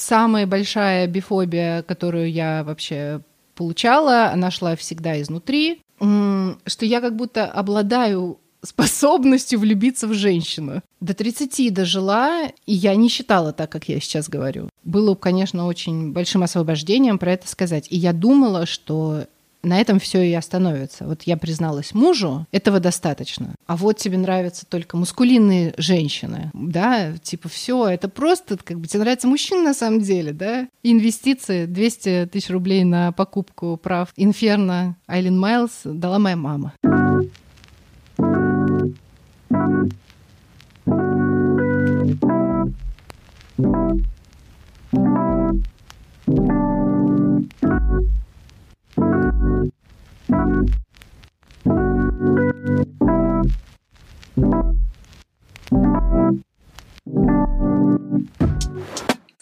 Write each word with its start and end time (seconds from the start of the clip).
самая 0.00 0.46
большая 0.46 1.06
бифобия, 1.06 1.82
которую 1.82 2.30
я 2.30 2.64
вообще 2.64 3.20
получала, 3.54 4.30
она 4.30 4.50
шла 4.50 4.74
всегда 4.76 5.20
изнутри, 5.20 5.82
что 5.98 6.86
я 6.86 7.00
как 7.00 7.14
будто 7.16 7.46
обладаю 7.46 8.38
способностью 8.62 9.58
влюбиться 9.58 10.06
в 10.06 10.12
женщину. 10.12 10.82
До 11.00 11.14
30 11.14 11.72
дожила, 11.72 12.46
и 12.66 12.74
я 12.74 12.94
не 12.94 13.08
считала 13.08 13.52
так, 13.52 13.70
как 13.70 13.88
я 13.88 14.00
сейчас 14.00 14.28
говорю. 14.28 14.68
Было, 14.84 15.14
конечно, 15.14 15.66
очень 15.66 16.12
большим 16.12 16.42
освобождением 16.42 17.18
про 17.18 17.32
это 17.32 17.48
сказать. 17.48 17.86
И 17.90 17.96
я 17.96 18.12
думала, 18.12 18.66
что 18.66 19.24
на 19.62 19.80
этом 19.80 19.98
все 19.98 20.22
и 20.22 20.32
остановится. 20.32 21.06
Вот 21.06 21.22
я 21.22 21.36
призналась 21.36 21.94
мужу, 21.94 22.46
этого 22.52 22.80
достаточно. 22.80 23.54
А 23.66 23.76
вот 23.76 23.98
тебе 23.98 24.18
нравятся 24.18 24.66
только 24.66 24.96
мускулинные 24.96 25.74
женщины, 25.76 26.50
да, 26.54 27.12
типа 27.22 27.48
все, 27.48 27.88
это 27.88 28.08
просто, 28.08 28.56
как 28.56 28.78
бы 28.80 28.86
тебе 28.86 29.00
нравится 29.00 29.28
мужчина 29.28 29.62
на 29.62 29.74
самом 29.74 30.00
деле, 30.00 30.32
да. 30.32 30.68
Инвестиции 30.82 31.66
200 31.66 32.30
тысяч 32.32 32.50
рублей 32.50 32.84
на 32.84 33.12
покупку 33.12 33.76
прав 33.76 34.08
Инферно 34.16 34.96
Айлин 35.06 35.38
Майлз 35.38 35.80
дала 35.84 36.18
моя 36.18 36.36
мама. 36.36 36.74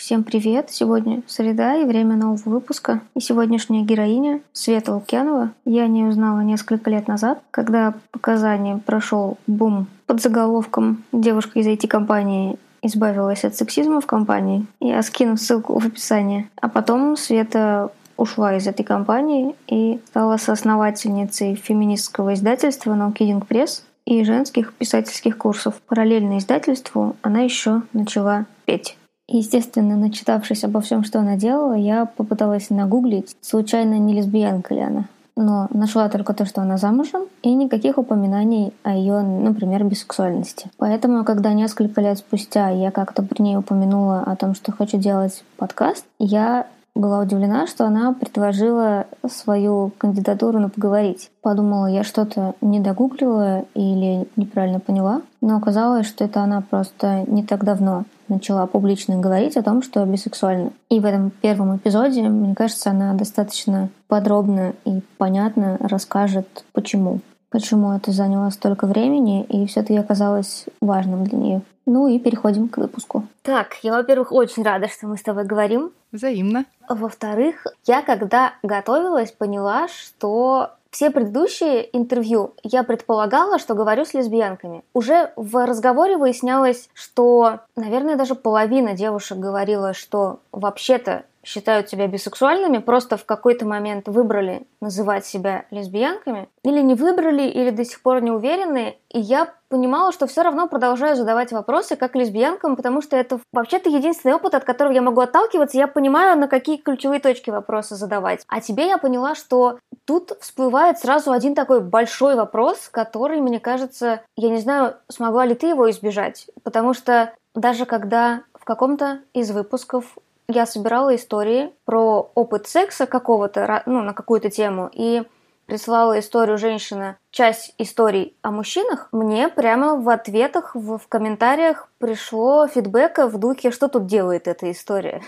Всем 0.09 0.25
привет! 0.25 0.71
Сегодня 0.71 1.23
среда 1.27 1.77
и 1.77 1.85
время 1.85 2.17
нового 2.17 2.49
выпуска. 2.49 3.03
И 3.15 3.21
сегодняшняя 3.21 3.83
героиня 3.83 4.41
Света 4.55 4.95
Лукьянова 4.95 5.51
я 5.67 5.87
не 5.87 6.05
узнала 6.05 6.41
несколько 6.41 6.89
лет 6.89 7.09
назад, 7.09 7.43
когда 7.51 7.93
показания 8.11 8.79
прошел 8.79 9.37
бум 9.47 9.87
под 10.07 10.23
заголовком 10.23 11.05
«Девушка 11.13 11.59
из 11.59 11.67
IT-компании 11.67 12.59
избавилась 12.81 13.45
от 13.45 13.55
сексизма 13.55 14.01
в 14.01 14.07
компании». 14.07 14.65
Я 14.81 15.03
скину 15.03 15.37
ссылку 15.37 15.79
в 15.79 15.87
описании. 15.87 16.49
А 16.57 16.71
потом 16.71 17.15
Света 17.15 17.91
ушла 18.19 18.57
из 18.57 18.67
этой 18.67 18.83
компании 18.83 19.55
и 19.67 20.01
стала 20.09 20.37
соосновательницей 20.37 21.55
феминистского 21.55 22.35
издательства 22.35 22.93
No 22.93 23.15
Kidding 23.15 23.47
Press 23.49 23.83
и 24.05 24.25
женских 24.25 24.75
писательских 24.75 25.39
курсов. 25.39 25.81
Параллельно 25.87 26.39
издательству 26.39 27.17
она 27.23 27.41
еще 27.41 27.83
начала 27.95 28.45
петь. 28.67 28.99
Естественно, 29.29 29.97
начитавшись 29.97 30.65
обо 30.65 30.81
всем, 30.81 31.05
что 31.05 31.21
она 31.21 31.37
делала, 31.37 31.75
я 31.75 32.07
попыталась 32.07 32.71
нагуглить, 32.71 33.37
случайно 33.43 33.99
не 33.99 34.15
лесбиянка 34.15 34.75
ли 34.75 34.81
она. 34.81 35.05
Но 35.37 35.69
нашла 35.71 36.09
только 36.09 36.33
то, 36.33 36.47
что 36.47 36.63
она 36.63 36.79
замужем, 36.79 37.27
и 37.43 37.55
никаких 37.55 37.99
упоминаний 37.99 38.73
о 38.83 38.95
ее, 38.95 39.21
например, 39.21 39.85
бисексуальности. 39.85 40.71
Поэтому, 40.79 41.25
когда 41.25 41.53
несколько 41.53 42.01
лет 42.01 42.19
спустя 42.19 42.71
я 42.71 42.91
как-то 42.91 43.23
при 43.23 43.43
ней 43.43 43.57
упомянула 43.57 44.23
о 44.23 44.35
том, 44.35 44.55
что 44.55 44.73
хочу 44.73 44.97
делать 44.97 45.45
подкаст, 45.57 46.07
я 46.19 46.67
была 46.99 47.21
удивлена, 47.21 47.67
что 47.67 47.87
она 47.87 48.13
предложила 48.13 49.07
свою 49.27 49.93
кандидатуру 49.99 50.59
на 50.59 50.69
поговорить. 50.69 51.31
Подумала, 51.43 51.87
я 51.87 52.03
что-то 52.03 52.55
не 52.61 52.81
догуглила 52.81 53.65
или 53.75 54.29
неправильно 54.37 54.81
поняла, 54.81 55.23
но 55.41 55.57
оказалось, 55.57 56.07
что 56.07 56.25
это 56.25 56.43
она 56.43 56.61
просто 56.61 57.25
не 57.27 57.45
так 57.45 57.65
давно 57.65 58.05
начала 58.29 58.67
публично 58.67 59.17
говорить 59.17 59.57
о 59.57 59.63
том, 59.63 59.83
что 59.83 60.05
бисексуальна. 60.05 60.73
И 60.91 61.01
в 61.01 61.07
этом 61.07 61.31
первом 61.31 61.77
эпизоде, 61.77 62.23
мне 62.23 62.55
кажется, 62.55 62.91
она 62.91 63.15
достаточно 63.15 63.89
подробно 64.07 64.75
и 64.85 65.01
понятно 65.17 65.79
расскажет, 65.81 66.65
почему. 66.73 67.21
Почему 67.51 67.93
это 67.93 68.13
заняло 68.13 68.51
столько 68.51 68.87
времени 68.87 69.45
и 69.45 69.67
все-таки 69.67 69.97
оказалось 69.97 70.67
важным 70.81 71.25
для 71.25 71.39
нее. 71.39 71.63
Ну 71.87 72.07
и 72.07 72.19
переходим 72.19 72.69
к 72.69 72.77
выпуску. 72.77 73.25
Так, 73.43 73.77
я, 73.83 73.93
во-первых, 73.93 74.33
очень 74.33 74.63
рада, 74.63 74.89
что 74.89 75.07
мы 75.07 75.17
с 75.17 75.23
тобой 75.23 75.45
говорим. 75.45 75.91
Взаимно. 76.13 76.67
Во-вторых, 76.89 77.67
я 77.87 78.03
когда 78.03 78.53
готовилась, 78.63 79.33
поняла, 79.33 79.89
что 79.89 80.73
все 80.91 81.11
предыдущие 81.11 81.97
интервью 81.97 82.55
я 82.63 82.83
предполагала, 82.83 83.59
что 83.59 83.75
говорю 83.75 84.05
с 84.05 84.15
лесбиянками. 84.15 84.83
Уже 84.95 85.33
в 85.37 85.67
разговоре 85.67 86.17
выяснялось, 86.17 86.89
что, 86.95 87.61
наверное, 87.77 88.17
даже 88.17 88.35
половина 88.35 88.95
девушек 88.95 89.39
говорила, 89.39 89.93
что 89.93 90.41
вообще-то 90.51 91.25
считают 91.45 91.89
себя 91.89 92.07
бисексуальными, 92.07 92.79
просто 92.79 93.17
в 93.17 93.25
какой-то 93.25 93.67
момент 93.67 94.09
выбрали 94.09 94.67
называть 94.81 95.25
себя 95.25 95.65
лесбиянками, 95.71 96.49
или 96.63 96.81
не 96.81 96.95
выбрали, 96.95 97.43
или 97.43 97.71
до 97.71 97.85
сих 97.85 98.03
пор 98.03 98.21
не 98.23 98.31
уверены, 98.31 98.97
и 99.09 99.21
я 99.21 99.55
понимала, 99.69 100.13
что 100.13 100.27
все 100.27 100.43
равно 100.43 100.69
продолжаю 100.69 101.17
задавать 101.17 101.53
вопросы 101.53 101.97
как 101.97 102.15
лесбиянкам, 102.15 102.77
потому 102.77 103.03
что 103.03 103.17
это 103.17 103.41
вообще-то 103.53 103.91
единственный 103.91 104.35
опыт, 104.35 104.55
от 104.55 104.65
которого 104.65 104.93
я 104.93 105.03
могу 105.03 105.21
отталкиваться, 105.21 105.79
я 105.79 105.87
понимаю, 105.87 106.39
на 106.39 106.49
какие 106.49 106.77
ключевые 106.77 107.21
точки 107.21 107.51
вопросы 107.51 107.95
задавать. 107.95 108.45
А 108.49 108.61
тебе 108.61 108.87
я 108.87 108.99
поняла, 108.99 109.35
что 109.35 109.79
тут 110.05 110.33
всплывает 110.41 110.99
сразу 110.99 111.33
один 111.33 111.55
такой 111.55 111.81
большой 111.81 112.35
вопрос, 112.35 112.89
который, 112.91 113.41
мне 113.41 113.61
кажется, 113.61 114.23
я 114.37 114.49
не 114.49 114.59
знаю, 114.59 114.95
смогла 115.09 115.45
ли 115.45 115.55
ты 115.55 115.69
его 115.69 115.91
избежать, 115.91 116.47
потому 116.63 116.95
что 116.95 117.35
даже 117.55 117.87
когда 117.87 118.43
в 118.55 118.65
каком-то 118.65 119.21
из 119.33 119.51
выпусков 119.51 120.17
я 120.49 120.67
собирала 120.67 121.15
истории 121.15 121.73
про 121.85 122.31
опыт 122.35 122.67
секса 122.67 123.07
какого-то, 123.07 123.83
ну, 123.87 124.03
на 124.03 124.15
какую-то 124.15 124.51
тему, 124.51 124.91
и 124.93 125.23
прислала 125.67 126.19
историю 126.19 126.57
женщина, 126.57 127.19
часть 127.31 127.75
историй 127.77 128.35
о 128.41 128.51
мужчинах, 128.51 129.09
мне 129.13 129.51
прямо 129.51 129.97
в 129.97 130.09
ответах, 130.09 130.75
в, 130.75 130.97
в 130.97 131.09
комментариях 131.09 131.91
пришло 131.99 132.67
фидбэка 132.67 133.29
в 133.29 133.39
духе, 133.39 133.71
что 133.71 133.89
тут 133.89 134.07
делает 134.07 134.49
эта 134.49 134.71
история, 134.71 135.23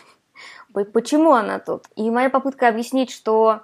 почему 0.92 1.34
она 1.34 1.58
тут. 1.58 1.84
И 1.94 2.10
моя 2.10 2.30
попытка 2.30 2.68
объяснить, 2.68 3.10
что, 3.10 3.60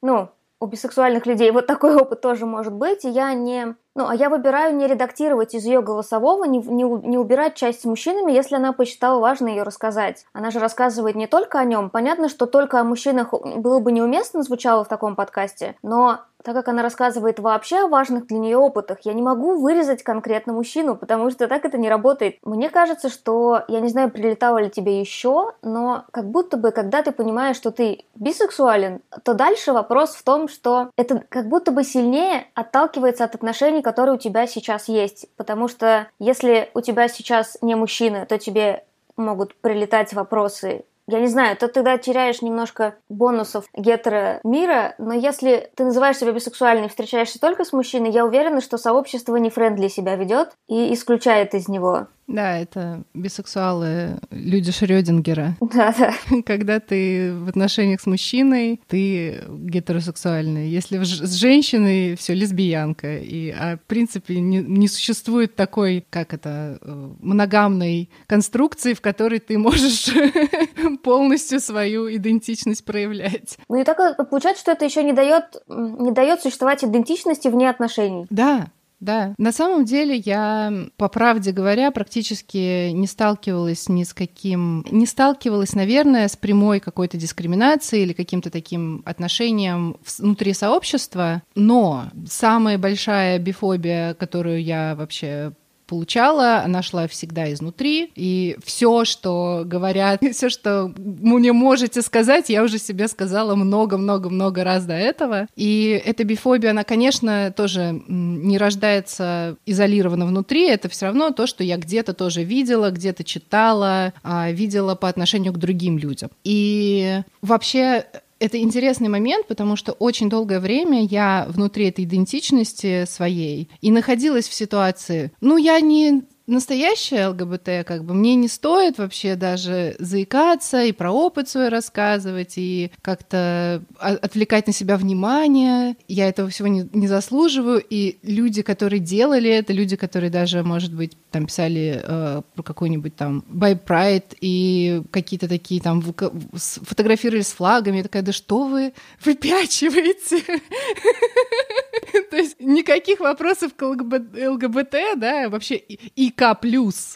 ну, 0.00 0.30
у 0.60 0.66
бисексуальных 0.66 1.26
людей 1.26 1.50
вот 1.50 1.66
такой 1.66 1.94
опыт 2.00 2.22
тоже 2.22 2.46
может 2.46 2.72
быть, 2.72 3.04
и 3.04 3.10
я 3.10 3.34
не 3.34 3.76
ну, 3.94 4.08
а 4.08 4.14
я 4.14 4.28
выбираю 4.28 4.74
не 4.74 4.88
редактировать 4.88 5.54
из 5.54 5.64
ее 5.64 5.80
голосового, 5.80 6.44
не, 6.44 6.58
не, 6.58 6.82
не 6.82 7.16
убирать 7.16 7.54
часть 7.54 7.82
с 7.82 7.84
мужчинами, 7.84 8.32
если 8.32 8.56
она 8.56 8.72
посчитала 8.72 9.20
важно 9.20 9.48
ее 9.48 9.62
рассказать. 9.62 10.26
Она 10.32 10.50
же 10.50 10.58
рассказывает 10.58 11.14
не 11.14 11.28
только 11.28 11.60
о 11.60 11.64
нем. 11.64 11.90
Понятно, 11.90 12.28
что 12.28 12.46
только 12.46 12.80
о 12.80 12.84
мужчинах 12.84 13.32
было 13.32 13.78
бы 13.78 13.92
неуместно 13.92 14.42
звучало 14.42 14.84
в 14.84 14.88
таком 14.88 15.14
подкасте, 15.14 15.76
но 15.82 16.20
так 16.44 16.54
как 16.54 16.68
она 16.68 16.82
рассказывает 16.82 17.40
вообще 17.40 17.84
о 17.84 17.88
важных 17.88 18.26
для 18.26 18.38
нее 18.38 18.58
опытах, 18.58 18.98
я 19.04 19.14
не 19.14 19.22
могу 19.22 19.60
вырезать 19.60 20.02
конкретно 20.02 20.52
мужчину, 20.52 20.94
потому 20.94 21.30
что 21.30 21.48
так 21.48 21.64
это 21.64 21.78
не 21.78 21.88
работает. 21.88 22.36
Мне 22.42 22.68
кажется, 22.68 23.08
что, 23.08 23.62
я 23.66 23.80
не 23.80 23.88
знаю, 23.88 24.10
прилетало 24.10 24.58
ли 24.58 24.68
тебе 24.68 25.00
еще, 25.00 25.52
но 25.62 26.04
как 26.10 26.26
будто 26.26 26.58
бы, 26.58 26.70
когда 26.70 27.02
ты 27.02 27.12
понимаешь, 27.12 27.56
что 27.56 27.70
ты 27.70 28.04
бисексуален, 28.14 29.00
то 29.22 29.32
дальше 29.32 29.72
вопрос 29.72 30.14
в 30.14 30.22
том, 30.22 30.48
что 30.48 30.90
это 30.96 31.24
как 31.30 31.48
будто 31.48 31.72
бы 31.72 31.82
сильнее 31.82 32.46
отталкивается 32.54 33.24
от 33.24 33.34
отношений, 33.34 33.80
которые 33.80 34.16
у 34.16 34.18
тебя 34.18 34.46
сейчас 34.46 34.88
есть. 34.88 35.26
Потому 35.36 35.66
что 35.66 36.08
если 36.18 36.70
у 36.74 36.82
тебя 36.82 37.08
сейчас 37.08 37.56
не 37.62 37.74
мужчина, 37.74 38.26
то 38.26 38.38
тебе 38.38 38.84
могут 39.16 39.54
прилетать 39.56 40.12
вопросы 40.12 40.84
я 41.06 41.20
не 41.20 41.26
знаю, 41.26 41.56
то 41.56 41.68
тогда 41.68 41.98
теряешь 41.98 42.42
немножко 42.42 42.96
бонусов 43.08 43.66
гетеро 43.74 44.40
мира, 44.42 44.94
но 44.98 45.12
если 45.12 45.70
ты 45.76 45.84
называешь 45.84 46.16
себя 46.16 46.32
бисексуальным 46.32 46.86
и 46.86 46.88
встречаешься 46.88 47.38
только 47.38 47.64
с 47.64 47.72
мужчиной, 47.72 48.10
я 48.10 48.24
уверена, 48.24 48.60
что 48.60 48.78
сообщество 48.78 49.36
не 49.36 49.50
френдли 49.50 49.88
себя 49.88 50.16
ведет 50.16 50.52
и 50.68 50.94
исключает 50.94 51.54
из 51.54 51.68
него. 51.68 52.08
Да, 52.26 52.58
это 52.58 53.04
бисексуалы, 53.12 54.18
люди 54.30 54.72
Шрёдингера. 54.72 55.56
Да, 55.74 55.92
да. 55.98 56.14
Когда 56.46 56.78
ты 56.78 57.34
в 57.34 57.48
отношениях 57.48 58.00
с 58.00 58.06
мужчиной, 58.06 58.80
ты 58.86 59.42
гетеросексуальный. 59.48 60.68
Если 60.68 61.02
с 61.02 61.32
женщиной, 61.32 62.14
все 62.14 62.32
лесбиянка. 62.34 63.18
И, 63.18 63.50
а 63.50 63.76
в 63.76 63.80
принципе 63.80 64.38
не, 64.40 64.58
не 64.58 64.86
существует 64.86 65.56
такой, 65.56 66.06
как 66.10 66.32
это, 66.32 66.78
э, 66.80 67.10
моногамной 67.20 68.08
конструкции, 68.26 68.94
в 68.94 69.00
которой 69.00 69.40
ты 69.40 69.58
можешь 69.58 70.14
полностью 71.02 71.58
свою 71.58 72.14
идентичность 72.14 72.84
проявлять. 72.84 73.58
Ну 73.68 73.80
и 73.80 73.84
так 73.84 73.98
получается, 74.30 74.62
что 74.62 74.72
это 74.72 74.84
еще 74.84 75.02
не 75.02 75.12
дает, 75.12 75.44
не 75.68 76.12
дает 76.12 76.40
существовать 76.40 76.84
идентичности 76.84 77.48
вне 77.48 77.68
отношений. 77.68 78.26
Да, 78.30 78.68
да. 79.04 79.34
На 79.38 79.52
самом 79.52 79.84
деле 79.84 80.16
я, 80.16 80.72
по 80.96 81.08
правде 81.08 81.52
говоря, 81.52 81.90
практически 81.90 82.90
не 82.90 83.06
сталкивалась 83.06 83.88
ни 83.88 84.02
с 84.02 84.14
каким... 84.14 84.84
Не 84.90 85.06
сталкивалась, 85.06 85.74
наверное, 85.74 86.28
с 86.28 86.36
прямой 86.36 86.80
какой-то 86.80 87.16
дискриминацией 87.16 88.02
или 88.02 88.12
каким-то 88.12 88.50
таким 88.50 89.02
отношением 89.04 89.96
внутри 90.18 90.54
сообщества, 90.54 91.42
но 91.54 92.10
самая 92.26 92.78
большая 92.78 93.38
бифобия, 93.38 94.14
которую 94.14 94.62
я 94.62 94.94
вообще 94.96 95.52
получала, 95.86 96.62
она 96.62 96.82
шла 96.82 97.06
всегда 97.08 97.52
изнутри, 97.52 98.10
и 98.14 98.56
все, 98.64 99.04
что 99.04 99.62
говорят, 99.64 100.20
все, 100.32 100.48
что 100.48 100.92
мне 100.96 101.52
можете 101.52 102.02
сказать, 102.02 102.48
я 102.48 102.62
уже 102.62 102.78
себе 102.78 103.08
сказала 103.08 103.54
много-много-много 103.54 104.64
раз 104.64 104.84
до 104.86 104.94
этого. 104.94 105.46
И 105.56 106.00
эта 106.04 106.24
бифобия, 106.24 106.70
она, 106.70 106.84
конечно, 106.84 107.52
тоже 107.56 108.02
не 108.08 108.58
рождается 108.58 109.56
изолированно 109.66 110.26
внутри, 110.26 110.68
это 110.68 110.88
все 110.88 111.06
равно 111.06 111.30
то, 111.30 111.46
что 111.46 111.64
я 111.64 111.76
где-то 111.76 112.14
тоже 112.14 112.42
видела, 112.44 112.90
где-то 112.90 113.24
читала, 113.24 114.12
а, 114.22 114.50
видела 114.50 114.94
по 114.94 115.08
отношению 115.08 115.52
к 115.52 115.58
другим 115.58 115.98
людям. 115.98 116.30
И 116.44 117.20
вообще 117.42 118.06
это 118.38 118.58
интересный 118.58 119.08
момент, 119.08 119.46
потому 119.46 119.76
что 119.76 119.92
очень 119.92 120.28
долгое 120.28 120.60
время 120.60 121.04
я 121.04 121.46
внутри 121.48 121.88
этой 121.88 122.04
идентичности 122.04 123.04
своей 123.06 123.70
и 123.80 123.90
находилась 123.90 124.48
в 124.48 124.54
ситуации, 124.54 125.32
ну, 125.40 125.56
я 125.56 125.80
не 125.80 126.24
настоящая 126.46 127.28
ЛГБТ, 127.28 127.86
как 127.86 128.04
бы 128.04 128.14
мне 128.14 128.34
не 128.34 128.48
стоит 128.48 128.98
вообще 128.98 129.34
даже 129.34 129.96
заикаться 129.98 130.82
и 130.82 130.92
про 130.92 131.10
опыт 131.10 131.48
свой 131.48 131.68
рассказывать, 131.68 132.54
и 132.56 132.90
как-то 133.00 133.82
отвлекать 133.98 134.66
на 134.66 134.72
себя 134.72 134.96
внимание. 134.96 135.96
Я 136.06 136.28
этого 136.28 136.50
всего 136.50 136.68
не, 136.68 136.88
не 136.92 137.08
заслуживаю. 137.08 137.82
И 137.88 138.18
люди, 138.22 138.62
которые 138.62 139.00
делали 139.00 139.50
это, 139.50 139.72
люди, 139.72 139.96
которые 139.96 140.30
даже, 140.30 140.62
может 140.62 140.94
быть, 140.94 141.16
там 141.30 141.46
писали 141.46 142.00
э, 142.02 142.42
про 142.54 142.62
какой-нибудь 142.62 143.16
там 143.16 143.44
Pride 143.48 144.36
и 144.40 145.02
какие-то 145.10 145.48
такие 145.48 145.80
там 145.80 146.02
фотографировали 146.02 147.42
с 147.42 147.52
флагами. 147.52 147.98
Я 147.98 148.02
такая, 148.02 148.22
да 148.22 148.32
что 148.32 148.66
вы 148.66 148.92
выпячиваете? 149.24 150.42
То 152.30 152.36
есть 152.36 152.60
никаких 152.60 153.20
вопросов 153.20 153.74
к 153.74 153.82
ЛГБТ, 153.82 154.94
да, 155.16 155.48
вообще 155.48 155.76
и 155.76 156.33
К+, 156.36 156.58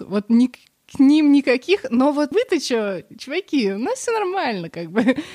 вот 0.00 0.30
ни, 0.30 0.50
к 0.90 0.98
ним 0.98 1.32
никаких, 1.32 1.84
но 1.90 2.12
вот 2.12 2.30
вы-то 2.32 2.58
что, 2.60 3.04
чуваки, 3.18 3.72
у 3.72 3.78
нас 3.78 3.98
все 3.98 4.12
нормально, 4.12 4.70
как 4.70 4.90
бы. 4.90 5.16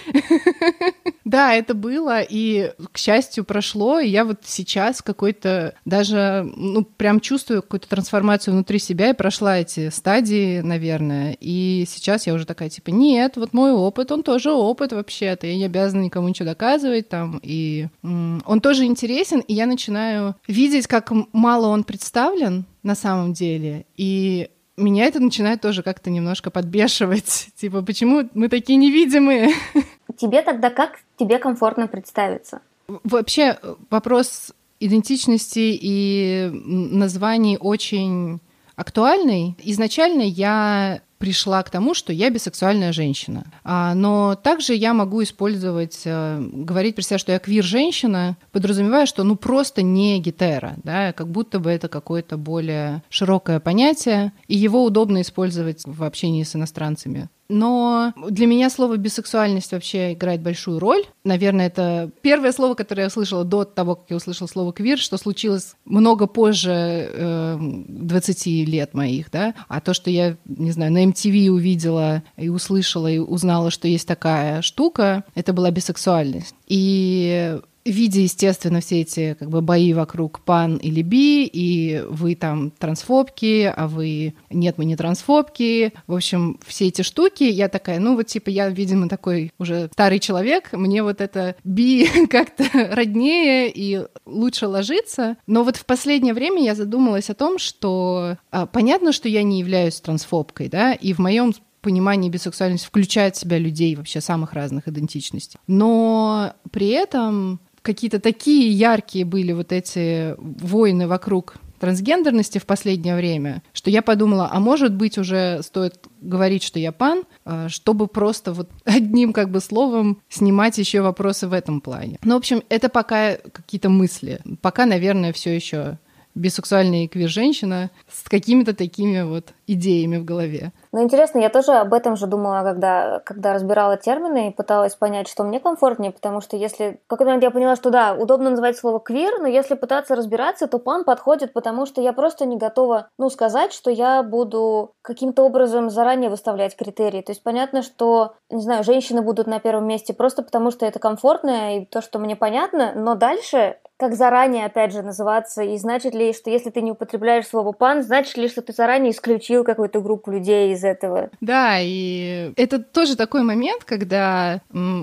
Да, 1.26 1.56
это 1.56 1.74
было, 1.74 2.22
и, 2.22 2.74
к 2.92 2.98
счастью, 2.98 3.44
прошло, 3.44 4.00
и 4.00 4.10
я 4.10 4.24
вот 4.24 4.42
сейчас 4.44 5.02
какой-то 5.02 5.74
даже, 5.84 6.44
ну, 6.56 6.84
прям 6.84 7.20
чувствую 7.22 7.64
какую-то 7.64 7.88
трансформацию 7.88 8.54
внутри 8.54 8.78
себя, 8.78 9.10
и 9.10 9.14
прошла 9.16 9.58
эти 9.58 9.90
стадии, 9.90 10.60
наверное, 10.60 11.36
и 11.40 11.86
сейчас 11.88 12.28
я 12.28 12.34
уже 12.34 12.46
такая, 12.46 12.70
типа, 12.70 12.90
нет, 12.90 13.38
вот 13.38 13.54
мой 13.54 13.72
опыт, 13.72 14.12
он 14.12 14.22
тоже 14.22 14.52
опыт 14.52 14.92
вообще-то, 14.92 15.48
я 15.48 15.56
не 15.56 15.66
обязана 15.66 16.04
никому 16.04 16.28
ничего 16.28 16.50
доказывать 16.50 17.10
там, 17.10 17.40
и 17.42 17.88
он 18.04 18.62
тоже 18.62 18.84
интересен, 18.84 19.40
и 19.40 19.54
я 19.54 19.66
начинаю 19.66 20.36
видеть, 20.48 20.88
как 20.88 21.12
мало 21.32 21.68
он 21.68 21.84
представлен 21.84 22.66
на 22.84 22.96
самом 22.96 23.34
деле, 23.34 23.86
и 23.96 24.50
меня 24.78 25.06
это 25.06 25.20
начинает 25.20 25.62
тоже 25.62 25.84
как-то 25.84 26.10
немножко 26.10 26.52
подбешивать. 26.52 27.50
Типа, 27.56 27.82
почему 27.82 28.30
мы 28.34 28.50
такие 28.50 28.78
невидимые? 28.78 29.50
Тебе 30.18 30.42
тогда 30.42 30.70
как 30.70 31.00
тебе 31.18 31.40
комфортно 31.40 31.88
представиться? 31.88 32.62
Вообще 32.88 33.58
вопрос 33.90 34.54
идентичности 34.80 35.78
и 35.82 36.50
названий 36.52 37.58
очень 37.58 38.40
актуальный. 38.76 39.56
Изначально 39.64 40.22
я 40.24 41.02
пришла 41.24 41.64
к 41.64 41.70
тому, 41.70 41.94
что 41.94 42.12
я 42.12 42.30
бисексуальная 42.30 42.92
женщина. 42.92 43.46
А, 43.64 43.94
но 43.96 44.36
также 44.36 44.74
я 44.74 44.94
могу 44.94 45.24
использовать, 45.24 46.02
э, 46.04 46.46
говорить 46.52 46.96
при 46.96 47.02
себе, 47.02 47.18
что 47.18 47.32
я 47.32 47.40
квир-женщина, 47.40 48.36
подразумевая, 48.52 49.06
что 49.06 49.24
ну 49.24 49.38
просто 49.38 49.84
не 49.84 50.20
гетера, 50.20 50.74
да, 50.84 51.14
как 51.14 51.30
будто 51.30 51.60
бы 51.60 51.70
это 51.70 51.88
какое-то 51.88 52.36
более 52.36 53.04
широкое 53.08 53.62
понятие, 53.62 54.34
и 54.50 54.58
его 54.58 54.84
удобно 54.84 55.22
использовать 55.22 55.84
в 55.86 56.04
общении 56.04 56.44
с 56.44 56.58
иностранцами. 56.58 57.30
Но 57.50 58.14
для 58.30 58.48
меня 58.48 58.70
слово 58.70 58.98
бисексуальность 58.98 59.72
вообще 59.72 60.14
играет 60.14 60.42
большую 60.42 60.80
роль. 60.80 61.04
Наверное, 61.24 61.68
это 61.68 62.10
первое 62.22 62.52
слово, 62.52 62.74
которое 62.74 63.04
я 63.04 63.08
услышала 63.08 63.44
до 63.44 63.64
того, 63.66 63.96
как 63.96 64.06
я 64.10 64.16
услышала 64.16 64.48
слово 64.48 64.74
квир, 64.74 64.98
что 64.98 65.18
случилось 65.18 65.76
много 65.86 66.28
позже 66.28 66.72
э, 67.12 67.58
20 67.60 68.46
лет 68.68 68.94
моих, 68.94 69.30
да. 69.32 69.54
А 69.68 69.82
то, 69.82 69.94
что 69.94 70.10
я, 70.10 70.38
не 70.46 70.72
знаю, 70.72 70.92
на 70.92 71.06
MTV 71.06 71.50
увидела 71.50 72.24
и 72.38 72.50
услышала 72.50 73.08
и 73.08 73.20
узнала, 73.20 73.72
что 73.72 73.88
есть 73.88 74.08
такая 74.08 74.62
штука, 74.62 75.24
это 75.36 75.54
была 75.54 75.72
бисексуальность. 75.72 76.56
И 76.68 77.60
видя, 77.86 78.22
естественно, 78.22 78.82
все 78.82 79.02
эти 79.02 79.36
как 79.38 79.50
бы 79.50 79.62
бои 79.62 79.94
вокруг 79.94 80.42
пан 80.42 80.78
или 80.78 81.02
би, 81.02 81.46
и 81.46 82.04
вы 82.08 82.36
там 82.36 82.72
трансфобки, 82.72 83.72
а 83.76 83.88
вы 83.88 84.34
нет, 84.50 84.78
мы 84.78 84.86
не 84.86 84.96
трансфобки. 84.96 85.94
В 86.08 86.16
общем, 86.16 86.60
все 86.66 86.88
эти 86.88 87.02
штуки, 87.02 87.44
я 87.44 87.70
такая, 87.70 88.00
ну 88.00 88.16
вот 88.16 88.28
типа 88.28 88.50
я, 88.50 88.70
видимо, 88.70 89.10
такой 89.10 89.52
уже 89.60 89.90
старый 89.94 90.20
человек, 90.20 90.70
мне 90.74 91.04
вот 91.04 91.22
это 91.22 91.56
би 91.64 92.08
как-то 92.30 92.66
роднее 92.74 93.72
и 93.74 94.06
лучше 94.26 94.68
ложится. 94.68 95.38
Но 95.48 95.64
вот 95.64 95.78
в 95.78 95.86
последнее 95.86 96.34
время 96.34 96.64
я 96.64 96.76
задумалась 96.76 97.30
о 97.30 97.34
том, 97.34 97.60
что 97.60 98.38
а, 98.52 98.66
понятно, 98.66 99.12
что 99.12 99.30
я 99.30 99.44
не 99.44 99.60
являюсь 99.60 100.00
трансфобкой, 100.00 100.70
да, 100.70 100.94
и 100.94 101.14
в 101.14 101.20
моем 101.20 101.54
понимании 101.82 102.30
бисексуальность 102.30 102.86
включает 102.86 103.36
в 103.36 103.40
себя 103.40 103.60
людей 103.60 103.96
вообще 103.96 104.22
самых 104.22 104.54
разных 104.54 104.88
идентичностей. 104.88 105.60
Но 105.68 106.54
при 106.72 106.88
этом 106.90 107.60
какие-то 107.84 108.20
такие 108.20 108.72
яркие 108.72 109.26
были 109.26 109.52
вот 109.52 109.72
эти 109.72 110.36
войны 110.40 111.08
вокруг 111.08 111.56
трансгендерности 111.84 112.60
в 112.60 112.66
последнее 112.66 113.14
время, 113.14 113.62
что 113.74 113.90
я 113.90 114.02
подумала, 114.02 114.50
а 114.50 114.62
может 114.62 114.96
быть 114.96 115.18
уже 115.18 115.62
стоит 115.64 115.96
говорить, 116.22 116.64
что 116.64 116.80
я 116.80 116.94
пан, 116.94 117.24
а, 117.44 117.68
чтобы 117.68 118.08
просто 118.08 118.54
вот 118.54 118.70
одним 118.86 119.34
как 119.34 119.52
бы 119.52 119.60
словом 119.60 120.22
снимать 120.30 120.78
еще 120.78 121.02
вопросы 121.02 121.46
в 121.46 121.52
этом 121.52 121.82
плане. 121.82 122.20
Ну, 122.24 122.36
в 122.36 122.38
общем, 122.38 122.64
это 122.70 122.88
пока 122.88 123.36
какие-то 123.36 123.90
мысли. 123.90 124.40
Пока, 124.62 124.86
наверное, 124.86 125.34
все 125.34 125.54
еще 125.54 126.00
бисексуальная 126.36 127.04
и 127.04 127.08
квир-женщина 127.08 127.90
с 128.10 128.28
какими-то 128.28 128.76
такими 128.76 129.22
вот 129.22 129.54
идеями 129.68 130.18
в 130.18 130.26
голове. 130.26 130.72
Ну, 130.92 131.02
интересно, 131.04 131.40
я 131.40 131.50
тоже 131.50 131.74
об 131.74 131.94
этом 131.94 132.16
же 132.16 132.28
думала, 132.28 132.64
когда, 132.64 133.20
когда 133.20 133.54
разбирала 133.54 133.98
термины 133.98 134.50
и 134.50 134.54
пыталась 134.54 134.96
понять, 134.96 135.28
что 135.28 135.44
мне 135.44 135.60
комфортнее, 135.60 136.12
потому 136.12 136.42
что 136.42 136.58
если... 136.58 137.00
В 137.06 137.10
какой 137.10 137.26
момент 137.26 137.44
я 137.44 137.52
поняла, 137.52 137.76
что 137.76 137.90
да, 137.90 138.14
удобно 138.14 138.50
называть 138.50 138.78
слово 138.78 139.00
квир, 139.00 139.40
но 139.40 139.48
если 139.48 139.76
пытаться 139.76 140.16
разбираться, 140.16 140.68
то 140.68 140.80
пан 140.80 141.04
подходит, 141.04 141.54
потому 141.54 141.86
что 141.86 142.02
я 142.02 142.14
просто 142.14 142.46
не 142.46 142.58
готова, 142.58 143.08
ну, 143.18 143.30
сказать, 143.30 143.74
что 143.74 143.90
я 143.90 144.22
буду 144.24 144.94
каким-то 145.02 145.44
образом 145.44 145.90
заранее 145.90 146.30
выставлять 146.30 146.76
критерии. 146.76 147.22
То 147.22 147.32
есть 147.32 147.44
понятно, 147.44 147.82
что, 147.82 148.36
не 148.50 148.62
знаю, 148.62 148.84
женщины 148.84 149.22
будут 149.22 149.48
на 149.48 149.60
первом 149.60 149.88
месте 149.88 150.14
просто 150.14 150.44
потому, 150.44 150.72
что 150.72 150.86
это 150.86 151.00
комфортно 151.00 151.78
и 151.78 151.86
то, 151.86 152.02
что 152.02 152.20
мне 152.20 152.36
понятно, 152.36 152.94
но 152.96 153.16
дальше 153.16 153.78
как 154.04 154.16
заранее, 154.16 154.66
опять 154.66 154.92
же, 154.92 155.02
называться, 155.02 155.64
и 155.64 155.78
значит 155.78 156.14
ли, 156.14 156.34
что 156.34 156.50
если 156.50 156.70
ты 156.70 156.82
не 156.82 156.92
употребляешь 156.92 157.48
слово 157.48 157.72
пан, 157.72 158.04
значит 158.04 158.36
ли, 158.36 158.50
что 158.50 158.62
ты 158.62 158.74
заранее 158.74 159.14
исключил 159.14 159.64
какую-то 159.64 160.02
группу 160.02 160.30
людей 160.30 160.74
из 160.74 160.84
этого? 160.84 161.30
Да, 161.40 161.78
и 161.80 162.52
это 162.58 162.80
тоже 162.80 163.16
такой 163.16 163.44
момент, 163.44 163.86
когда 163.86 164.60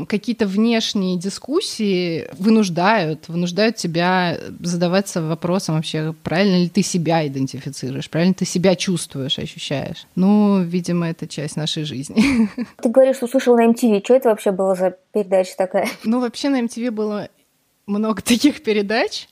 какие-то 0.07 0.47
внешние 0.47 1.17
дискуссии 1.17 2.29
вынуждают, 2.39 3.27
вынуждают 3.29 3.77
тебя 3.77 4.37
задаваться 4.61 5.23
вопросом 5.23 5.77
вообще, 5.77 6.15
правильно 6.23 6.57
ли 6.57 6.69
ты 6.69 6.83
себя 6.83 7.27
идентифицируешь, 7.27 8.11
правильно 8.11 8.35
ты 8.35 8.45
себя 8.45 8.77
чувствуешь, 8.77 9.39
ощущаешь. 9.39 10.07
Ну, 10.15 10.61
видимо, 10.61 11.09
это 11.09 11.27
часть 11.27 11.57
нашей 11.57 11.85
жизни. 11.85 12.51
Ты 12.83 12.91
говоришь, 12.91 13.17
что 13.17 13.27
на 13.57 13.67
MTV. 13.67 14.05
Что 14.05 14.15
это 14.15 14.29
вообще 14.29 14.51
было 14.51 14.75
за 14.75 14.97
передача 15.13 15.57
такая? 15.57 15.89
Ну, 16.05 16.21
вообще 16.21 16.51
на 16.51 16.61
MTV 16.61 16.91
было 16.91 17.29
много 17.91 18.23
таких 18.23 18.63
передач. 18.63 19.29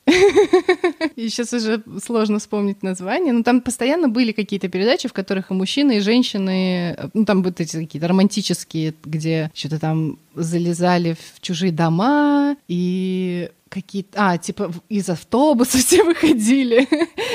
и 1.16 1.28
сейчас 1.28 1.52
уже 1.52 1.82
сложно 2.04 2.38
вспомнить 2.38 2.82
название. 2.82 3.32
Но 3.32 3.42
там 3.42 3.60
постоянно 3.60 4.08
были 4.08 4.32
какие-то 4.32 4.68
передачи, 4.68 5.08
в 5.08 5.12
которых 5.12 5.50
и 5.50 5.54
мужчины, 5.54 5.98
и 5.98 6.00
женщины, 6.00 6.96
ну 7.14 7.24
там 7.24 7.42
были 7.42 7.54
эти 7.58 7.76
какие-то 7.76 8.08
романтические, 8.08 8.94
где 9.04 9.50
что-то 9.54 9.78
там 9.78 10.18
залезали 10.34 11.14
в 11.14 11.40
чужие 11.40 11.72
дома 11.72 12.56
и 12.68 13.50
какие-то... 13.68 14.30
А, 14.30 14.38
типа 14.38 14.72
из 14.88 15.08
автобуса 15.08 15.78
все 15.86 16.04
выходили. 16.04 16.88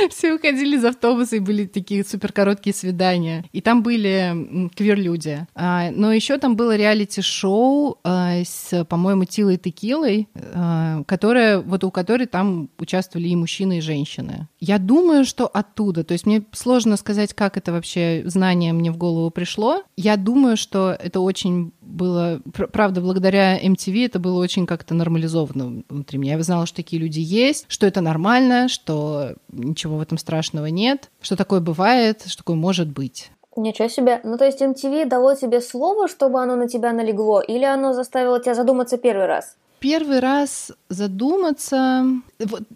все 0.09 0.33
выходили 0.33 0.77
из 0.77 0.85
автобуса, 0.85 1.37
и 1.37 1.39
были 1.39 1.65
такие 1.65 2.03
супер 2.03 2.31
короткие 2.31 2.73
свидания. 2.73 3.45
И 3.51 3.61
там 3.61 3.83
были 3.83 4.69
квир-люди. 4.75 5.47
А, 5.55 5.91
но 5.91 6.11
еще 6.13 6.37
там 6.37 6.55
было 6.55 6.75
реалити-шоу 6.75 7.99
а, 8.03 8.41
с, 8.43 8.85
по-моему, 8.85 9.25
Тилой 9.25 9.57
Текилой, 9.57 10.27
а, 10.35 11.03
которая, 11.03 11.59
вот 11.59 11.83
у 11.83 11.91
которой 11.91 12.27
там 12.27 12.69
участвовали 12.77 13.27
и 13.27 13.35
мужчины, 13.35 13.77
и 13.77 13.81
женщины. 13.81 14.47
Я 14.59 14.77
думаю, 14.77 15.25
что 15.25 15.47
оттуда. 15.47 16.03
То 16.03 16.13
есть 16.13 16.25
мне 16.25 16.43
сложно 16.51 16.97
сказать, 16.97 17.33
как 17.33 17.57
это 17.57 17.71
вообще 17.71 18.23
знание 18.25 18.73
мне 18.73 18.91
в 18.91 18.97
голову 18.97 19.29
пришло. 19.29 19.83
Я 19.97 20.17
думаю, 20.17 20.57
что 20.57 20.95
это 20.97 21.19
очень 21.19 21.73
было, 21.93 22.41
правда, 22.71 23.01
благодаря 23.01 23.61
MTV 23.63 24.05
это 24.05 24.19
было 24.19 24.41
очень 24.41 24.65
как-то 24.65 24.93
нормализовано 24.93 25.83
внутри 25.87 26.17
меня. 26.17 26.35
Я 26.35 26.43
знала, 26.43 26.65
что 26.65 26.77
такие 26.77 27.01
люди 27.01 27.19
есть, 27.19 27.65
что 27.67 27.85
это 27.85 28.01
нормально, 28.01 28.67
что 28.67 29.35
ничего 29.51 29.97
в 29.97 30.01
этом 30.01 30.17
страшного 30.17 30.65
нет, 30.65 31.11
что 31.21 31.35
такое 31.35 31.59
бывает, 31.59 32.23
что 32.25 32.37
такое 32.37 32.55
может 32.55 32.89
быть. 32.89 33.31
Ничего 33.55 33.87
себе. 33.87 34.19
Ну, 34.23 34.37
то 34.37 34.45
есть 34.45 34.61
MTV 34.61 35.05
дало 35.05 35.35
тебе 35.35 35.61
слово, 35.61 36.07
чтобы 36.07 36.41
оно 36.41 36.55
на 36.55 36.67
тебя 36.67 36.91
налегло, 36.91 37.39
или 37.39 37.63
оно 37.63 37.93
заставило 37.93 38.39
тебя 38.39 38.55
задуматься 38.55 38.97
первый 38.97 39.27
раз? 39.27 39.55
Первый 39.83 40.21
раз 40.21 40.71
задуматься. 40.87 42.05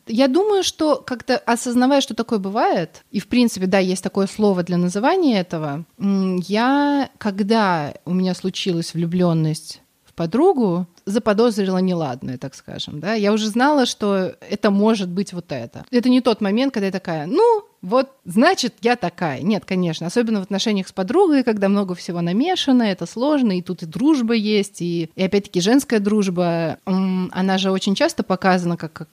Я 0.07 0.27
думаю, 0.27 0.61
что 0.61 0.97
как-то 0.97 1.37
осознавая, 1.37 2.01
что 2.01 2.13
такое 2.13 2.37
бывает, 2.37 3.05
и 3.11 3.21
в 3.21 3.29
принципе, 3.29 3.65
да, 3.65 3.79
есть 3.79 4.03
такое 4.03 4.27
слово 4.27 4.63
для 4.63 4.75
называния 4.75 5.39
этого, 5.39 5.85
я, 5.97 7.09
когда 7.17 7.93
у 8.03 8.13
меня 8.13 8.35
случилась 8.35 8.93
влюбленность 8.93 9.81
в 10.03 10.11
подругу, 10.11 10.85
заподозрила 11.05 11.77
неладное, 11.77 12.37
так 12.37 12.55
скажем, 12.55 12.99
да, 12.99 13.13
я 13.13 13.31
уже 13.31 13.47
знала, 13.47 13.85
что 13.85 14.35
это 14.41 14.69
может 14.69 15.07
быть 15.07 15.31
вот 15.31 15.53
это. 15.53 15.85
Это 15.91 16.09
не 16.09 16.19
тот 16.19 16.41
момент, 16.41 16.73
когда 16.73 16.87
я 16.87 16.91
такая, 16.91 17.25
ну, 17.25 17.63
вот, 17.81 18.09
значит, 18.25 18.75
я 18.81 18.95
такая. 18.95 19.41
Нет, 19.41 19.65
конечно, 19.65 20.07
особенно 20.07 20.39
в 20.39 20.43
отношениях 20.43 20.87
с 20.87 20.91
подругой, 20.91 21.43
когда 21.43 21.69
много 21.69 21.93
всего 21.95 22.21
намешано, 22.21 22.83
это 22.83 23.05
сложно, 23.05 23.57
и 23.57 23.61
тут 23.61 23.83
и 23.83 23.85
дружба 23.85 24.33
есть, 24.33 24.81
и, 24.81 25.11
и 25.15 25.23
опять-таки 25.23 25.61
женская 25.61 25.99
дружба, 25.99 26.79
она 26.85 27.57
же 27.57 27.71
очень 27.71 27.95
часто 27.95 28.23
показана 28.23 28.77
как 28.77 29.07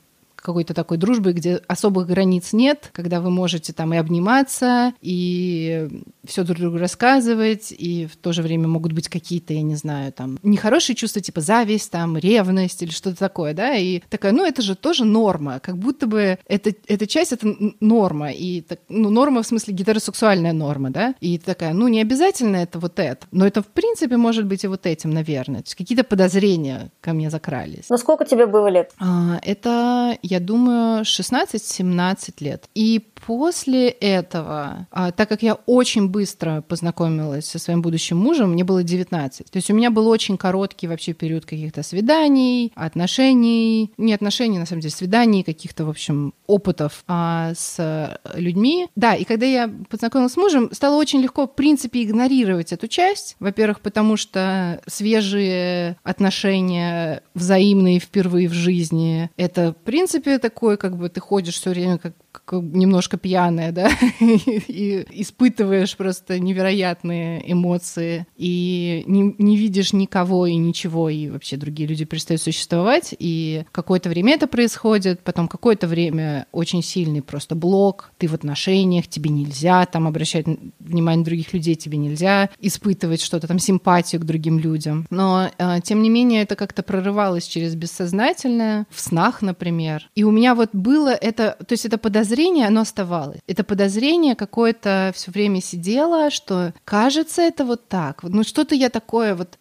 какой-то 0.45 0.75
такой 0.75 0.99
дружбы, 0.99 1.33
где 1.33 1.63
особых 1.67 2.07
границ 2.07 2.53
нет, 2.53 2.91
когда 2.93 3.21
вы 3.21 3.31
можете 3.31 3.73
там 3.73 3.95
и 3.95 3.97
обниматься, 3.97 4.93
и 5.01 5.89
все 6.25 6.45
друг 6.45 6.59
другу 6.59 6.77
рассказывать, 6.77 7.73
и 7.77 8.07
в 8.07 8.17
то 8.17 8.33
же 8.33 8.43
время 8.43 8.69
могут 8.69 8.93
быть 8.93 9.09
какие-то, 9.09 9.55
я 9.55 9.63
не 9.63 9.75
знаю, 9.75 10.13
там, 10.13 10.39
нехорошие 10.43 10.95
чувства, 10.95 11.23
типа 11.23 11.41
зависть, 11.41 11.91
там, 11.91 12.19
ревность 12.19 12.83
или 12.83 12.91
что-то 12.91 13.19
такое, 13.19 13.55
да, 13.55 13.75
и 13.75 14.01
такая, 14.11 14.33
ну, 14.33 14.45
это 14.45 14.61
же 14.61 14.75
тоже 14.75 15.07
норма, 15.07 15.61
как 15.61 15.79
будто 15.79 16.07
бы 16.07 16.39
это, 16.47 16.75
эта 16.87 17.07
часть— 17.07 17.33
это 17.33 17.55
норма, 17.81 18.31
и, 18.31 18.63
ну, 18.91 19.09
норма 19.09 19.43
в 19.43 19.47
смысле 19.47 19.73
гетеросексуальная 19.73 20.53
норма, 20.53 20.91
да, 20.91 21.15
и 21.21 21.39
такая, 21.39 21.73
ну, 21.73 21.89
не 21.89 22.03
обязательно 22.03 22.57
это 22.57 22.79
вот 22.79 22.99
это, 22.99 23.27
но 23.33 23.47
это, 23.47 23.63
в 23.63 23.69
принципе, 23.69 24.19
может 24.19 24.45
быть 24.45 24.65
и 24.65 24.67
вот 24.67 24.85
этим, 24.85 25.11
наверное, 25.11 25.61
то 25.61 25.69
есть 25.69 25.75
какие-то 25.75 26.05
подозрения 26.05 26.91
ко 27.01 27.15
мне 27.15 27.31
закрались. 27.31 27.89
Но 27.89 27.97
сколько 27.97 28.27
тебе 28.27 28.47
было 28.47 28.69
лет? 28.69 28.93
А, 28.99 29.39
это, 29.43 30.19
я 30.23 30.34
думаю, 30.41 31.03
16-17 31.03 32.35
лет. 32.41 32.69
И 32.75 33.03
после 33.27 33.89
этого, 33.89 34.87
а, 34.91 35.11
так 35.11 35.29
как 35.29 35.43
я 35.43 35.55
очень 35.67 36.09
быстро 36.09 36.63
познакомилась 36.63 37.47
со 37.47 37.59
своим 37.59 37.81
будущим 37.83 38.19
мужем, 38.19 38.53
мне 38.53 38.65
было 38.65 38.83
19. 38.83 39.51
То 39.51 39.57
есть 39.57 39.71
у 39.71 39.75
меня 39.75 39.91
был 39.91 40.09
очень 40.09 40.37
короткий 40.37 40.87
вообще 40.89 41.15
период 41.15 41.47
каких-то 41.47 41.83
свиданий, 41.83 42.73
отношений, 42.75 43.93
не 43.97 44.15
отношений, 44.15 44.59
на 44.59 44.67
самом 44.67 44.83
деле, 44.83 44.93
свиданий, 44.93 45.43
каких-то, 45.43 45.85
в 45.87 45.91
общем, 45.91 46.35
опытов 46.47 47.05
а, 47.07 47.53
с 47.57 48.19
людьми. 48.35 48.89
Да, 48.95 49.15
и 49.15 49.25
когда 49.25 49.47
я 49.47 49.71
познакомилась 49.89 50.33
с 50.33 50.37
мужем, 50.37 50.71
стало 50.73 50.97
очень 50.97 51.21
легко, 51.21 51.47
в 51.47 51.55
принципе, 51.55 52.03
игнорировать 52.03 52.73
эту 52.73 52.89
часть. 52.89 53.37
Во-первых, 53.41 53.81
потому 53.81 54.17
что 54.17 54.83
свежие 54.87 55.97
отношения, 56.03 57.23
взаимные 57.35 57.99
впервые 57.99 58.49
в 58.49 58.53
жизни, 58.53 59.31
это, 59.37 59.73
в 59.73 59.85
принципе, 59.85 60.39
такой, 60.39 60.77
как 60.77 60.97
бы 60.97 61.09
ты 61.09 61.21
ходишь 61.21 61.55
все 61.55 61.71
время 61.71 61.99
как, 61.99 62.15
как 62.31 62.63
немножко 62.63 63.14
пьяная, 63.17 63.73
да, 63.73 63.91
и, 64.21 65.05
испытываешь 65.11 65.97
просто 65.97 66.39
невероятные 66.39 67.53
эмоции, 67.53 68.27
и 68.37 69.05
не, 69.07 69.35
не 69.39 69.57
видишь 69.57 69.93
никого 69.93 70.47
и 70.47 70.57
ничего, 70.57 71.09
и 71.09 71.29
вообще 71.29 71.57
другие 71.57 71.89
люди 71.89 72.05
перестают 72.05 72.43
существовать, 72.43 73.15
и 73.19 73.65
какое-то 73.73 74.09
время 74.09 74.35
это 74.35 74.47
происходит, 74.47 75.21
потом 75.23 75.49
какое-то 75.49 75.87
время 75.87 76.47
очень 76.53 76.83
сильный 76.83 77.23
просто 77.23 77.55
блок, 77.55 78.11
ты 78.19 78.29
в 78.29 78.35
отношениях, 78.35 79.09
тебе 79.09 79.31
нельзя 79.31 79.87
там 79.87 80.07
обращать 80.07 80.47
внимание 80.79 81.25
других 81.25 81.53
людей, 81.53 81.75
тебе 81.75 81.99
нельзя 81.99 82.51
испытывать 82.61 83.21
что-то 83.21 83.47
там, 83.47 83.59
симпатию 83.59 84.21
к 84.21 84.25
другим 84.25 84.59
людям. 84.59 85.07
Но, 85.11 85.51
э, 85.59 85.81
тем 85.83 86.03
не 86.03 86.11
менее, 86.11 86.43
это 86.43 86.57
как-то 86.57 86.83
прорывалось 86.83 87.47
через 87.47 87.75
бессознательное, 87.75 88.87
в 88.91 89.01
снах, 89.01 89.43
например, 89.43 90.09
и 90.15 90.25
у 90.25 90.31
меня 90.31 90.55
вот 90.55 90.71
было 90.73 91.11
это, 91.11 91.57
то 91.67 91.73
есть 91.73 91.87
это 91.87 91.99
подозрение, 91.99 92.67
оно 92.67 92.83
оставалось. 92.83 93.04
Это 93.47 93.65
подозрение 93.65 94.35
какое-то 94.35 95.13
все 95.15 95.31
время 95.31 95.61
сидело, 95.61 96.31
что 96.31 96.73
кажется 96.85 97.43
это 97.43 97.65
вот 97.65 97.89
так. 97.89 98.23
Ну 98.23 98.43
что-то 98.45 98.75
я 98.75 98.91
такое 98.91 99.35
вот, 99.35 99.59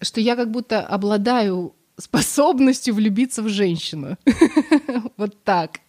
что 0.00 0.20
я 0.20 0.36
как 0.36 0.50
будто 0.50 0.80
обладаю 0.80 1.74
способностью 1.98 2.94
влюбиться 2.94 3.42
в 3.42 3.48
женщину. 3.48 4.16
вот 5.16 5.42
так. 5.44 5.80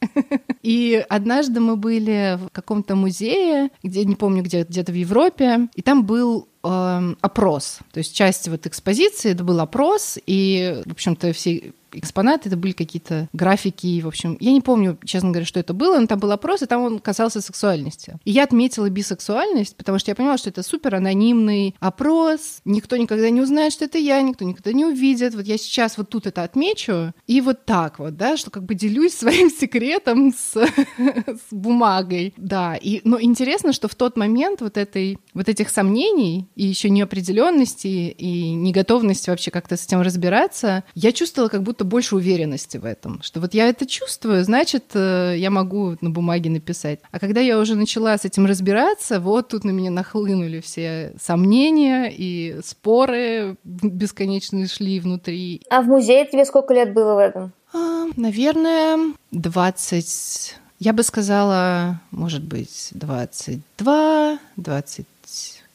и 0.61 1.03
однажды 1.09 1.59
мы 1.59 1.75
были 1.75 2.37
в 2.39 2.49
каком-то 2.51 2.95
музее, 2.95 3.69
где, 3.81 4.05
не 4.05 4.15
помню, 4.15 4.43
где, 4.43 4.63
где-то 4.63 4.91
в 4.91 4.95
Европе, 4.95 5.69
и 5.75 5.81
там 5.81 6.05
был 6.05 6.47
эм, 6.63 7.17
опрос. 7.21 7.79
То 7.91 7.99
есть 7.99 8.15
часть 8.15 8.47
вот 8.47 8.67
экспозиции, 8.67 9.31
это 9.31 9.43
был 9.43 9.59
опрос, 9.59 10.17
и, 10.25 10.81
в 10.85 10.91
общем-то, 10.91 11.33
все 11.33 11.73
экспонаты, 11.99 12.49
это 12.49 12.57
были 12.57 12.73
какие-то 12.73 13.29
графики, 13.33 14.01
в 14.01 14.07
общем, 14.07 14.37
я 14.39 14.51
не 14.51 14.61
помню, 14.61 14.97
честно 15.05 15.29
говоря, 15.29 15.45
что 15.45 15.59
это 15.59 15.73
было, 15.73 15.99
но 15.99 16.07
там 16.07 16.19
был 16.19 16.31
опрос, 16.31 16.61
и 16.61 16.65
там 16.65 16.81
он 16.81 16.99
касался 16.99 17.41
сексуальности. 17.41 18.17
И 18.25 18.31
я 18.31 18.43
отметила 18.43 18.89
бисексуальность, 18.89 19.75
потому 19.75 19.99
что 19.99 20.11
я 20.11 20.15
понимала, 20.15 20.37
что 20.37 20.49
это 20.49 20.63
супер 20.63 20.95
анонимный 20.95 21.75
опрос, 21.79 22.59
никто 22.65 22.97
никогда 22.97 23.29
не 23.29 23.41
узнает, 23.41 23.73
что 23.73 23.85
это 23.85 23.97
я, 23.97 24.21
никто 24.21 24.45
никогда 24.45 24.73
не 24.73 24.85
увидит. 24.85 25.35
Вот 25.35 25.45
я 25.45 25.57
сейчас 25.57 25.97
вот 25.97 26.09
тут 26.09 26.27
это 26.27 26.43
отмечу, 26.43 27.13
и 27.27 27.41
вот 27.41 27.65
так 27.65 27.99
вот, 27.99 28.15
да, 28.15 28.37
что 28.37 28.51
как 28.51 28.63
бы 28.63 28.75
делюсь 28.75 29.13
своим 29.17 29.49
секретом 29.49 30.33
с, 30.33 30.55
с 30.55 31.51
бумагой. 31.51 32.33
Да, 32.37 32.75
и, 32.75 33.01
но 33.03 33.19
интересно, 33.21 33.73
что 33.73 33.87
в 33.87 33.95
тот 33.95 34.17
момент 34.17 34.61
вот 34.61 34.77
этой, 34.77 35.17
вот 35.33 35.49
этих 35.49 35.69
сомнений 35.69 36.49
и 36.55 36.65
еще 36.65 36.89
неопределенности 36.89 37.87
и 37.87 38.51
неготовности 38.51 39.29
вообще 39.29 39.51
как-то 39.51 39.77
с 39.77 39.85
этим 39.85 40.01
разбираться, 40.01 40.83
я 40.95 41.11
чувствовала 41.11 41.49
как 41.49 41.63
будто 41.63 41.82
больше 41.83 42.15
уверенности 42.15 42.77
в 42.77 42.85
этом, 42.85 43.21
что 43.21 43.39
вот 43.39 43.53
я 43.53 43.67
это 43.67 43.85
чувствую, 43.85 44.43
значит, 44.43 44.91
э, 44.93 45.35
я 45.37 45.49
могу 45.49 45.95
на 46.01 46.09
бумаге 46.09 46.49
написать. 46.49 46.99
А 47.11 47.19
когда 47.19 47.41
я 47.41 47.59
уже 47.59 47.75
начала 47.75 48.17
с 48.17 48.25
этим 48.25 48.45
разбираться, 48.45 49.19
вот 49.19 49.49
тут 49.49 49.63
на 49.63 49.71
меня 49.71 49.91
нахлынули 49.91 50.59
все 50.59 51.13
сомнения 51.21 52.11
и 52.15 52.59
споры 52.63 53.57
бесконечные 53.63 54.67
шли 54.67 54.99
внутри. 54.99 55.61
А 55.69 55.81
в 55.81 55.87
музее 55.87 56.25
тебе 56.25 56.45
сколько 56.45 56.73
лет 56.73 56.93
было 56.93 57.15
в 57.15 57.19
этом? 57.19 57.51
А, 57.73 58.05
наверное, 58.15 59.13
20... 59.31 60.57
Я 60.79 60.91
бы 60.91 61.03
сказала, 61.03 62.01
может 62.11 62.43
быть, 62.43 62.89
22, 62.91 64.39
20, 64.57 65.05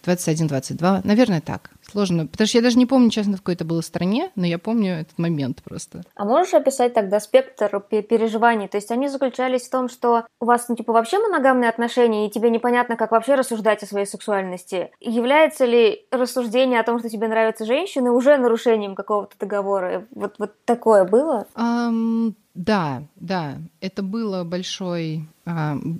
21, 0.04 0.46
22. 0.46 1.00
Наверное, 1.04 1.40
так. 1.40 1.70
Сложно, 1.90 2.26
потому 2.26 2.46
что 2.46 2.58
я 2.58 2.62
даже 2.62 2.78
не 2.78 2.86
помню, 2.86 3.10
честно, 3.10 3.34
в 3.34 3.38
какой 3.38 3.54
это 3.54 3.64
было 3.64 3.80
стране, 3.80 4.30
но 4.34 4.46
я 4.46 4.58
помню 4.58 5.00
этот 5.00 5.18
момент 5.18 5.62
просто. 5.62 6.02
А 6.14 6.24
можешь 6.24 6.52
описать 6.54 6.92
тогда 6.94 7.18
спектр 7.18 7.80
переживаний? 7.80 8.68
То 8.68 8.76
есть 8.76 8.90
они 8.90 9.08
заключались 9.08 9.62
в 9.62 9.70
том, 9.70 9.88
что 9.88 10.26
у 10.40 10.44
вас, 10.44 10.68
ну, 10.68 10.76
типа, 10.76 10.92
вообще 10.92 11.18
моногамные 11.18 11.70
отношения, 11.70 12.26
и 12.26 12.30
тебе 12.30 12.50
непонятно, 12.50 12.96
как 12.96 13.12
вообще 13.12 13.34
рассуждать 13.34 13.82
о 13.82 13.86
своей 13.86 14.06
сексуальности. 14.06 14.90
Является 15.00 15.64
ли 15.64 16.04
рассуждение 16.10 16.80
о 16.80 16.84
том, 16.84 16.98
что 16.98 17.08
тебе 17.08 17.28
нравятся 17.28 17.64
женщины, 17.64 18.10
уже 18.10 18.36
нарушением 18.36 18.94
какого-то 18.94 19.38
договора? 19.38 20.06
Вот, 20.14 20.34
вот 20.38 20.52
такое 20.64 21.04
было? 21.04 21.46
Um, 21.54 22.34
да, 22.58 23.04
да, 23.14 23.58
это 23.80 24.02
было 24.02 24.42
большой... 24.42 25.28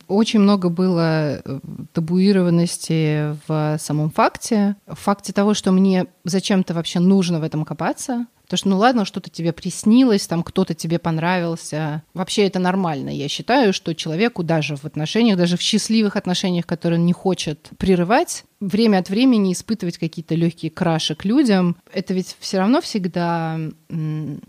Очень 0.08 0.40
много 0.40 0.68
было 0.68 1.40
э, 1.44 1.60
табуированности 1.92 3.36
в 3.46 3.78
самом 3.78 4.10
факте, 4.10 4.76
в 4.86 4.96
факте 4.96 5.32
того, 5.32 5.54
что 5.54 5.72
мне 5.72 6.06
зачем-то 6.24 6.74
вообще 6.74 7.00
нужно 7.00 7.40
в 7.40 7.42
этом 7.42 7.64
копаться, 7.64 8.26
Потому 8.48 8.58
что, 8.58 8.68
ну 8.70 8.78
ладно, 8.78 9.04
что-то 9.04 9.28
тебе 9.28 9.52
приснилось, 9.52 10.26
там 10.26 10.42
кто-то 10.42 10.72
тебе 10.72 10.98
понравился. 10.98 12.02
Вообще 12.14 12.46
это 12.46 12.58
нормально. 12.58 13.10
Я 13.10 13.28
считаю, 13.28 13.74
что 13.74 13.94
человеку 13.94 14.42
даже 14.42 14.74
в 14.74 14.86
отношениях, 14.86 15.36
даже 15.36 15.58
в 15.58 15.60
счастливых 15.60 16.16
отношениях, 16.16 16.64
которые 16.64 16.98
он 16.98 17.04
не 17.04 17.12
хочет 17.12 17.68
прерывать, 17.76 18.44
время 18.60 18.98
от 18.98 19.08
времени 19.08 19.52
испытывать 19.52 19.98
какие-то 19.98 20.34
легкие 20.34 20.70
краши 20.70 21.14
к 21.14 21.24
людям, 21.24 21.76
это 21.92 22.14
ведь 22.14 22.36
все 22.40 22.58
равно 22.58 22.80
всегда 22.80 23.58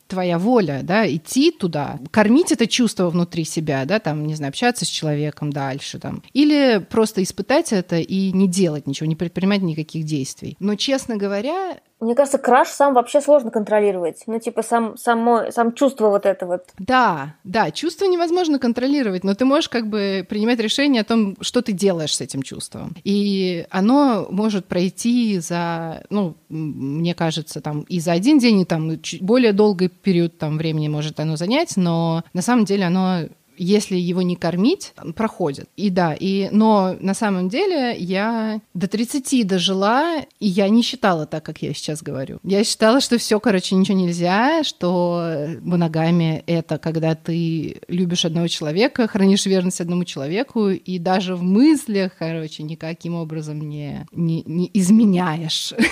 твоя 0.08 0.38
воля, 0.40 0.82
да, 0.84 1.10
идти 1.10 1.52
туда, 1.52 2.00
кормить 2.12 2.52
это 2.52 2.68
чувство 2.68 3.10
внутри 3.10 3.44
себя, 3.44 3.86
да, 3.86 4.00
там, 4.00 4.26
не 4.26 4.36
знаю, 4.36 4.50
общаться 4.50 4.86
с 4.86 4.90
человеком 4.90 5.52
дальше, 5.52 6.00
там, 6.00 6.24
или 6.34 6.86
просто 6.90 7.24
испытать 7.24 7.72
это 7.72 7.98
и 7.98 8.32
не 8.32 8.48
делать 8.48 8.88
ничего, 8.88 9.08
не 9.08 9.16
предпринимать 9.16 9.62
никаких 9.62 10.06
действий. 10.06 10.58
Но, 10.60 10.76
честно 10.76 11.18
говоря, 11.18 11.78
мне 12.00 12.16
кажется, 12.16 12.38
краш 12.38 12.70
сам 12.70 12.94
вообще 12.94 13.20
сложно 13.20 13.52
контролировать. 13.52 14.24
Ну, 14.26 14.40
типа, 14.40 14.64
сам, 14.64 14.98
само, 14.98 15.52
сам 15.52 15.74
чувство 15.74 16.08
вот 16.08 16.26
это 16.26 16.46
вот. 16.46 16.64
Да, 16.78 17.36
да, 17.44 17.72
чувство 17.72 18.06
невозможно 18.06 18.58
контролировать, 18.58 19.26
но 19.26 19.36
ты 19.36 19.44
можешь 19.44 19.68
как 19.68 19.90
бы 19.90 20.26
принимать 20.28 20.60
решение 20.60 21.02
о 21.02 21.06
том, 21.06 21.36
что 21.42 21.62
ты 21.62 21.74
делаешь 21.74 22.16
с 22.16 22.22
этим 22.22 22.42
чувством. 22.42 22.96
И 23.04 23.66
оно 23.70 23.99
может 24.30 24.66
пройти 24.66 25.40
за, 25.40 26.04
ну, 26.10 26.36
мне 26.50 27.14
кажется, 27.14 27.62
там 27.62 27.82
и 27.82 28.00
за 28.00 28.12
один 28.12 28.40
день, 28.40 28.62
и 28.62 28.66
там 28.66 28.92
более 29.22 29.54
долгий 29.54 29.88
период 29.90 30.38
там 30.38 30.58
времени 30.58 30.88
может 30.88 31.20
оно 31.20 31.36
занять, 31.36 31.78
но 31.78 32.24
на 32.34 32.42
самом 32.42 32.66
деле 32.66 32.86
оно 32.86 33.28
если 33.60 33.96
его 33.98 34.22
не 34.22 34.36
кормить, 34.36 34.94
проходит. 35.16 35.70
И 35.76 35.90
да, 35.90 36.16
и, 36.18 36.50
но 36.52 36.96
на 37.00 37.14
самом 37.14 37.50
деле 37.50 37.96
я 37.98 38.62
до 38.74 38.88
30 38.88 39.46
дожила, 39.46 40.22
и 40.40 40.48
я 40.48 40.70
не 40.70 40.82
считала 40.82 41.26
так, 41.26 41.44
как 41.44 41.62
я 41.62 41.74
сейчас 41.74 42.02
говорю. 42.02 42.40
Я 42.44 42.64
считала, 42.64 43.02
что 43.02 43.18
все, 43.18 43.40
короче, 43.40 43.76
ничего 43.76 43.98
нельзя, 43.98 44.64
что 44.64 45.48
моногамия— 45.62 46.44
это 46.48 46.78
когда 46.78 47.16
ты 47.16 47.82
любишь 47.88 48.26
одного 48.26 48.48
человека, 48.48 49.08
хранишь 49.08 49.46
верность 49.46 49.82
одному 49.82 50.06
человеку, 50.06 50.70
и 50.70 50.98
даже 50.98 51.36
в 51.36 51.44
мыслях, 51.44 52.14
короче, 52.18 52.64
никаким 52.64 53.16
образом 53.16 53.60
не, 53.62 54.06
не, 54.12 54.44
не 54.46 54.70
изменяешь. 54.74 55.74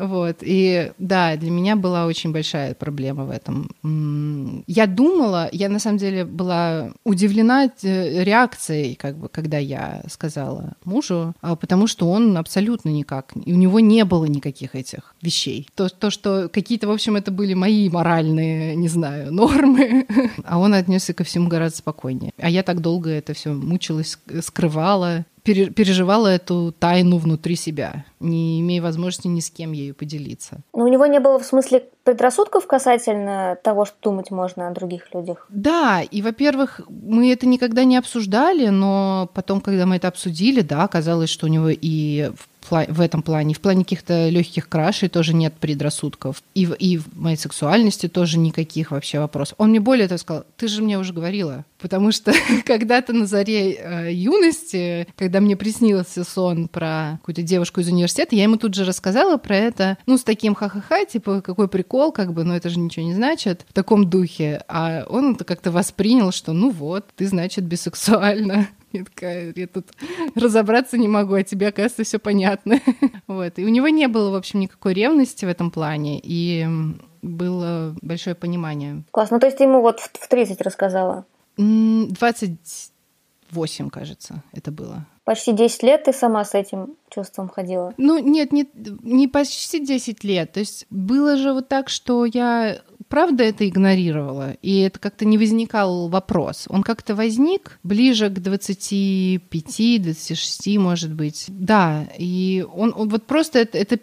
Вот. 0.00 0.38
И 0.40 0.92
да, 0.96 1.36
для 1.36 1.50
меня 1.50 1.76
была 1.76 2.06
очень 2.06 2.32
большая 2.32 2.74
проблема 2.74 3.26
в 3.26 3.30
этом. 3.30 3.68
Я 4.66 4.86
думала, 4.86 5.50
я 5.52 5.68
на 5.68 5.78
самом 5.78 5.98
деле 5.98 6.24
была 6.24 6.69
удивлена 7.04 7.70
э, 7.82 8.24
реакцией, 8.24 8.94
как 8.94 9.16
бы, 9.18 9.28
когда 9.28 9.58
я 9.58 10.02
сказала 10.08 10.74
мужу, 10.84 11.34
а, 11.40 11.56
потому 11.56 11.86
что 11.86 12.10
он 12.10 12.36
абсолютно 12.36 12.90
никак, 12.90 13.32
у 13.34 13.50
него 13.50 13.80
не 13.80 14.04
было 14.04 14.24
никаких 14.24 14.74
этих 14.74 15.14
вещей. 15.22 15.68
То, 15.74 15.88
то 15.88 16.10
что 16.10 16.48
какие-то, 16.48 16.88
в 16.88 16.92
общем, 16.92 17.16
это 17.16 17.30
были 17.30 17.54
мои 17.54 17.88
моральные, 17.88 18.76
не 18.76 18.88
знаю, 18.88 19.32
нормы, 19.32 20.06
а 20.44 20.58
он 20.58 20.74
отнесся 20.74 21.14
ко 21.14 21.24
всему 21.24 21.48
гораздо 21.48 21.78
спокойнее. 21.78 22.32
А 22.38 22.48
я 22.48 22.62
так 22.62 22.80
долго 22.80 23.10
это 23.10 23.34
все 23.34 23.52
мучилась, 23.52 24.18
скрывала, 24.42 25.24
переживала 25.42 26.28
эту 26.28 26.72
тайну 26.72 27.18
внутри 27.18 27.56
себя, 27.56 28.04
не 28.20 28.60
имея 28.60 28.82
возможности 28.82 29.28
ни 29.28 29.40
с 29.40 29.50
кем 29.50 29.72
ею 29.72 29.94
поделиться. 29.94 30.60
Но 30.74 30.84
у 30.84 30.88
него 30.88 31.06
не 31.06 31.20
было 31.20 31.38
в 31.38 31.44
смысле 31.44 31.84
предрассудков 32.04 32.66
касательно 32.66 33.56
того, 33.62 33.84
что 33.84 33.96
думать 34.02 34.30
можно 34.30 34.68
о 34.68 34.72
других 34.72 35.14
людях? 35.14 35.46
Да, 35.48 36.02
и, 36.02 36.22
во-первых, 36.22 36.80
мы 36.88 37.32
это 37.32 37.46
никогда 37.46 37.84
не 37.84 37.96
обсуждали, 37.96 38.68
но 38.68 39.30
потом, 39.34 39.60
когда 39.60 39.86
мы 39.86 39.96
это 39.96 40.08
обсудили, 40.08 40.60
да, 40.60 40.84
оказалось, 40.84 41.30
что 41.30 41.46
у 41.46 41.48
него 41.48 41.68
и 41.70 42.32
в 42.70 43.00
этом 43.00 43.22
плане. 43.22 43.54
В 43.54 43.60
плане 43.60 43.84
каких-то 43.84 44.28
легких 44.28 44.68
крашей 44.68 45.08
тоже 45.08 45.34
нет 45.34 45.54
предрассудков. 45.54 46.42
И 46.54 46.66
в, 46.66 46.72
и 46.74 46.98
в 46.98 47.14
моей 47.14 47.36
сексуальности 47.36 48.08
тоже 48.08 48.38
никаких 48.38 48.90
вообще 48.90 49.18
вопросов. 49.18 49.54
Он 49.58 49.70
мне 49.70 49.80
более 49.80 50.08
того 50.08 50.18
сказал, 50.18 50.44
ты 50.56 50.68
же 50.68 50.82
мне 50.82 50.98
уже 50.98 51.12
говорила. 51.12 51.64
Потому 51.78 52.12
что 52.12 52.32
когда-то 52.64 53.12
на 53.12 53.26
заре 53.26 53.72
э, 53.72 54.12
юности, 54.12 55.08
когда 55.16 55.40
мне 55.40 55.56
приснился 55.56 56.24
сон 56.24 56.68
про 56.68 57.18
какую-то 57.20 57.42
девушку 57.42 57.80
из 57.80 57.88
университета, 57.88 58.36
я 58.36 58.44
ему 58.44 58.56
тут 58.56 58.74
же 58.74 58.84
рассказала 58.84 59.36
про 59.36 59.56
это, 59.56 59.98
ну, 60.06 60.18
с 60.18 60.24
таким 60.24 60.54
ха-ха-ха, 60.54 61.04
типа, 61.04 61.40
какой 61.40 61.68
прикол, 61.68 62.12
как 62.12 62.32
бы, 62.32 62.44
но 62.44 62.56
это 62.56 62.68
же 62.68 62.78
ничего 62.78 63.06
не 63.06 63.14
значит, 63.14 63.64
в 63.68 63.72
таком 63.72 64.08
духе. 64.08 64.62
А 64.68 65.04
он 65.08 65.34
это 65.34 65.44
как-то 65.44 65.70
воспринял, 65.70 66.32
что, 66.32 66.52
ну 66.52 66.70
вот, 66.70 67.06
ты, 67.16 67.26
значит, 67.26 67.64
бисексуальна. 67.64 68.68
Я 68.92 69.04
такая, 69.04 69.52
я 69.54 69.66
тут 69.66 69.88
разобраться 70.34 70.98
не 70.98 71.08
могу, 71.08 71.34
а 71.34 71.44
тебе, 71.44 71.68
оказывается, 71.68 72.04
все 72.04 72.18
понятно. 72.18 72.80
вот. 73.26 73.58
И 73.58 73.64
у 73.64 73.68
него 73.68 73.88
не 73.88 74.08
было, 74.08 74.30
в 74.30 74.34
общем, 74.34 74.60
никакой 74.60 74.94
ревности 74.94 75.44
в 75.44 75.48
этом 75.48 75.70
плане, 75.70 76.18
и 76.22 76.66
было 77.22 77.94
большое 78.02 78.34
понимание. 78.34 79.04
Классно. 79.12 79.36
Ну, 79.36 79.40
то 79.40 79.46
есть 79.46 79.58
ты 79.58 79.64
ему 79.64 79.80
вот 79.80 80.00
в 80.00 80.28
30 80.28 80.60
рассказала? 80.60 81.24
28, 81.56 83.90
кажется, 83.90 84.42
это 84.52 84.72
было. 84.72 85.06
Почти 85.24 85.52
10 85.52 85.82
лет 85.84 86.04
ты 86.04 86.12
сама 86.12 86.44
с 86.44 86.54
этим 86.54 86.96
чувством 87.10 87.48
ходила? 87.48 87.94
Ну, 87.96 88.18
нет, 88.18 88.52
не, 88.52 88.68
не 88.74 89.28
почти 89.28 89.84
10 89.84 90.24
лет. 90.24 90.52
То 90.52 90.60
есть 90.60 90.86
было 90.90 91.36
же 91.36 91.52
вот 91.52 91.68
так, 91.68 91.88
что 91.88 92.24
я 92.24 92.80
правда 93.10 93.44
это 93.44 93.68
игнорировала, 93.68 94.52
и 94.62 94.78
это 94.78 94.98
как-то 94.98 95.26
не 95.26 95.36
возникал 95.36 96.08
вопрос. 96.08 96.64
Он 96.70 96.82
как-то 96.82 97.14
возник 97.14 97.78
ближе 97.82 98.30
к 98.30 98.38
25-26, 98.38 100.78
может 100.78 101.12
быть. 101.12 101.44
Да, 101.48 102.06
и 102.16 102.64
он, 102.72 102.94
он 102.96 103.10
вот 103.10 103.26
просто 103.26 103.58
это, 103.58 103.76
это 103.76 103.98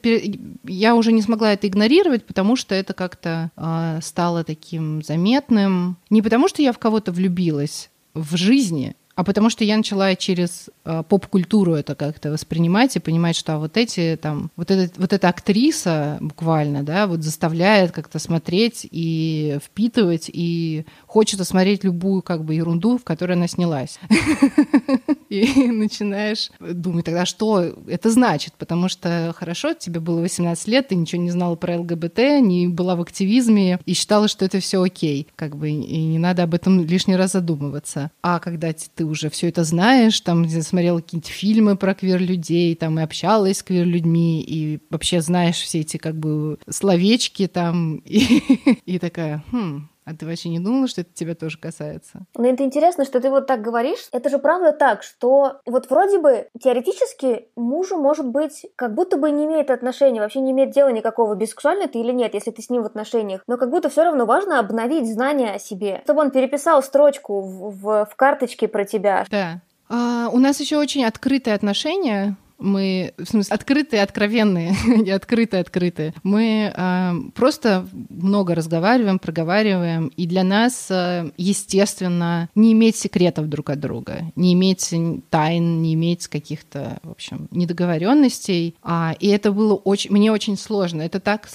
я 0.65 0.93
уже 0.93 1.11
не 1.13 1.23
смогла 1.23 1.53
это 1.53 1.67
игнорировать, 1.67 2.25
потому 2.25 2.55
что 2.55 2.75
это 2.75 2.93
как-то 2.93 3.49
э, 3.55 3.99
стало 4.03 4.43
таким 4.43 5.01
заметным. 5.01 5.97
Не 6.09 6.21
потому 6.21 6.47
что 6.49 6.61
я 6.61 6.73
в 6.73 6.77
кого-то 6.77 7.11
влюбилась 7.11 7.89
в 8.13 8.35
жизни, 8.35 8.95
а 9.17 9.23
потому 9.23 9.49
что 9.49 9.63
я 9.63 9.75
начала 9.77 10.15
через 10.15 10.69
э, 10.85 11.01
поп-культуру 11.09 11.73
это 11.73 11.95
как-то 11.95 12.29
воспринимать 12.29 12.95
и 12.95 12.99
понимать, 12.99 13.35
что 13.35 13.55
а 13.55 13.57
вот 13.57 13.75
эти 13.75 14.15
там, 14.21 14.51
вот, 14.55 14.69
этот, 14.69 14.95
вот 14.99 15.11
эта 15.11 15.27
актриса 15.27 16.19
буквально, 16.21 16.83
да, 16.83 17.07
вот 17.07 17.23
заставляет 17.23 17.91
как-то 17.91 18.19
смотреть 18.19 18.87
и 18.91 19.57
впитывать, 19.65 20.29
и 20.31 20.85
хочется 21.07 21.45
смотреть 21.45 21.83
любую 21.83 22.21
как 22.21 22.45
бы 22.45 22.53
ерунду, 22.53 22.99
в 22.99 23.03
которой 23.03 23.33
она 23.33 23.47
снялась. 23.47 23.99
И 25.29 25.69
начинаешь 25.71 26.51
думать, 26.59 27.05
тогда 27.05 27.25
что 27.25 27.75
это 27.87 28.09
значит? 28.11 28.53
Потому 28.53 28.87
что 28.87 29.33
хорошо, 29.35 29.73
тебе 29.73 29.99
было 29.99 30.21
18 30.21 30.67
лет, 30.67 30.87
ты 30.87 30.95
ничего 30.95 31.21
не 31.21 31.31
знала 31.31 31.55
про 31.55 31.77
ЛГБТ, 31.79 32.19
не 32.41 32.67
была 32.67 32.95
в 32.95 33.01
активизме 33.01 33.79
и 33.85 33.93
считала, 33.93 34.29
что 34.29 34.45
это 34.45 34.61
все 34.61 34.81
окей, 34.81 35.27
как 35.35 35.57
бы, 35.57 35.69
и 35.69 36.05
не 36.05 36.19
надо 36.19 36.43
об 36.43 36.53
этом 36.53 36.85
лишний 36.85 37.17
раз 37.17 37.33
задумываться. 37.33 38.11
А 38.21 38.39
когда 38.39 38.71
ты 38.71 39.06
уже 39.07 39.29
все 39.29 39.49
это 39.49 39.63
знаешь, 39.63 40.19
там 40.21 40.47
смотрела 40.49 40.99
какие-то 40.99 41.29
фильмы 41.29 41.75
про 41.75 41.93
квир-людей, 41.93 42.75
там 42.75 42.99
и 42.99 43.03
общалась 43.03 43.57
с 43.57 43.63
квир-людьми, 43.63 44.41
и 44.41 44.79
вообще 44.89 45.21
знаешь 45.21 45.57
все 45.57 45.81
эти 45.81 45.97
как 45.97 46.15
бы 46.15 46.57
словечки 46.69 47.47
там, 47.47 47.95
и, 48.05 48.41
и 48.85 48.99
такая, 48.99 49.43
хм, 49.51 49.89
а 50.07 50.15
ты 50.15 50.25
вообще 50.25 50.47
не 50.47 50.59
думала, 50.59 50.87
что 50.87 51.01
это 51.01 51.13
тебя 51.13 51.35
тоже 51.35 51.57
касается? 51.57 52.21
Ну, 52.37 52.45
это 52.45 52.63
интересно, 52.63 53.03
что 53.03 53.19
ты 53.19 53.29
вот 53.29 53.45
так 53.45 53.61
говоришь. 53.61 54.07
Это 54.13 54.29
же 54.29 54.39
правда 54.39 54.71
так, 54.71 55.03
что 55.03 55.59
вот 55.65 55.89
вроде 55.89 56.17
бы 56.17 56.47
теоретически 56.57 57.49
мужу 57.57 57.97
может 57.97 58.25
быть 58.25 58.65
как 58.77 58.95
будто 58.95 59.17
бы 59.17 59.31
не 59.31 59.45
имеет 59.45 59.69
отношения, 59.69 60.21
вообще 60.21 60.39
не 60.39 60.51
имеет 60.51 60.71
дела 60.71 60.93
никакого, 60.93 61.35
бисексуальный 61.35 61.87
ты 61.87 61.99
или 61.99 62.13
нет, 62.13 62.33
если 62.33 62.51
ты 62.51 62.61
с 62.61 62.69
ним 62.69 62.83
в 62.83 62.85
отношениях. 62.85 63.41
Но 63.47 63.57
как 63.57 63.69
будто 63.69 63.89
все 63.89 64.05
равно 64.05 64.25
важно 64.25 64.59
обновить 64.59 65.11
знания 65.11 65.51
о 65.51 65.59
себе. 65.59 65.99
Чтобы 66.05 66.21
он 66.21 66.31
переписал 66.31 66.81
строчку 66.81 67.41
в, 67.41 67.71
в, 67.71 68.05
в 68.09 68.15
карточке 68.15 68.69
про 68.69 68.85
тебя. 68.85 69.25
Да. 69.29 69.61
А, 69.89 70.29
у 70.31 70.39
нас 70.39 70.61
еще 70.61 70.77
очень 70.77 71.03
открытые 71.03 71.53
отношения 71.53 72.37
мы, 72.59 73.13
в 73.17 73.25
смысле, 73.25 73.53
открытые, 73.53 74.03
откровенные, 74.03 74.75
не 74.85 75.11
открытые, 75.11 75.61
открытые. 75.61 76.13
Мы 76.23 76.71
э, 76.73 77.13
просто 77.35 77.87
много 78.09 78.55
разговариваем, 78.55 79.19
проговариваем, 79.19 80.07
и 80.17 80.27
для 80.27 80.43
нас, 80.43 80.87
э, 80.89 81.31
естественно, 81.37 82.49
не 82.55 82.73
иметь 82.73 82.95
секретов 82.95 83.47
друг 83.47 83.69
от 83.69 83.79
друга, 83.79 84.31
не 84.35 84.53
иметь 84.53 84.93
тайн, 85.29 85.81
не 85.81 85.93
иметь 85.93 86.27
каких-то, 86.27 86.99
в 87.03 87.11
общем, 87.11 87.47
недоговоренностей. 87.51 88.75
А, 88.81 89.15
и 89.19 89.27
это 89.27 89.51
было 89.51 89.75
очень, 89.75 90.11
мне 90.11 90.31
очень 90.31 90.57
сложно. 90.57 91.01
Это 91.01 91.19
так, 91.19 91.47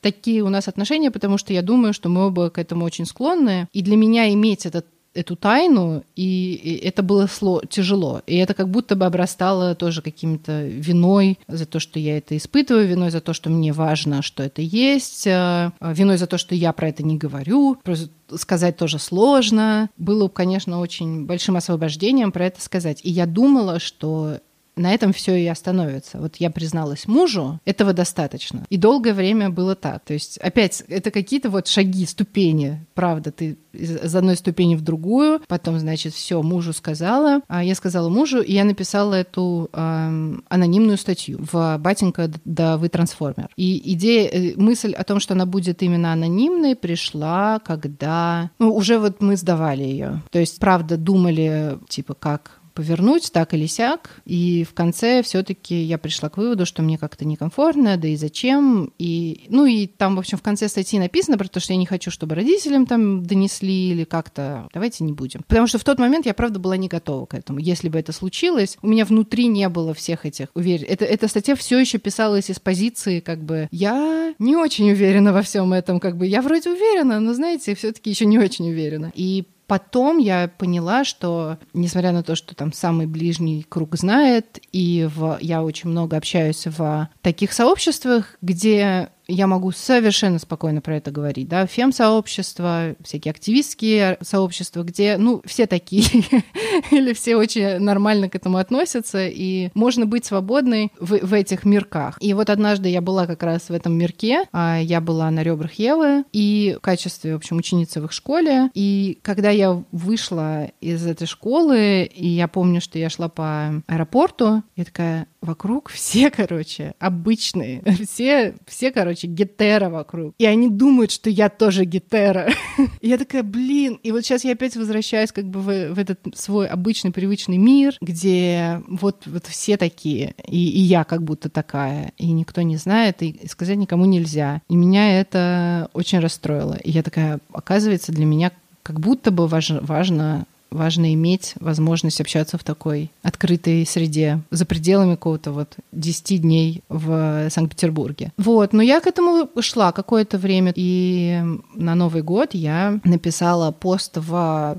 такие 0.00 0.42
у 0.42 0.48
нас 0.48 0.68
отношения, 0.68 1.10
потому 1.10 1.38
что 1.38 1.52
я 1.52 1.62
думаю, 1.62 1.92
что 1.92 2.08
мы 2.08 2.26
оба 2.26 2.50
к 2.50 2.58
этому 2.58 2.84
очень 2.84 3.06
склонны. 3.06 3.68
И 3.72 3.82
для 3.82 3.96
меня 3.96 4.32
иметь 4.32 4.66
этот 4.66 4.86
эту 5.14 5.36
тайну, 5.36 6.04
и 6.16 6.80
это 6.82 7.02
было 7.02 7.26
сло, 7.26 7.62
тяжело. 7.68 8.22
И 8.26 8.36
это 8.36 8.54
как 8.54 8.68
будто 8.68 8.96
бы 8.96 9.04
обрастало 9.04 9.74
тоже 9.74 10.02
каким-то 10.02 10.66
виной 10.66 11.38
за 11.48 11.66
то, 11.66 11.80
что 11.80 11.98
я 11.98 12.18
это 12.18 12.36
испытываю, 12.36 12.86
виной 12.86 13.10
за 13.10 13.20
то, 13.20 13.32
что 13.32 13.50
мне 13.50 13.72
важно, 13.72 14.22
что 14.22 14.42
это 14.42 14.62
есть, 14.62 15.26
э, 15.26 15.70
виной 15.80 16.16
за 16.16 16.26
то, 16.26 16.38
что 16.38 16.54
я 16.54 16.72
про 16.72 16.88
это 16.88 17.02
не 17.02 17.16
говорю. 17.16 17.76
Просто 17.82 18.08
сказать 18.36 18.76
тоже 18.76 18.98
сложно. 18.98 19.90
Было, 19.96 20.28
конечно, 20.28 20.80
очень 20.80 21.26
большим 21.26 21.56
освобождением 21.56 22.32
про 22.32 22.46
это 22.46 22.60
сказать. 22.60 23.00
И 23.02 23.10
я 23.10 23.26
думала, 23.26 23.78
что 23.78 24.38
на 24.76 24.92
этом 24.92 25.12
все 25.12 25.36
и 25.36 25.46
остановится. 25.46 26.18
Вот 26.18 26.36
я 26.36 26.50
призналась 26.50 27.06
мужу, 27.06 27.60
этого 27.64 27.92
достаточно. 27.92 28.64
И 28.70 28.76
долгое 28.76 29.14
время 29.14 29.50
было 29.50 29.74
так. 29.74 30.04
То 30.04 30.14
есть, 30.14 30.38
опять, 30.38 30.82
это 30.88 31.10
какие-то 31.10 31.50
вот 31.50 31.66
шаги, 31.68 32.06
ступени. 32.06 32.84
Правда, 32.94 33.32
ты 33.32 33.58
из 33.72 34.14
одной 34.14 34.36
ступени 34.36 34.76
в 34.76 34.82
другую, 34.82 35.40
потом, 35.48 35.78
значит, 35.78 36.14
все, 36.14 36.42
мужу 36.42 36.72
сказала. 36.72 37.40
А 37.48 37.64
я 37.64 37.74
сказала 37.74 38.08
мужу, 38.08 38.40
и 38.40 38.52
я 38.52 38.64
написала 38.64 39.14
эту 39.14 39.70
э, 39.72 40.34
анонимную 40.48 40.98
статью 40.98 41.38
в 41.50 41.78
«Батенька, 41.78 42.30
да 42.44 42.76
вы 42.76 42.88
трансформер». 42.88 43.48
И 43.56 43.92
идея, 43.94 44.28
э, 44.28 44.52
мысль 44.56 44.92
о 44.92 45.04
том, 45.04 45.20
что 45.20 45.34
она 45.34 45.46
будет 45.46 45.82
именно 45.82 46.12
анонимной, 46.12 46.76
пришла, 46.76 47.60
когда... 47.60 48.50
Ну, 48.58 48.74
уже 48.74 48.98
вот 48.98 49.20
мы 49.20 49.36
сдавали 49.36 49.82
ее. 49.82 50.22
То 50.30 50.38
есть, 50.38 50.58
правда, 50.58 50.96
думали, 50.96 51.78
типа, 51.88 52.14
как 52.14 52.61
повернуть 52.72 53.30
так 53.32 53.54
или 53.54 53.66
сяк. 53.66 54.20
И 54.24 54.64
в 54.64 54.74
конце 54.74 55.22
все-таки 55.22 55.74
я 55.82 55.98
пришла 55.98 56.28
к 56.28 56.36
выводу, 56.36 56.66
что 56.66 56.82
мне 56.82 56.98
как-то 56.98 57.24
некомфортно, 57.24 57.96
да 57.96 58.08
и 58.08 58.16
зачем. 58.16 58.92
И, 58.98 59.46
ну 59.48 59.66
и 59.66 59.86
там, 59.86 60.16
в 60.16 60.18
общем, 60.18 60.38
в 60.38 60.42
конце 60.42 60.68
статьи 60.68 60.98
написано 60.98 61.38
про 61.38 61.48
то, 61.48 61.60
что 61.60 61.72
я 61.72 61.78
не 61.78 61.86
хочу, 61.86 62.10
чтобы 62.10 62.34
родителям 62.34 62.86
там 62.86 63.24
донесли 63.24 63.90
или 63.90 64.04
как-то. 64.04 64.68
Давайте 64.72 65.04
не 65.04 65.12
будем. 65.12 65.42
Потому 65.46 65.66
что 65.66 65.78
в 65.78 65.84
тот 65.84 65.98
момент 65.98 66.26
я, 66.26 66.34
правда, 66.34 66.58
была 66.58 66.76
не 66.76 66.88
готова 66.88 67.26
к 67.26 67.34
этому. 67.34 67.58
Если 67.58 67.88
бы 67.88 67.98
это 67.98 68.12
случилось, 68.12 68.78
у 68.82 68.88
меня 68.88 69.04
внутри 69.04 69.46
не 69.46 69.68
было 69.68 69.94
всех 69.94 70.26
этих 70.26 70.48
уверен. 70.54 70.86
Это, 70.88 71.04
эта 71.04 71.28
статья 71.28 71.54
все 71.54 71.78
еще 71.78 71.98
писалась 71.98 72.50
из 72.50 72.58
позиции, 72.58 73.20
как 73.20 73.42
бы, 73.42 73.68
я 73.70 74.34
не 74.38 74.56
очень 74.56 74.90
уверена 74.90 75.32
во 75.32 75.42
всем 75.42 75.72
этом, 75.72 76.00
как 76.00 76.16
бы, 76.16 76.26
я 76.26 76.42
вроде 76.42 76.70
уверена, 76.70 77.20
но, 77.20 77.34
знаете, 77.34 77.74
все-таки 77.74 78.10
еще 78.10 78.24
не 78.26 78.38
очень 78.38 78.70
уверена. 78.70 79.12
И 79.14 79.44
Потом 79.66 80.18
я 80.18 80.48
поняла, 80.48 81.04
что, 81.04 81.58
несмотря 81.72 82.12
на 82.12 82.22
то, 82.22 82.34
что 82.34 82.54
там 82.54 82.72
самый 82.72 83.06
ближний 83.06 83.64
круг 83.68 83.96
знает, 83.96 84.58
и 84.72 85.08
в, 85.14 85.38
я 85.40 85.62
очень 85.62 85.90
много 85.90 86.16
общаюсь 86.16 86.66
в 86.66 87.08
таких 87.22 87.52
сообществах, 87.52 88.36
где 88.42 89.10
я 89.28 89.46
могу 89.46 89.72
совершенно 89.72 90.38
спокойно 90.38 90.80
про 90.80 90.96
это 90.96 91.10
говорить, 91.10 91.48
да, 91.48 91.66
фем-сообщества, 91.66 92.96
всякие 93.02 93.30
активистские 93.30 94.18
сообщества, 94.20 94.82
где, 94.82 95.16
ну, 95.16 95.42
все 95.44 95.66
такие, 95.66 96.04
или 96.90 97.12
все 97.12 97.36
очень 97.36 97.78
нормально 97.78 98.28
к 98.28 98.34
этому 98.34 98.58
относятся, 98.58 99.26
и 99.26 99.70
можно 99.74 100.06
быть 100.06 100.24
свободной 100.24 100.92
в, 100.98 101.18
в 101.18 101.34
этих 101.34 101.64
мирках. 101.64 102.18
И 102.20 102.34
вот 102.34 102.50
однажды 102.50 102.88
я 102.88 103.00
была 103.00 103.26
как 103.26 103.42
раз 103.42 103.68
в 103.68 103.72
этом 103.72 103.94
мирке, 103.94 104.44
а 104.52 104.78
я 104.78 105.00
была 105.00 105.30
на 105.30 105.42
ребрах 105.42 105.74
Евы, 105.74 106.24
и 106.32 106.76
в 106.78 106.80
качестве, 106.80 107.34
в 107.34 107.36
общем, 107.36 107.56
ученицы 107.56 108.00
в 108.00 108.06
их 108.06 108.12
школе, 108.12 108.70
и 108.74 109.18
когда 109.22 109.50
я 109.50 109.82
вышла 109.92 110.70
из 110.80 111.06
этой 111.06 111.26
школы, 111.26 112.04
и 112.04 112.28
я 112.28 112.48
помню, 112.48 112.80
что 112.80 112.98
я 112.98 113.08
шла 113.08 113.28
по 113.28 113.82
аэропорту, 113.86 114.62
я 114.76 114.84
такая, 114.84 115.26
вокруг 115.42 115.90
все, 115.90 116.30
короче, 116.30 116.94
обычные, 116.98 117.82
все, 118.08 118.54
все, 118.66 118.90
короче, 118.90 119.26
гетера 119.26 119.90
вокруг. 119.90 120.34
И 120.38 120.46
они 120.46 120.70
думают, 120.70 121.10
что 121.10 121.28
я 121.28 121.48
тоже 121.48 121.84
гетера. 121.84 122.50
Я 123.02 123.18
такая, 123.18 123.42
блин, 123.42 123.98
и 124.02 124.12
вот 124.12 124.24
сейчас 124.24 124.44
я 124.44 124.52
опять 124.52 124.76
возвращаюсь 124.76 125.32
как 125.32 125.44
бы 125.44 125.60
в, 125.60 125.94
в 125.94 125.98
этот 125.98 126.20
свой 126.34 126.66
обычный, 126.66 127.10
привычный 127.10 127.58
мир, 127.58 127.96
где 128.00 128.80
вот, 128.86 129.26
вот 129.26 129.46
все 129.46 129.76
такие, 129.76 130.34
и, 130.46 130.68
и 130.70 130.80
я 130.80 131.04
как 131.04 131.22
будто 131.22 131.50
такая, 131.50 132.12
и 132.16 132.30
никто 132.30 132.62
не 132.62 132.76
знает, 132.76 133.22
и 133.22 133.46
сказать 133.48 133.76
никому 133.76 134.04
нельзя. 134.04 134.62
И 134.68 134.76
меня 134.76 135.20
это 135.20 135.90
очень 135.92 136.20
расстроило. 136.20 136.74
И 136.74 136.90
я 136.90 137.02
такая, 137.02 137.40
оказывается, 137.52 138.12
для 138.12 138.24
меня 138.24 138.52
как 138.82 139.00
будто 139.00 139.30
бы 139.30 139.46
важно, 139.46 139.80
важно 139.80 140.46
важно 140.72 141.12
иметь 141.14 141.54
возможность 141.60 142.20
общаться 142.20 142.58
в 142.58 142.64
такой 142.64 143.10
открытой 143.22 143.86
среде 143.86 144.40
за 144.50 144.64
пределами 144.66 145.14
какого-то 145.14 145.52
вот 145.52 145.76
10 145.92 146.42
дней 146.42 146.82
в 146.88 147.48
Санкт-Петербурге. 147.50 148.32
Вот, 148.36 148.72
но 148.72 148.82
я 148.82 149.00
к 149.00 149.06
этому 149.06 149.48
шла 149.60 149.92
какое-то 149.92 150.38
время, 150.38 150.72
и 150.74 151.42
на 151.74 151.94
Новый 151.94 152.22
год 152.22 152.54
я 152.54 153.00
написала 153.04 153.70
пост 153.70 154.16
в 154.16 154.32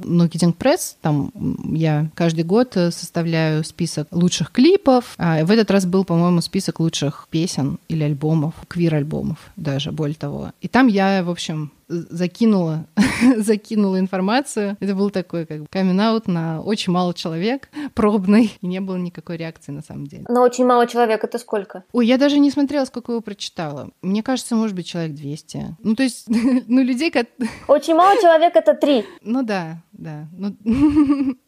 Marketing 0.03 0.56
Press, 0.56 0.95
там 1.01 1.32
я 1.73 2.10
каждый 2.15 2.43
год 2.43 2.73
составляю 2.73 3.63
список 3.63 4.08
лучших 4.12 4.51
клипов, 4.51 5.15
а 5.17 5.43
в 5.45 5.51
этот 5.51 5.71
раз 5.71 5.86
был, 5.86 6.03
по-моему, 6.03 6.41
список 6.41 6.79
лучших 6.79 7.27
песен 7.29 7.79
или 7.88 8.03
альбомов, 8.03 8.53
квир-альбомов 8.67 9.38
даже, 9.56 9.91
более 9.91 10.15
того. 10.15 10.51
И 10.62 10.67
там 10.67 10.88
я, 10.88 11.23
в 11.23 11.29
общем, 11.29 11.71
закинула, 12.10 12.86
закинула 13.38 13.99
информацию. 13.99 14.77
Это 14.79 14.95
был 14.95 15.10
такой 15.10 15.45
как 15.45 15.62
бы 15.62 15.67
камин 15.69 15.95
на 15.95 16.62
очень 16.62 16.91
мало 16.91 17.13
человек, 17.13 17.69
пробный, 17.93 18.51
и 18.62 18.67
не 18.67 18.79
было 18.79 18.97
никакой 18.97 19.38
реакции 19.38 19.71
на 19.71 19.82
самом 19.82 20.08
деле. 20.08 20.25
Но 20.27 20.41
очень 20.41 20.65
мало 20.65 20.88
человек 20.88 21.23
это 21.23 21.38
сколько? 21.38 21.84
Ой, 21.91 22.08
я 22.08 22.17
даже 22.17 22.39
не 22.39 22.51
смотрела, 22.51 22.86
сколько 22.86 23.12
его 23.12 23.21
прочитала. 23.21 23.91
Мне 24.01 24.23
кажется, 24.23 24.56
может 24.56 24.75
быть, 24.75 24.88
человек 24.88 25.15
200. 25.15 25.77
Ну, 25.84 25.95
то 25.95 26.03
есть, 26.03 26.25
ну, 26.67 26.82
людей... 26.84 27.12
как 27.12 27.27
Очень 27.67 27.95
мало 27.95 28.19
человек— 28.21 28.56
это 28.56 28.73
три. 28.73 29.06
Ну 29.21 29.43
да, 29.43 29.82
да. 29.91 30.27
Ну, 30.38 30.56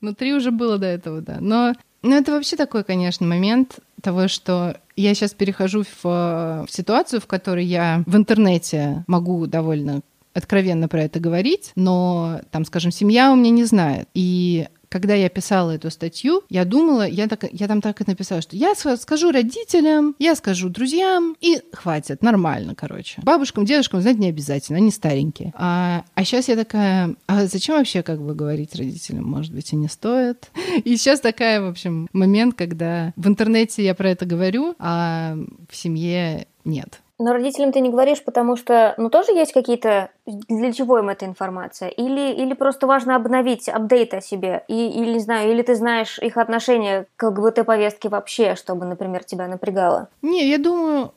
ну, 0.02 0.14
три 0.14 0.34
уже 0.34 0.52
было 0.52 0.78
до 0.78 0.88
этого, 0.88 1.22
да. 1.22 1.38
Но 1.40 1.74
ну, 2.06 2.16
это 2.16 2.34
вообще 2.34 2.56
такой, 2.56 2.84
конечно, 2.84 3.26
момент 3.26 3.80
того, 4.02 4.28
что 4.28 4.78
я 4.96 5.16
сейчас 5.16 5.34
перехожу 5.34 5.84
в, 5.84 6.04
в 6.04 6.68
ситуацию, 6.70 7.20
в 7.20 7.26
которой 7.26 7.66
я 7.66 8.04
в 8.06 8.16
интернете 8.16 9.04
могу 9.08 9.48
довольно 9.48 10.02
откровенно 10.36 10.88
про 10.88 11.04
это 11.04 11.20
говорить, 11.20 11.72
но 11.76 12.42
там, 12.52 12.66
скажем, 12.66 12.92
семья 12.92 13.32
у 13.32 13.36
меня 13.36 13.50
не 13.50 13.64
знает. 13.64 14.08
И 14.14 14.68
когда 14.90 15.14
я 15.14 15.30
писала 15.30 15.72
эту 15.72 15.90
статью, 15.92 16.44
я 16.50 16.64
думала, 16.64 17.08
я, 17.08 17.28
так, 17.28 17.46
я 17.52 17.68
там 17.68 17.82
так 17.82 18.02
и 18.02 18.06
написала, 18.08 18.42
что 18.42 18.56
я 18.56 18.76
скажу 18.76 19.32
родителям, 19.32 20.16
я 20.20 20.36
скажу 20.36 20.70
друзьям, 20.70 21.36
и 21.42 21.62
хватит, 21.74 22.22
нормально, 22.22 22.76
короче. 22.76 23.22
Бабушкам, 23.24 23.66
дедушкам 23.66 24.02
знать 24.02 24.18
не 24.18 24.30
обязательно, 24.30 24.78
они 24.78 24.92
старенькие. 24.92 25.54
А, 25.56 26.06
а 26.14 26.24
сейчас 26.24 26.48
я 26.48 26.56
такая, 26.56 27.16
а 27.28 27.46
зачем 27.46 27.78
вообще 27.78 28.04
как 28.04 28.22
бы 28.22 28.36
говорить 28.36 28.76
родителям? 28.76 29.26
Может 29.26 29.54
быть, 29.54 29.74
и 29.74 29.76
не 29.76 29.90
стоит. 29.90 30.50
И 30.84 30.96
сейчас 30.96 31.20
такая, 31.20 31.62
в 31.62 31.68
общем, 31.68 32.08
момент, 32.14 32.56
когда 32.56 33.12
в 33.16 33.28
интернете 33.28 33.84
я 33.84 33.96
про 33.96 34.10
это 34.10 34.26
говорю, 34.26 34.76
а 34.80 35.36
в 35.70 35.76
семье 35.76 36.48
нет. 36.64 37.02
Но 37.18 37.32
родителям 37.32 37.72
ты 37.72 37.80
не 37.80 37.90
говоришь, 37.90 38.24
потому 38.24 38.56
что, 38.58 38.94
ну, 38.98 39.10
тоже 39.10 39.32
есть 39.32 39.54
какие-то... 39.54 40.10
Для 40.26 40.72
чего 40.74 41.00
им 41.00 41.10
эта 41.10 41.26
информация? 41.26 41.88
Или, 41.88 42.34
или 42.34 42.54
просто 42.54 42.88
важно 42.88 43.16
обновить 43.16 43.70
апдейт 43.70 44.14
о 44.14 44.22
себе? 44.22 44.66
И, 44.68 44.90
или, 44.90 45.14
не 45.14 45.20
знаю, 45.20 45.52
или 45.52 45.62
ты 45.62 45.76
знаешь 45.76 46.20
их 46.20 46.38
отношение 46.38 47.06
к 47.16 47.24
ЛГБТ-повестке 47.24 48.10
вообще, 48.10 48.56
чтобы, 48.56 48.86
например, 48.86 49.24
тебя 49.24 49.48
напрягало? 49.48 50.10
Не, 50.22 50.50
я 50.50 50.58
думаю, 50.58 51.14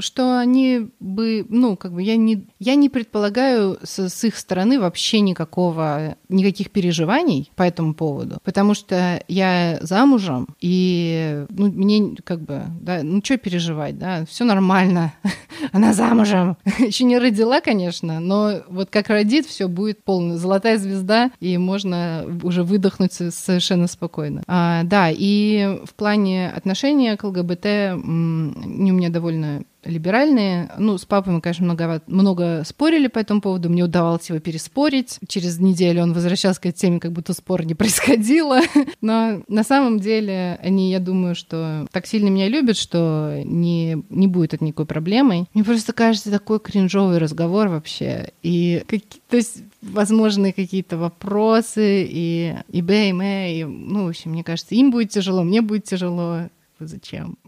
что 0.00 0.38
они 0.38 0.90
бы, 1.00 1.46
ну, 1.48 1.76
как 1.76 1.92
бы 1.92 2.02
я 2.02 2.16
не, 2.16 2.46
я 2.58 2.74
не 2.74 2.88
предполагаю 2.88 3.78
с, 3.82 4.08
с 4.08 4.24
их 4.24 4.36
стороны 4.36 4.78
вообще 4.78 5.20
никакого, 5.20 6.16
никаких 6.28 6.70
переживаний 6.70 7.50
по 7.56 7.62
этому 7.62 7.94
поводу, 7.94 8.38
потому 8.44 8.74
что 8.74 9.22
я 9.28 9.78
замужем, 9.80 10.48
и, 10.60 11.46
ну, 11.48 11.72
мне 11.72 12.16
как 12.24 12.42
бы, 12.42 12.64
да, 12.80 13.00
ну, 13.02 13.22
что 13.24 13.38
переживать, 13.38 13.98
да, 13.98 14.24
все 14.26 14.44
нормально, 14.44 15.14
она 15.72 15.92
замужем, 15.94 16.56
еще 16.78 17.04
не 17.04 17.18
родила, 17.18 17.60
конечно, 17.60 18.20
но 18.20 18.62
вот 18.68 18.90
как 18.90 19.08
родит, 19.08 19.46
все 19.46 19.68
будет 19.68 20.04
полная 20.04 20.36
золотая 20.36 20.78
звезда, 20.78 21.30
и 21.40 21.56
можно 21.56 22.26
уже 22.42 22.64
выдохнуть 22.64 23.12
совершенно 23.12 23.86
спокойно. 23.86 24.42
А, 24.46 24.82
да, 24.84 25.08
и 25.10 25.78
в 25.84 25.94
плане 25.94 26.50
отношения 26.50 27.16
к 27.16 27.24
ЛГБТ 27.24 27.64
не 27.64 28.92
у 28.92 28.94
меня 28.94 29.08
довольно 29.08 29.53
либеральные. 29.84 30.70
Ну, 30.78 30.98
с 30.98 31.04
папой 31.04 31.32
мы, 31.32 31.40
конечно, 31.40 31.64
много, 31.64 32.02
много 32.06 32.62
спорили 32.64 33.08
по 33.08 33.18
этому 33.18 33.40
поводу. 33.40 33.70
Мне 33.70 33.84
удавалось 33.84 34.28
его 34.28 34.38
переспорить. 34.40 35.18
Через 35.28 35.58
неделю 35.58 36.02
он 36.02 36.12
возвращался 36.12 36.60
к 36.60 36.66
этой 36.66 36.78
теме, 36.78 37.00
как 37.00 37.12
будто 37.12 37.32
спор 37.32 37.64
не 37.64 37.74
происходило. 37.74 38.60
Но 39.00 39.42
на 39.48 39.64
самом 39.64 40.00
деле 40.00 40.58
они, 40.62 40.90
я 40.90 41.00
думаю, 41.00 41.34
что 41.34 41.86
так 41.92 42.06
сильно 42.06 42.28
меня 42.28 42.48
любят, 42.48 42.76
что 42.76 43.40
не, 43.44 44.02
не 44.10 44.26
будет 44.26 44.54
это 44.54 44.64
никакой 44.64 44.86
проблемой. 44.86 45.46
Мне 45.54 45.64
просто 45.64 45.92
кажется 45.92 46.30
такой 46.30 46.60
кринжовый 46.60 47.18
разговор 47.18 47.68
вообще. 47.68 48.32
И 48.42 48.82
какие, 48.86 49.20
то 49.28 49.36
есть 49.36 49.62
возможные 49.82 50.52
какие-то 50.52 50.96
вопросы, 50.96 52.06
и 52.08 52.54
и 52.68 52.82
Б, 52.82 53.08
и 53.08 53.10
М, 53.10 53.22
и, 53.22 53.64
ну, 53.64 54.06
в 54.06 54.08
общем, 54.08 54.32
мне 54.32 54.42
кажется, 54.44 54.74
им 54.74 54.90
будет 54.90 55.10
тяжело, 55.10 55.42
мне 55.42 55.60
будет 55.60 55.84
тяжело. 55.84 56.48
Зачем? 56.80 57.38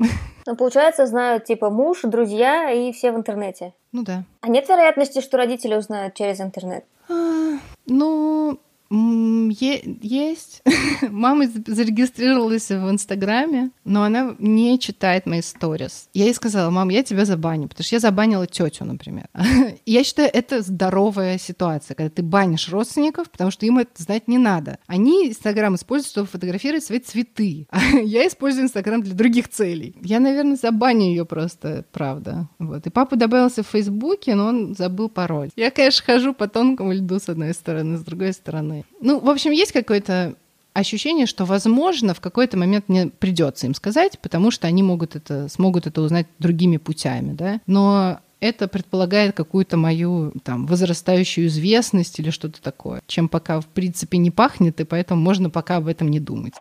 Ну, 0.47 0.55
получается, 0.57 1.07
знают 1.07 1.45
типа 1.45 1.71
муж, 1.71 2.03
друзья 2.03 2.71
и 2.71 2.93
все 2.93 3.11
в 3.11 3.17
интернете. 3.17 3.75
Ну 3.93 4.05
да. 4.05 4.25
А 4.41 4.49
нет 4.49 4.69
вероятности, 4.69 5.21
что 5.21 5.37
родители 5.37 5.75
узнают 5.75 6.15
через 6.15 6.41
интернет? 6.41 6.85
А, 7.09 7.59
ну, 7.87 8.59
есть. 8.91 10.63
Мама 11.11 11.47
зарегистрировалась 11.67 12.69
в 12.69 12.91
Инстаграме, 12.91 13.71
но 13.85 14.03
она 14.03 14.35
не 14.39 14.79
читает 14.79 15.27
мои 15.27 15.43
сторис. 15.43 16.09
Я 16.15 16.27
ей 16.27 16.35
сказала, 16.35 16.71
мам, 16.71 16.89
я 16.89 17.03
тебя 17.03 17.25
забаню, 17.25 17.69
потому 17.69 17.85
что 17.85 17.97
я 17.97 18.01
забанила 18.01 18.47
тетю, 18.47 18.85
например. 18.85 19.29
я 19.87 20.05
считаю, 20.05 20.31
это 20.33 20.63
здоровая 20.63 21.39
ситуация, 21.39 21.95
когда 21.95 22.11
ты 22.11 22.23
банишь 22.23 22.69
родственников, 22.69 23.31
потому 23.31 23.51
что 23.51 23.67
им 23.67 23.79
это 23.79 24.03
знать 24.03 24.29
не 24.29 24.39
надо. 24.39 24.79
Они 24.87 25.29
Инстаграм 25.29 25.75
используют, 25.75 26.11
чтобы 26.11 26.29
фотографировать 26.29 26.85
свои 26.85 27.01
цветы. 27.01 27.67
Я 28.05 28.27
использую 28.27 28.65
Инстаграм 28.65 29.03
для 29.03 29.15
других 29.15 29.49
целей. 29.49 29.97
Я, 30.03 30.21
наверное, 30.21 30.57
забаню 30.57 31.07
ее 31.07 31.25
просто, 31.25 31.85
правда. 31.93 32.49
Вот. 32.59 32.87
И 32.87 32.91
папа 32.91 33.17
добавился 33.17 33.63
в 33.63 33.69
Фейсбуке, 33.69 34.35
но 34.35 34.47
он 34.47 34.75
забыл 34.75 35.09
пароль. 35.09 35.51
Я, 35.57 35.71
конечно, 35.71 36.05
хожу 36.05 36.35
по 36.35 36.49
тонкому 36.49 36.93
льду 36.93 37.19
с 37.19 37.29
одной 37.29 37.55
стороны, 37.55 37.97
с 37.97 38.03
другой 38.03 38.33
стороны 38.33 38.76
стороны. 38.83 38.97
Ну, 39.01 39.21
в 39.21 39.29
общем, 39.29 39.53
есть 39.53 39.73
какое-то 39.73 40.37
ощущение, 40.73 41.27
что, 41.27 41.45
возможно, 41.45 42.15
в 42.15 42.21
какой-то 42.21 42.57
момент 42.57 42.89
мне 42.89 43.07
придется 43.07 43.67
им 43.67 43.75
сказать, 43.75 44.19
потому 44.21 44.51
что 44.51 44.67
они 44.67 44.83
могут 44.83 45.17
это, 45.17 45.49
смогут 45.49 45.87
это 45.87 46.03
узнать 46.03 46.27
другими 46.39 46.77
путями, 46.77 47.33
да. 47.33 47.61
Но 47.67 48.21
это 48.41 48.69
предполагает 48.69 49.35
какую-то 49.35 49.77
мою 49.77 50.33
там 50.45 50.67
возрастающую 50.67 51.47
известность 51.47 52.19
или 52.19 52.31
что-то 52.31 52.61
такое, 52.61 53.01
чем 53.07 53.29
пока 53.29 53.61
в 53.61 53.67
принципе 53.67 54.19
не 54.19 54.31
пахнет, 54.31 54.81
и 54.81 54.85
поэтому 54.85 55.21
можно 55.21 55.51
пока 55.51 55.77
об 55.77 55.87
этом 55.89 56.09
не 56.09 56.21
думать. 56.21 56.55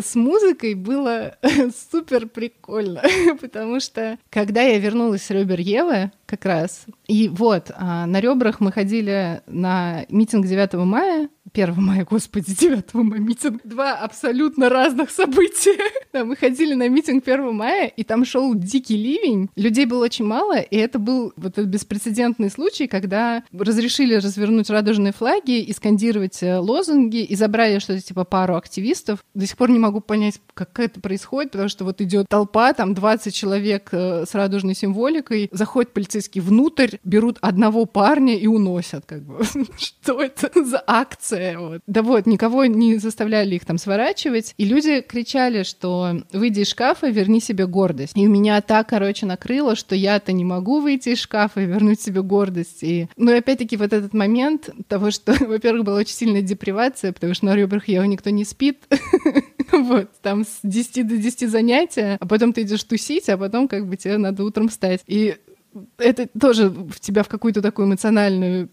с 0.00 0.14
музыкой 0.14 0.74
было 0.74 1.36
супер 1.90 2.28
прикольно, 2.28 3.02
потому 3.40 3.80
что 3.80 4.18
когда 4.30 4.62
я 4.62 4.78
вернулась 4.78 5.22
с 5.22 5.30
ребер 5.30 5.58
Евы, 5.58 6.12
как 6.36 6.46
раз, 6.46 6.86
и 7.06 7.28
вот 7.28 7.70
а, 7.76 8.06
на 8.06 8.20
ребрах 8.20 8.60
мы 8.60 8.72
ходили 8.72 9.42
на 9.46 10.04
митинг 10.08 10.46
9 10.46 10.74
мая, 10.74 11.28
1 11.52 11.74
мая, 11.76 12.04
господи, 12.08 12.54
9 12.54 12.94
мая 12.94 13.20
митинг. 13.20 13.60
Два 13.64 13.92
абсолютно 13.92 14.68
разных 14.68 15.10
события. 15.10 15.78
да, 16.12 16.24
мы 16.24 16.36
ходили 16.36 16.74
на 16.74 16.88
митинг 16.88 17.26
1 17.26 17.54
мая, 17.54 17.86
и 17.86 18.02
там 18.02 18.24
шел 18.24 18.54
дикий 18.54 18.96
ливень. 18.96 19.50
Людей 19.54 19.84
было 19.84 20.04
очень 20.04 20.24
мало, 20.24 20.58
и 20.58 20.76
это 20.76 20.98
был 20.98 21.32
вот 21.36 21.52
этот 21.58 21.66
беспрецедентный 21.66 22.50
случай, 22.50 22.86
когда 22.86 23.44
разрешили 23.52 24.14
развернуть 24.14 24.70
радужные 24.70 25.12
флаги 25.12 25.60
и 25.60 25.72
скандировать 25.72 26.42
э, 26.42 26.58
лозунги, 26.58 27.22
и 27.22 27.34
забрали 27.36 27.78
что-то 27.78 28.00
типа 28.00 28.24
пару 28.24 28.56
активистов. 28.56 29.24
До 29.34 29.46
сих 29.46 29.56
пор 29.56 29.70
не 29.70 29.78
могу 29.78 30.00
понять, 30.00 30.40
как 30.54 30.80
это 30.80 31.00
происходит, 31.00 31.52
потому 31.52 31.68
что 31.68 31.84
вот 31.84 32.00
идет 32.00 32.26
толпа, 32.28 32.72
там 32.72 32.94
20 32.94 33.34
человек 33.34 33.90
э, 33.92 34.24
с 34.26 34.34
радужной 34.34 34.74
символикой, 34.74 35.48
заходят 35.52 35.92
полицейские 36.24 36.42
внутрь, 36.42 36.96
берут 37.04 37.38
одного 37.40 37.86
парня 37.86 38.36
и 38.36 38.46
уносят, 38.46 39.04
как 39.06 39.22
бы. 39.22 39.44
Что 39.78 40.22
это 40.22 40.64
за 40.64 40.82
акция? 40.86 41.58
Вот. 41.58 41.82
Да 41.86 42.02
вот, 42.02 42.26
никого 42.26 42.64
не 42.66 42.96
заставляли 42.96 43.56
их 43.56 43.64
там 43.64 43.78
сворачивать. 43.78 44.54
И 44.58 44.64
люди 44.64 45.00
кричали, 45.00 45.62
что 45.62 46.22
выйди 46.32 46.60
из 46.60 46.68
шкафа, 46.68 47.08
верни 47.08 47.40
себе 47.40 47.66
гордость. 47.66 48.16
И 48.16 48.26
у 48.26 48.30
меня 48.30 48.60
так, 48.60 48.88
короче, 48.88 49.26
накрыло, 49.26 49.76
что 49.76 49.94
я-то 49.94 50.32
не 50.32 50.44
могу 50.44 50.80
выйти 50.80 51.10
из 51.10 51.20
шкафа 51.20 51.60
и 51.60 51.66
вернуть 51.66 52.00
себе 52.00 52.22
гордость. 52.22 52.82
И... 52.82 53.08
Ну 53.16 53.32
и 53.32 53.38
опять-таки 53.38 53.76
вот 53.76 53.92
этот 53.92 54.14
момент 54.14 54.70
того, 54.88 55.10
что, 55.10 55.32
во-первых, 55.46 55.84
была 55.84 55.98
очень 55.98 56.14
сильная 56.14 56.42
депривация, 56.42 57.12
потому 57.12 57.34
что 57.34 57.46
на 57.46 57.54
ребрах 57.54 57.88
его 57.88 58.04
никто 58.04 58.30
не 58.30 58.44
спит. 58.44 58.82
Вот, 59.72 60.10
там 60.22 60.44
с 60.44 60.60
10 60.62 61.08
до 61.08 61.16
10 61.16 61.50
занятия, 61.50 62.16
а 62.20 62.26
потом 62.26 62.52
ты 62.52 62.62
идешь 62.62 62.84
тусить, 62.84 63.28
а 63.28 63.36
потом 63.36 63.66
как 63.66 63.88
бы 63.88 63.96
тебе 63.96 64.18
надо 64.18 64.44
утром 64.44 64.68
встать. 64.68 65.00
И 65.06 65.36
это 65.98 66.28
тоже 66.38 66.68
в 66.68 67.00
тебя 67.00 67.22
в 67.22 67.28
какую-то 67.28 67.62
такую 67.62 67.88
эмоциональную 67.88 68.70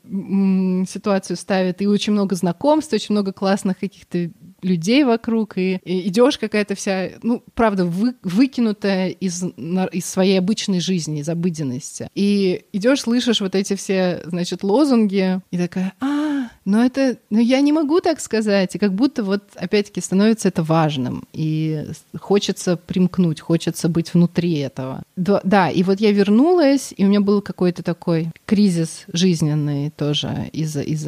ситуацию 0.87 1.37
ставит. 1.37 1.81
И 1.81 1.87
очень 1.87 2.13
много 2.13 2.35
знакомств, 2.35 2.93
очень 2.93 3.13
много 3.13 3.33
классных 3.33 3.79
каких-то 3.79 4.31
людей 4.61 5.03
вокруг, 5.03 5.57
и, 5.57 5.79
и 5.83 6.07
идешь 6.07 6.37
какая-то 6.37 6.75
вся, 6.75 7.11
ну, 7.23 7.43
правда, 7.53 7.85
вы, 7.85 8.15
выкинутая 8.21 9.09
из, 9.09 9.43
из 9.43 10.05
своей 10.05 10.37
обычной 10.37 10.79
жизни, 10.79 11.21
из 11.21 11.29
обыденности. 11.29 12.09
И 12.13 12.65
идешь, 12.71 13.01
слышишь 13.01 13.41
вот 13.41 13.55
эти 13.55 13.75
все, 13.75 14.21
значит, 14.25 14.63
лозунги, 14.63 15.41
и 15.51 15.57
такая, 15.57 15.93
а, 15.99 16.30
но 16.65 16.83
это, 16.83 17.17
но 17.29 17.39
я 17.39 17.61
не 17.61 17.71
могу 17.71 17.99
так 18.01 18.19
сказать, 18.19 18.75
и 18.75 18.79
как 18.79 18.93
будто 18.93 19.23
вот 19.23 19.43
опять-таки 19.55 20.01
становится 20.01 20.47
это 20.47 20.63
важным, 20.63 21.27
и 21.33 21.85
хочется 22.19 22.77
примкнуть, 22.77 23.41
хочется 23.41 23.89
быть 23.89 24.13
внутри 24.13 24.59
этого. 24.59 25.03
Да, 25.15 25.69
и 25.69 25.83
вот 25.83 25.99
я 25.99 26.11
вернулась, 26.11 26.93
и 26.95 27.05
у 27.05 27.07
меня 27.07 27.21
был 27.21 27.41
какой-то 27.41 27.83
такой 27.83 28.29
кризис 28.45 29.05
жизненный 29.11 29.91
тоже 29.91 30.49
из-за 30.53 30.81
из 30.81 31.01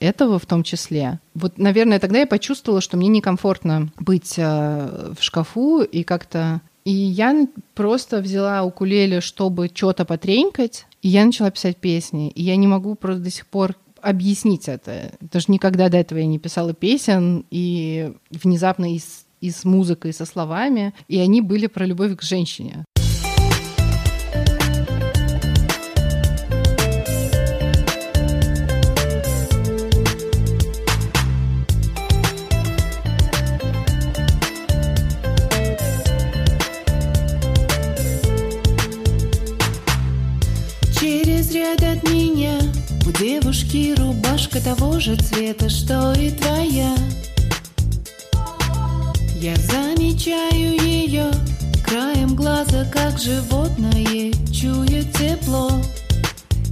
этого 0.00 0.38
в 0.38 0.46
том 0.46 0.62
числе. 0.62 1.20
Вот, 1.34 1.58
наверное, 1.58 1.98
тогда 1.98 2.20
я 2.20 2.26
почувствовала, 2.26 2.80
что 2.80 2.96
мне 2.96 3.08
некомфортно 3.08 3.90
быть 3.98 4.34
э, 4.36 5.12
в 5.18 5.22
шкафу 5.22 5.82
и 5.82 6.02
как-то... 6.02 6.60
И 6.84 6.90
я 6.90 7.46
просто 7.74 8.20
взяла 8.20 8.62
укулеле, 8.62 9.20
чтобы 9.20 9.70
что-то 9.72 10.04
потренькать, 10.04 10.86
и 11.02 11.08
я 11.08 11.24
начала 11.24 11.50
писать 11.50 11.76
песни. 11.76 12.30
И 12.30 12.42
я 12.42 12.56
не 12.56 12.66
могу 12.66 12.94
просто 12.94 13.22
до 13.22 13.30
сих 13.30 13.46
пор 13.46 13.74
объяснить 14.02 14.68
это. 14.68 15.12
Что 15.36 15.52
никогда 15.52 15.88
до 15.88 15.98
этого 15.98 16.18
я 16.18 16.26
не 16.26 16.38
писала 16.38 16.74
песен, 16.74 17.44
и 17.50 18.12
внезапно 18.30 18.94
и 18.94 18.98
с, 18.98 19.26
и 19.40 19.50
с 19.50 19.64
музыкой, 19.64 20.10
и 20.10 20.14
со 20.14 20.24
словами, 20.24 20.94
и 21.08 21.18
они 21.18 21.40
были 21.40 21.66
про 21.66 21.84
любовь 21.84 22.16
к 22.16 22.22
женщине. 22.22 22.84
Девушки 43.48 43.94
рубашка 43.96 44.60
того 44.60 45.00
же 45.00 45.16
цвета, 45.16 45.70
что 45.70 46.12
и 46.12 46.30
твоя. 46.30 46.94
Я 49.36 49.56
замечаю 49.56 50.78
ее 50.84 51.30
краем 51.82 52.36
глаза, 52.36 52.84
как 52.92 53.18
животное 53.18 54.32
чует 54.52 55.10
тепло. 55.14 55.70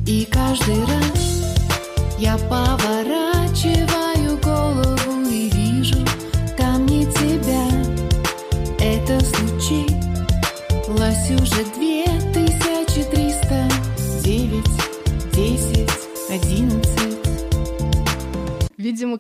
И 0.06 0.28
каждый 0.30 0.84
раз 0.84 1.56
я 2.18 2.36
поворачиваю 2.36 4.36
голову 4.42 5.22
и 5.30 5.48
вижу 5.48 6.04
там 6.58 6.84
не 6.84 7.06
тебя. 7.06 7.70
Это 8.78 9.18
случилось 9.24 11.30
уже 11.40 11.64
две 11.74 12.04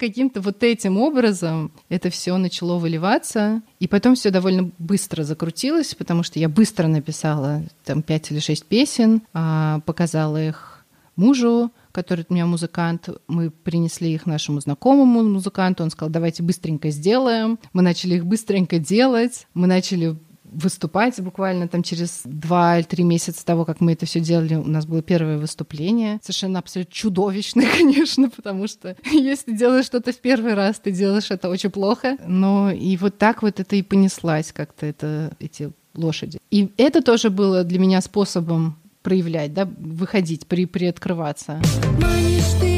каким-то 0.08 0.40
вот 0.40 0.62
этим 0.62 0.98
образом 0.98 1.72
это 1.88 2.10
все 2.10 2.36
начало 2.36 2.78
выливаться, 2.78 3.62
и 3.80 3.88
потом 3.88 4.14
все 4.14 4.30
довольно 4.30 4.70
быстро 4.78 5.22
закрутилось, 5.24 5.94
потому 5.94 6.22
что 6.22 6.38
я 6.38 6.48
быстро 6.48 6.86
написала 6.86 7.62
там 7.84 8.02
пять 8.02 8.30
или 8.30 8.38
шесть 8.38 8.66
песен, 8.66 9.22
а, 9.32 9.80
показала 9.86 10.42
их 10.42 10.84
мужу, 11.16 11.70
который 11.92 12.26
у 12.28 12.34
меня 12.34 12.46
музыкант. 12.46 13.08
Мы 13.26 13.50
принесли 13.50 14.12
их 14.12 14.26
нашему 14.26 14.60
знакомому 14.60 15.22
музыканту. 15.22 15.82
Он 15.82 15.90
сказал, 15.90 16.10
давайте 16.10 16.42
быстренько 16.42 16.90
сделаем. 16.90 17.58
Мы 17.72 17.82
начали 17.82 18.16
их 18.16 18.26
быстренько 18.26 18.78
делать. 18.78 19.46
Мы 19.54 19.66
начали 19.66 20.16
выступать 20.56 21.20
буквально 21.20 21.68
там 21.68 21.82
через 21.82 22.22
два 22.24 22.78
или 22.78 22.84
три 22.84 23.04
месяца 23.04 23.44
того, 23.44 23.64
как 23.64 23.80
мы 23.80 23.92
это 23.92 24.06
все 24.06 24.20
делали, 24.20 24.54
у 24.54 24.64
нас 24.64 24.86
было 24.86 25.02
первое 25.02 25.38
выступление. 25.38 26.18
Совершенно 26.22 26.58
абсолютно 26.58 26.92
чудовищное, 26.92 27.68
конечно, 27.76 28.30
потому 28.30 28.66
что 28.66 28.96
если 29.10 29.56
делаешь 29.56 29.86
что-то 29.86 30.12
в 30.12 30.18
первый 30.18 30.54
раз, 30.54 30.78
ты 30.78 30.90
делаешь 30.90 31.30
это 31.30 31.48
очень 31.48 31.70
плохо. 31.70 32.16
Но 32.26 32.70
и 32.70 32.96
вот 32.96 33.18
так 33.18 33.42
вот 33.42 33.60
это 33.60 33.76
и 33.76 33.82
понеслась 33.82 34.52
как-то 34.52 34.86
это, 34.86 35.32
эти 35.40 35.72
лошади. 35.94 36.38
И 36.50 36.70
это 36.76 37.02
тоже 37.02 37.30
было 37.30 37.64
для 37.64 37.78
меня 37.78 38.00
способом 38.00 38.78
проявлять, 39.02 39.54
да, 39.54 39.68
выходить, 39.78 40.46
при, 40.46 40.66
приоткрываться. 40.66 41.60
Манишь 42.00 42.60
ты 42.60 42.75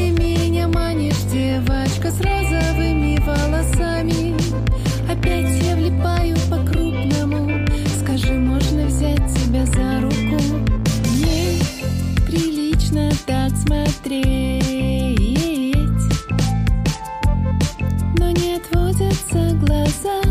глаза 19.33 20.28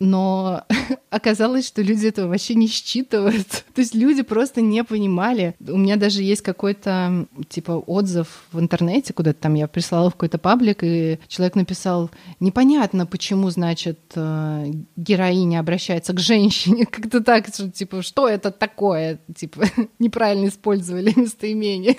но 0.00 0.64
оказалось, 1.10 1.66
что 1.66 1.82
люди 1.82 2.06
этого 2.06 2.28
вообще 2.28 2.54
не 2.54 2.66
считывают. 2.66 3.46
То 3.74 3.80
есть 3.82 3.94
люди 3.94 4.22
просто 4.22 4.62
не 4.62 4.82
понимали. 4.82 5.54
У 5.60 5.76
меня 5.76 5.96
даже 5.96 6.22
есть 6.22 6.42
какой-то 6.42 7.26
типа 7.48 7.72
отзыв 7.72 8.46
в 8.50 8.58
интернете, 8.58 9.12
куда-то 9.12 9.40
там 9.40 9.54
я 9.54 9.68
прислала 9.68 10.10
в 10.10 10.14
какой-то 10.14 10.38
паблик, 10.38 10.82
и 10.82 11.18
человек 11.28 11.54
написал, 11.54 12.10
непонятно, 12.40 13.06
почему, 13.06 13.50
значит, 13.50 14.00
э, 14.16 14.72
героиня 14.96 15.60
обращается 15.60 16.14
к 16.14 16.18
женщине. 16.18 16.86
Как-то 16.90 17.22
так, 17.22 17.48
что, 17.48 17.70
типа, 17.70 18.02
что 18.02 18.26
это 18.26 18.50
такое? 18.50 19.20
Типа, 19.36 19.64
неправильно 19.98 20.48
использовали 20.48 21.12
местоимение. 21.14 21.96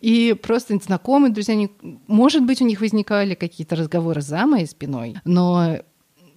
И 0.00 0.34
просто 0.42 0.76
знакомые, 0.84 1.32
друзья, 1.32 1.56
может 2.08 2.44
быть, 2.44 2.60
у 2.60 2.64
них 2.64 2.80
возникали 2.80 3.34
какие-то 3.34 3.76
разговоры 3.76 4.20
за 4.20 4.44
моей 4.46 4.66
спиной, 4.66 5.16
но 5.24 5.78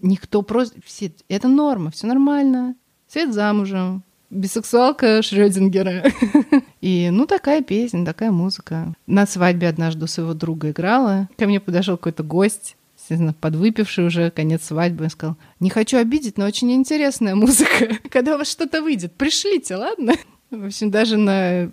никто 0.01 0.41
просто... 0.41 0.79
Все, 0.85 1.11
это 1.27 1.47
норма, 1.47 1.91
все 1.91 2.07
нормально. 2.07 2.75
Свет 3.07 3.33
замужем, 3.33 4.03
бисексуалка 4.29 5.21
Шрёдингера. 5.21 6.03
И, 6.81 7.09
ну, 7.11 7.25
такая 7.25 7.61
песня, 7.61 8.05
такая 8.05 8.31
музыка. 8.31 8.93
На 9.07 9.25
свадьбе 9.25 9.67
однажды 9.67 10.05
у 10.05 10.07
своего 10.07 10.33
друга 10.33 10.71
играла. 10.71 11.27
Ко 11.37 11.45
мне 11.45 11.59
подошел 11.59 11.97
какой-то 11.97 12.23
гость, 12.23 12.75
естественно, 12.97 13.33
подвыпивший 13.33 14.05
уже, 14.05 14.31
конец 14.31 14.65
свадьбы, 14.65 15.05
и 15.05 15.09
сказал, 15.09 15.35
не 15.59 15.69
хочу 15.69 15.97
обидеть, 15.97 16.37
но 16.37 16.45
очень 16.45 16.71
интересная 16.73 17.35
музыка. 17.35 17.97
Когда 18.09 18.35
у 18.35 18.37
вас 18.37 18.49
что-то 18.49 18.81
выйдет, 18.81 19.13
пришлите, 19.13 19.75
ладно? 19.75 20.13
В 20.51 20.65
общем, 20.65 20.91
даже 20.91 21.17
на 21.17 21.71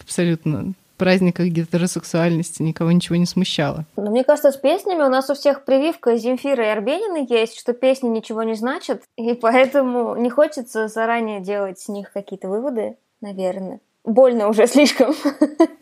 абсолютно 0.00 0.74
праздниках 0.96 1.46
гетеросексуальности 1.46 2.62
никого 2.62 2.90
ничего 2.92 3.16
не 3.16 3.26
смущало. 3.26 3.84
Но 3.96 4.10
мне 4.10 4.24
кажется, 4.24 4.52
с 4.52 4.56
песнями 4.56 5.02
у 5.02 5.08
нас 5.08 5.30
у 5.30 5.34
всех 5.34 5.64
прививка 5.64 6.16
Земфира 6.16 6.64
и 6.64 6.68
Арбенина 6.68 7.26
есть, 7.28 7.58
что 7.58 7.72
песни 7.72 8.08
ничего 8.08 8.42
не 8.42 8.54
значат, 8.54 9.02
и 9.16 9.34
поэтому 9.34 10.16
не 10.16 10.30
хочется 10.30 10.88
заранее 10.88 11.40
делать 11.40 11.78
с 11.78 11.88
них 11.88 12.12
какие-то 12.12 12.48
выводы, 12.48 12.96
наверное. 13.20 13.80
Больно 14.04 14.48
уже 14.48 14.66
слишком. 14.66 15.14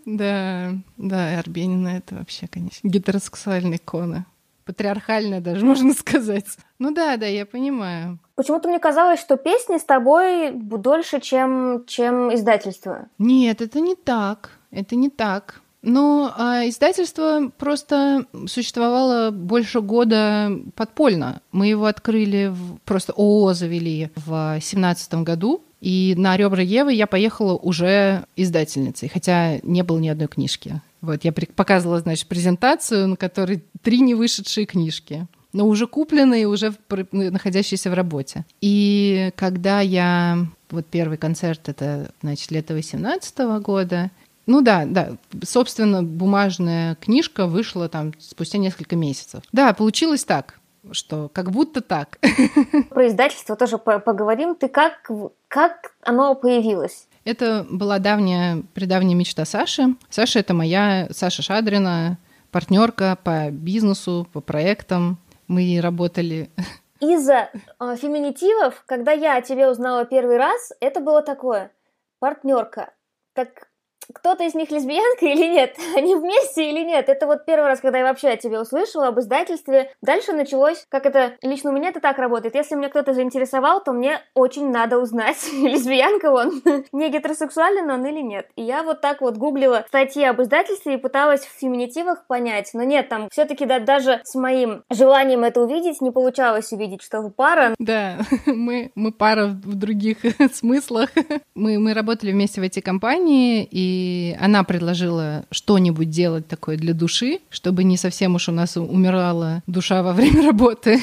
Да, 0.07 0.73
да, 0.97 1.39
Арбенина 1.39 1.89
это 1.99 2.17
вообще, 2.17 2.47
конечно, 2.49 2.89
гетеросексуальная 2.89 3.77
икона. 3.77 4.27
Патриархальная 4.65 5.41
даже, 5.41 5.65
можно 5.65 5.93
сказать. 5.93 6.47
Ну 6.79 6.93
да, 6.93 7.17
да, 7.17 7.27
я 7.27 7.47
понимаю. 7.47 8.19
Почему-то 8.35 8.69
мне 8.69 8.79
казалось, 8.79 9.21
что 9.21 9.37
песни 9.37 9.79
с 9.79 9.85
тобой 9.85 10.53
дольше, 10.53 11.21
чем, 11.21 11.85
чем 11.87 12.35
издательство. 12.35 13.09
Нет, 13.19 13.61
это 13.61 13.81
не 13.81 13.95
так. 13.95 14.51
Это 14.75 14.97
не 14.97 15.09
так. 15.09 15.61
Ну, 15.83 16.31
а 16.35 16.67
издательство 16.67 17.53
просто 17.59 18.25
существовало 18.47 19.31
больше 19.31 19.83
года 19.83 20.51
подпольно. 20.75 21.43
Мы 21.53 21.67
его 21.67 21.85
открыли, 21.85 22.51
в, 22.51 22.79
просто 22.87 23.13
ООО 23.13 23.53
завели 23.53 24.11
в 24.17 24.59
семнадцатом 24.63 25.25
году, 25.25 25.63
и 25.83 26.15
на 26.17 26.39
«Ребра 26.39 26.63
Евы» 26.63 26.95
я 26.95 27.07
поехала 27.07 27.55
уже 27.55 28.25
издательницей, 28.37 29.11
хотя 29.13 29.59
не 29.63 29.83
было 29.83 29.99
ни 29.99 30.09
одной 30.09 30.29
книжки. 30.29 30.81
Вот, 31.03 31.23
я 31.25 31.33
показывала, 31.33 32.01
значит, 32.01 32.27
презентацию, 32.29 33.07
на 33.07 33.17
которой 33.17 33.63
три 33.83 34.01
не 34.01 34.15
вышедшие 34.15 34.65
книжки 34.65 35.29
но 35.55 35.69
уже 35.69 35.87
купленные, 35.87 36.49
уже 36.49 36.75
находящиеся 37.13 37.89
в 37.89 37.95
работе. 37.95 38.45
И 38.61 39.31
когда 39.37 39.81
я... 39.81 40.47
Вот 40.71 40.87
первый 40.87 41.17
концерт, 41.17 41.69
это, 41.69 42.11
значит, 42.21 42.51
лето 42.51 42.75
18 42.75 43.39
года, 43.63 44.11
ну 44.47 44.61
да, 44.61 44.85
да, 44.87 45.17
собственно, 45.45 46.03
бумажная 46.03 46.97
книжка 46.97 47.47
вышла 47.47 47.89
там 47.89 48.13
спустя 48.19 48.59
несколько 48.59 48.97
месяцев. 48.97 49.43
Да, 49.53 49.73
получилось 49.73 50.25
так, 50.25 50.59
что 50.93 51.29
как 51.33 51.51
будто 51.51 51.81
так. 51.81 52.19
Про 52.91 53.09
издательство 53.09 53.57
тоже 53.57 53.79
поговорим. 53.79 54.55
Ты 54.55 54.69
как, 54.69 55.11
как 55.49 55.95
оно 56.03 56.35
появилось? 56.35 57.09
Это 57.25 57.67
была 57.71 57.99
давняя, 57.99 58.63
предавняя 58.75 59.17
мечта 59.17 59.45
Саши. 59.45 59.95
Саша— 60.11 60.39
это 60.41 60.53
моя, 60.53 61.09
Саша 61.11 61.43
Шадрина, 61.43 62.19
партнерка 62.51 63.17
по 63.25 63.51
бизнесу, 63.51 64.29
по 64.33 64.41
проектам. 64.41 65.19
Мы 65.49 65.81
работали 65.81 66.51
из-за 67.01 67.51
э, 67.81 67.97
феминитивов, 67.97 68.83
когда 68.87 69.13
я 69.13 69.37
о 69.37 69.43
тебе 69.43 69.69
узнала 69.69 70.05
первый 70.05 70.37
раз, 70.37 70.73
это 70.81 71.01
было 71.01 71.23
такое 71.23 71.71
партнерка. 72.19 72.93
Как 73.35 73.69
кто-то 74.13 74.45
из 74.45 74.55
них 74.55 74.71
лесбиянка 74.71 75.27
или 75.27 75.47
нет, 75.47 75.77
они 75.97 76.15
вместе 76.15 76.71
или 76.71 76.85
нет. 76.85 77.09
Это 77.09 77.27
вот 77.27 77.45
первый 77.45 77.67
раз, 77.67 77.81
когда 77.81 77.99
я 77.99 78.05
вообще 78.05 78.29
о 78.29 78.37
тебе 78.37 78.61
услышала, 78.61 79.09
об 79.09 79.21
издательстве. 79.21 79.91
Дальше 80.03 80.33
началось, 80.33 80.87
как 80.89 81.07
это 81.07 81.37
лично 81.43 81.71
у 81.71 81.73
меня 81.73 81.89
это 81.89 82.01
так 82.01 82.19
работает. 82.19 82.55
Если 82.55 82.75
меня 82.75 82.89
кто-то 82.89 83.15
заинтересовал, 83.15 83.83
то 83.83 83.93
мне 83.93 84.21
очень 84.35 84.71
надо 84.71 84.99
узнать, 84.99 85.37
лесбиянка 85.53 86.31
он, 86.31 86.63
не 86.93 87.11
гетеросексуален 87.11 87.91
он 87.91 88.05
или 88.07 88.21
нет. 88.21 88.49
И 88.57 88.63
я 88.63 88.83
вот 88.83 89.01
так 89.01 89.21
вот 89.21 89.37
гуглила 89.37 89.85
статьи 89.89 90.25
об 90.25 90.41
издательстве 90.43 90.95
и 90.95 90.99
пыталась 90.99 91.45
в 91.45 91.59
феминитивах 91.59 92.27
понять. 92.27 92.71
Но 92.75 92.83
нет, 92.83 93.09
там 93.09 93.29
все-таки 93.31 93.67
да, 93.67 93.79
даже 93.79 94.21
с 94.25 94.35
моим 94.35 94.85
желанием 94.91 95.45
это 95.45 95.61
увидеть 95.61 96.01
не 96.01 96.11
получалось 96.11 96.73
увидеть, 96.73 97.03
что 97.03 97.21
вы 97.21 97.31
пара. 97.31 97.75
Да, 97.79 98.19
мы, 98.47 98.91
мы 98.95 99.13
пара 99.13 99.47
в 99.47 99.75
других 99.75 100.19
смыслах. 100.53 101.11
Мы, 101.55 101.79
мы 101.79 101.95
работали 101.95 102.33
вместе 102.33 102.61
в 102.61 102.65
эти 102.65 102.81
компании, 102.81 103.67
и 103.71 103.94
и 103.95 104.37
она 104.41 104.65
предложила 104.65 105.45
что-нибудь 105.51 106.11
делать 106.11 106.49
такое 106.49 106.77
для 106.77 106.95
души, 106.95 107.39
чтобы 107.51 107.85
не 107.85 107.97
совсем 107.97 108.35
уж 108.35 108.49
у 108.49 108.53
нас 108.53 108.77
умирала 108.77 109.63
душа 109.67 110.03
во 110.03 110.13
время 110.13 110.43
работы 110.47 111.01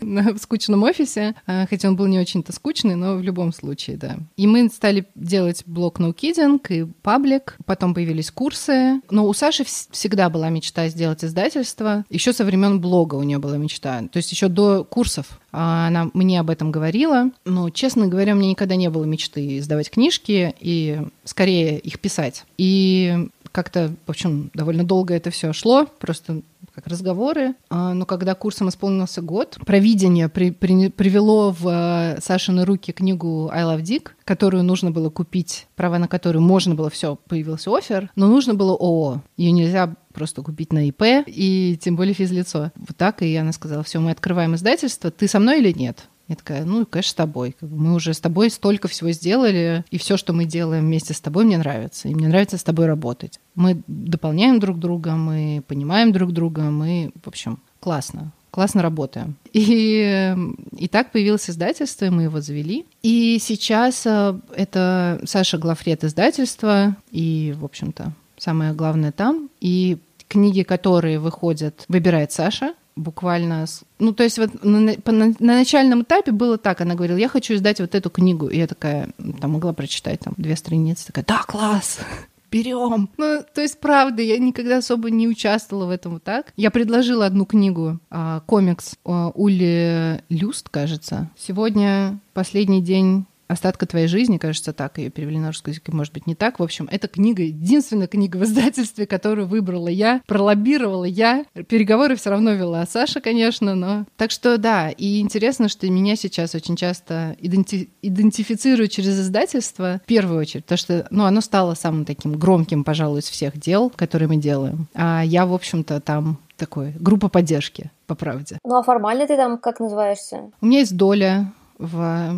в 0.00 0.38
скучном 0.38 0.82
офисе, 0.82 1.34
а, 1.46 1.66
хотя 1.68 1.88
он 1.88 1.96
был 1.96 2.06
не 2.06 2.18
очень-то 2.18 2.52
скучный, 2.52 2.94
но 2.94 3.16
в 3.16 3.22
любом 3.22 3.52
случае, 3.52 3.96
да. 3.96 4.16
И 4.36 4.46
мы 4.46 4.68
стали 4.68 5.06
делать 5.14 5.62
блог 5.66 6.00
No 6.00 6.14
Kidding 6.14 6.60
и 6.68 6.84
паблик, 7.02 7.56
потом 7.66 7.94
появились 7.94 8.30
курсы, 8.30 9.00
но 9.10 9.26
у 9.26 9.34
Саши 9.34 9.64
всегда 9.64 10.30
была 10.30 10.48
мечта 10.48 10.88
сделать 10.88 11.24
издательство, 11.24 12.04
еще 12.08 12.32
со 12.32 12.44
времен 12.44 12.80
блога 12.80 13.16
у 13.16 13.22
нее 13.22 13.38
была 13.38 13.58
мечта, 13.58 14.02
то 14.10 14.16
есть 14.16 14.32
еще 14.32 14.48
до 14.48 14.84
курсов 14.84 15.40
она 15.52 16.10
мне 16.14 16.40
об 16.40 16.50
этом 16.50 16.72
говорила, 16.72 17.30
но, 17.44 17.70
честно 17.70 18.08
говоря, 18.08 18.32
у 18.32 18.36
меня 18.36 18.50
никогда 18.50 18.74
не 18.74 18.90
было 18.90 19.04
мечты 19.04 19.58
издавать 19.58 19.90
книжки 19.90 20.54
и 20.58 21.00
скорее 21.24 21.78
их 21.78 22.00
писать. 22.00 22.44
И 22.56 23.28
как-то, 23.52 23.92
в 24.06 24.10
общем, 24.10 24.50
довольно 24.54 24.82
долго 24.82 25.14
это 25.14 25.30
все 25.30 25.52
шло, 25.52 25.86
просто 26.00 26.40
как 26.74 26.86
разговоры. 26.86 27.54
А, 27.68 27.92
но 27.92 28.06
когда 28.06 28.34
курсом 28.34 28.70
исполнился 28.70 29.20
год, 29.20 29.58
провидение 29.66 30.28
при, 30.28 30.50
при, 30.50 30.88
привело 30.88 31.50
в 31.50 31.68
э, 31.68 32.20
Сашины 32.20 32.64
руки 32.64 32.92
книгу 32.92 33.50
I 33.52 33.62
Love 33.64 33.82
Dick, 33.82 34.08
которую 34.24 34.62
нужно 34.62 34.90
было 34.90 35.10
купить, 35.10 35.66
права 35.76 35.98
на 35.98 36.08
которую 36.08 36.42
можно 36.42 36.74
было, 36.74 36.88
все, 36.88 37.16
появился 37.28 37.70
офер, 37.76 38.10
но 38.16 38.26
нужно 38.28 38.54
было 38.54 38.72
ООО. 38.72 39.22
Ее 39.36 39.52
нельзя 39.52 39.94
просто 40.12 40.42
купить 40.42 40.72
на 40.72 40.88
ИП 40.88 41.24
и 41.26 41.78
тем 41.80 41.96
более 41.96 42.14
физлицо. 42.14 42.70
Вот 42.76 42.96
так, 42.96 43.22
и 43.22 43.34
она 43.36 43.52
сказала, 43.52 43.82
все, 43.82 44.00
мы 44.00 44.10
открываем 44.10 44.54
издательство, 44.54 45.10
ты 45.10 45.28
со 45.28 45.38
мной 45.38 45.60
или 45.60 45.72
нет? 45.72 46.08
Я 46.28 46.36
такая, 46.36 46.64
ну, 46.64 46.86
конечно, 46.86 47.10
с 47.10 47.14
тобой. 47.14 47.56
Мы 47.60 47.94
уже 47.94 48.14
с 48.14 48.20
тобой 48.20 48.48
столько 48.50 48.88
всего 48.88 49.10
сделали, 49.10 49.84
и 49.90 49.98
все, 49.98 50.16
что 50.16 50.32
мы 50.32 50.44
делаем 50.44 50.84
вместе 50.84 51.14
с 51.14 51.20
тобой, 51.20 51.44
мне 51.44 51.58
нравится. 51.58 52.08
И 52.08 52.14
мне 52.14 52.28
нравится 52.28 52.56
с 52.56 52.62
тобой 52.62 52.86
работать. 52.86 53.40
Мы 53.54 53.82
дополняем 53.86 54.60
друг 54.60 54.78
друга, 54.78 55.12
мы 55.12 55.62
понимаем 55.66 56.12
друг 56.12 56.32
друга, 56.32 56.62
мы, 56.62 57.12
в 57.22 57.28
общем, 57.28 57.60
классно 57.80 58.32
классно 58.52 58.82
работаем. 58.82 59.36
И, 59.52 60.36
и 60.78 60.88
так 60.88 61.10
появилось 61.10 61.50
издательство, 61.50 62.04
и 62.04 62.10
мы 62.10 62.24
его 62.24 62.40
завели. 62.40 62.86
И 63.02 63.38
сейчас 63.40 64.06
э, 64.06 64.38
это 64.54 65.20
Саша 65.24 65.58
Глафред 65.58 66.04
издательство, 66.04 66.96
и, 67.10 67.54
в 67.58 67.64
общем-то, 67.64 68.12
самое 68.42 68.72
главное 68.72 69.12
там. 69.12 69.50
И 69.60 69.98
книги, 70.28 70.62
которые 70.62 71.18
выходят, 71.18 71.84
выбирает 71.88 72.32
Саша 72.32 72.74
буквально... 72.96 73.66
Ну, 73.98 74.12
то 74.12 74.22
есть 74.24 74.38
вот 74.38 74.64
на, 74.64 74.80
на, 74.80 74.94
на 75.04 75.34
начальном 75.38 76.02
этапе 76.02 76.32
было 76.32 76.58
так, 76.58 76.80
она 76.80 76.94
говорила, 76.94 77.16
я 77.16 77.28
хочу 77.28 77.54
издать 77.54 77.80
вот 77.80 77.94
эту 77.94 78.10
книгу. 78.10 78.48
И 78.48 78.58
я 78.58 78.66
такая, 78.66 79.08
там 79.40 79.52
могла 79.52 79.72
прочитать 79.72 80.20
там 80.20 80.34
две 80.36 80.56
страницы, 80.56 81.06
такая, 81.06 81.24
да, 81.24 81.42
класс, 81.46 82.00
берем. 82.50 83.08
Ну, 83.16 83.42
то 83.54 83.60
есть, 83.62 83.80
правда, 83.80 84.22
я 84.22 84.38
никогда 84.38 84.78
особо 84.78 85.10
не 85.10 85.26
участвовала 85.28 85.86
в 85.86 85.90
этом 85.90 86.14
вот 86.14 86.24
так. 86.24 86.52
Я 86.56 86.70
предложила 86.70 87.24
одну 87.24 87.46
книгу, 87.46 87.98
а, 88.10 88.40
комикс 88.40 88.96
а, 89.04 89.30
Ули 89.34 90.22
Люст, 90.28 90.68
кажется. 90.68 91.30
Сегодня 91.36 92.18
последний 92.34 92.82
день 92.82 93.26
остатка 93.52 93.86
твоей 93.86 94.06
жизни, 94.06 94.38
кажется, 94.38 94.72
так 94.72 94.98
ее 94.98 95.10
перевели 95.10 95.38
на 95.38 95.48
русский 95.48 95.70
язык, 95.70 95.88
может 95.88 96.12
быть, 96.12 96.26
не 96.26 96.34
так. 96.34 96.58
В 96.58 96.62
общем, 96.62 96.88
эта 96.90 97.08
книга, 97.08 97.42
единственная 97.42 98.06
книга 98.06 98.36
в 98.36 98.44
издательстве, 98.44 99.06
которую 99.06 99.46
выбрала 99.46 99.88
я, 99.88 100.22
пролоббировала 100.26 101.04
я. 101.04 101.44
Переговоры 101.68 102.16
все 102.16 102.30
равно 102.30 102.52
вела 102.52 102.84
Саша, 102.86 103.20
конечно, 103.20 103.74
но... 103.74 104.06
Так 104.16 104.30
что 104.30 104.58
да, 104.58 104.90
и 104.90 105.20
интересно, 105.20 105.68
что 105.68 105.88
меня 105.88 106.16
сейчас 106.16 106.54
очень 106.54 106.76
часто 106.76 107.36
иденти... 107.38 107.90
идентифицируют 108.02 108.90
через 108.90 109.18
издательство 109.20 110.00
в 110.02 110.06
первую 110.06 110.40
очередь, 110.40 110.64
потому 110.64 110.78
что, 110.78 111.06
ну, 111.10 111.24
оно 111.24 111.40
стало 111.40 111.74
самым 111.74 112.04
таким 112.04 112.38
громким, 112.38 112.84
пожалуй, 112.84 113.20
из 113.20 113.28
всех 113.28 113.58
дел, 113.58 113.90
которые 113.90 114.28
мы 114.28 114.36
делаем. 114.36 114.86
А 114.94 115.22
я, 115.22 115.46
в 115.46 115.54
общем-то, 115.54 116.00
там 116.00 116.38
такой 116.56 116.94
группа 116.98 117.28
поддержки, 117.28 117.90
по 118.06 118.14
правде. 118.14 118.58
Ну 118.64 118.76
а 118.76 118.82
формально 118.82 119.26
ты 119.26 119.36
там 119.36 119.58
как 119.58 119.80
называешься? 119.80 120.50
У 120.60 120.66
меня 120.66 120.80
есть 120.80 120.96
доля 120.96 121.52
в 121.78 122.34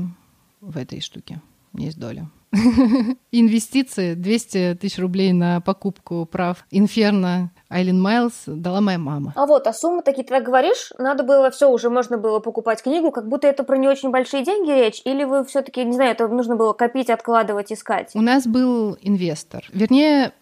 в 0.65 0.77
этой 0.77 1.01
штуке. 1.01 1.41
Есть 1.75 1.99
доля. 1.99 2.29
Инвестиции 3.33 4.15
200 4.15 4.79
тысяч 4.81 4.99
рублей 4.99 5.33
на 5.33 5.61
покупку 5.61 6.25
прав 6.25 6.65
Инферно 6.71 7.51
Айлин 7.69 8.01
Майлз 8.01 8.45
дала 8.47 8.81
моя 8.81 8.99
мама. 8.99 9.33
А 9.35 9.47
вот, 9.47 9.67
а 9.67 9.73
суммы 9.73 10.03
такие, 10.03 10.23
ты 10.23 10.35
так 10.35 10.45
говоришь, 10.45 10.93
надо 10.99 11.25
было 11.25 11.51
все, 11.51 11.69
уже 11.69 11.91
можно 11.91 12.17
было 12.17 12.39
покупать 12.39 12.83
книгу, 12.83 13.11
как 13.11 13.29
будто 13.29 13.49
это 13.49 13.65
про 13.65 13.77
не 13.77 13.89
очень 13.89 14.11
большие 14.11 14.45
деньги 14.45 14.71
речь, 14.71 15.03
или 15.05 15.25
вы 15.25 15.45
все-таки, 15.45 15.85
не 15.85 15.95
знаю, 15.95 16.13
это 16.13 16.29
нужно 16.29 16.55
было 16.55 16.73
копить, 16.75 17.11
откладывать, 17.11 17.73
искать? 17.73 18.13
У 18.15 18.21
нас 18.21 18.47
был 18.47 18.97
инвестор. 19.01 19.65
Вернее, 19.73 20.33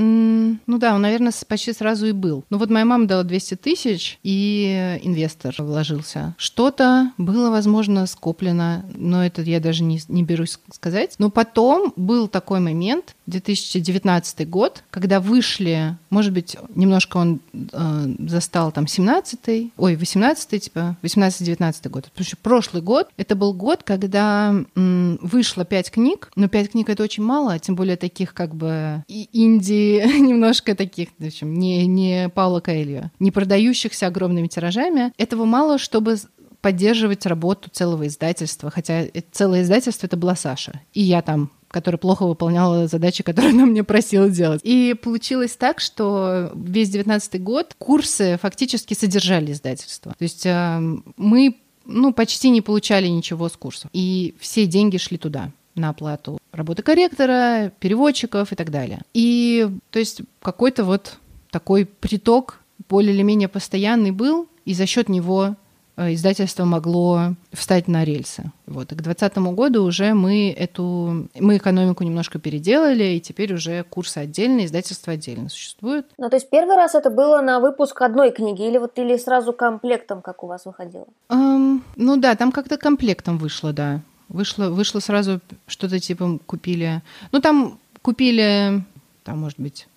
ну 0.00 0.78
да, 0.78 0.94
он, 0.94 1.02
наверное, 1.02 1.32
почти 1.46 1.72
сразу 1.72 2.06
и 2.06 2.12
был. 2.12 2.44
Но 2.50 2.58
вот 2.58 2.70
моя 2.70 2.84
мама 2.84 3.06
дала 3.06 3.24
200 3.24 3.56
тысяч, 3.56 4.18
и 4.22 4.98
инвестор 5.02 5.54
вложился. 5.58 6.34
Что-то 6.38 7.12
было, 7.18 7.50
возможно, 7.50 8.06
скоплено, 8.06 8.84
но 8.94 9.24
это 9.24 9.42
я 9.42 9.60
даже 9.60 9.82
не, 9.82 10.00
не 10.08 10.22
берусь 10.22 10.58
сказать. 10.72 11.14
Но 11.18 11.30
потом 11.30 11.92
был 11.96 12.28
такой 12.28 12.60
момент, 12.60 13.16
2019 13.28 14.48
год, 14.48 14.82
когда 14.90 15.20
вышли, 15.20 15.96
может 16.10 16.32
быть, 16.32 16.56
немножко 16.74 17.18
он 17.18 17.40
э, 17.52 18.14
застал 18.26 18.72
там 18.72 18.84
17-й, 18.84 19.72
ой, 19.76 19.94
18-й, 19.94 20.58
типа, 20.58 20.96
18-19 21.02 21.88
год. 21.90 22.04
Потому 22.04 22.26
что 22.26 22.36
прошлый 22.38 22.82
год, 22.82 23.08
это 23.16 23.36
был 23.36 23.52
год, 23.52 23.82
когда 23.82 24.54
м, 24.74 25.18
вышло 25.20 25.64
5 25.64 25.90
книг, 25.90 26.30
но 26.36 26.48
5 26.48 26.72
книг 26.72 26.88
это 26.88 27.02
очень 27.02 27.22
мало, 27.22 27.58
тем 27.58 27.76
более 27.76 27.96
таких 27.96 28.32
как 28.34 28.54
бы 28.54 29.04
и 29.08 29.28
инди 29.32 30.02
немножко 30.20 30.74
таких, 30.74 31.08
в 31.18 31.26
общем, 31.26 31.54
не, 31.54 31.86
не 31.86 32.30
Паула 32.30 32.60
Каэльо, 32.60 33.10
не 33.18 33.30
продающихся 33.30 34.06
огромными 34.06 34.46
тиражами. 34.46 35.12
Этого 35.18 35.44
мало, 35.44 35.78
чтобы 35.78 36.16
поддерживать 36.60 37.26
работу 37.26 37.70
целого 37.70 38.06
издательства, 38.06 38.70
хотя 38.70 39.04
целое 39.32 39.62
издательство 39.62 40.06
это 40.06 40.16
была 40.16 40.34
Саша, 40.34 40.80
и 40.92 41.02
я 41.02 41.22
там 41.22 41.50
которая 41.68 41.98
плохо 41.98 42.26
выполняла 42.26 42.86
задачи, 42.88 43.22
которые 43.22 43.52
она 43.52 43.66
мне 43.66 43.84
просила 43.84 44.28
делать. 44.28 44.60
И 44.64 44.94
получилось 45.00 45.56
так, 45.56 45.80
что 45.80 46.50
весь 46.54 46.90
девятнадцатый 46.90 47.40
год 47.40 47.74
курсы 47.78 48.38
фактически 48.40 48.94
содержали 48.94 49.52
издательство. 49.52 50.14
То 50.18 50.22
есть 50.22 50.46
э, 50.46 50.80
мы 51.16 51.56
ну, 51.84 52.12
почти 52.12 52.50
не 52.50 52.60
получали 52.60 53.06
ничего 53.08 53.48
с 53.48 53.56
курсов. 53.56 53.90
И 53.92 54.34
все 54.38 54.66
деньги 54.66 54.98
шли 54.98 55.18
туда 55.18 55.50
на 55.74 55.90
оплату 55.90 56.38
работы 56.52 56.82
корректора, 56.82 57.72
переводчиков 57.80 58.52
и 58.52 58.56
так 58.56 58.70
далее. 58.70 59.02
И 59.14 59.68
то 59.90 59.98
есть 59.98 60.22
какой-то 60.40 60.84
вот 60.84 61.18
такой 61.50 61.86
приток 61.86 62.60
более 62.88 63.14
или 63.14 63.22
менее 63.22 63.48
постоянный 63.48 64.10
был, 64.10 64.48
и 64.64 64.74
за 64.74 64.86
счет 64.86 65.08
него 65.08 65.56
издательство 65.98 66.64
могло 66.64 67.34
встать 67.52 67.88
на 67.88 68.04
рельсы. 68.04 68.52
Вот. 68.66 68.92
И 68.92 68.94
к 68.94 69.02
2020 69.02 69.38
году 69.54 69.84
уже 69.84 70.14
мы 70.14 70.54
эту 70.56 71.28
мы 71.38 71.56
экономику 71.56 72.04
немножко 72.04 72.38
переделали, 72.38 73.04
и 73.04 73.20
теперь 73.20 73.52
уже 73.52 73.82
курсы 73.82 74.18
отдельные, 74.18 74.66
издательство 74.66 75.14
отдельно 75.14 75.48
существует. 75.48 76.06
Ну, 76.16 76.30
то 76.30 76.36
есть 76.36 76.48
первый 76.50 76.76
раз 76.76 76.94
это 76.94 77.10
было 77.10 77.40
на 77.40 77.58
выпуск 77.58 78.00
одной 78.00 78.30
книги 78.30 78.62
или 78.62 78.78
вот 78.78 78.98
или 78.98 79.16
сразу 79.16 79.52
комплектом, 79.52 80.22
как 80.22 80.44
у 80.44 80.46
вас 80.46 80.66
выходило? 80.66 81.06
Um, 81.28 81.80
ну 81.96 82.16
да, 82.16 82.36
там 82.36 82.52
как-то 82.52 82.76
комплектом 82.76 83.38
вышло, 83.38 83.72
да. 83.72 84.00
Вышло, 84.28 84.68
вышло 84.68 85.00
сразу 85.00 85.40
что-то 85.66 85.98
типа 85.98 86.38
купили. 86.46 87.02
Ну, 87.32 87.40
там 87.40 87.78
купили, 88.02 88.84
там, 89.24 89.40
может 89.40 89.58
быть, 89.58 89.88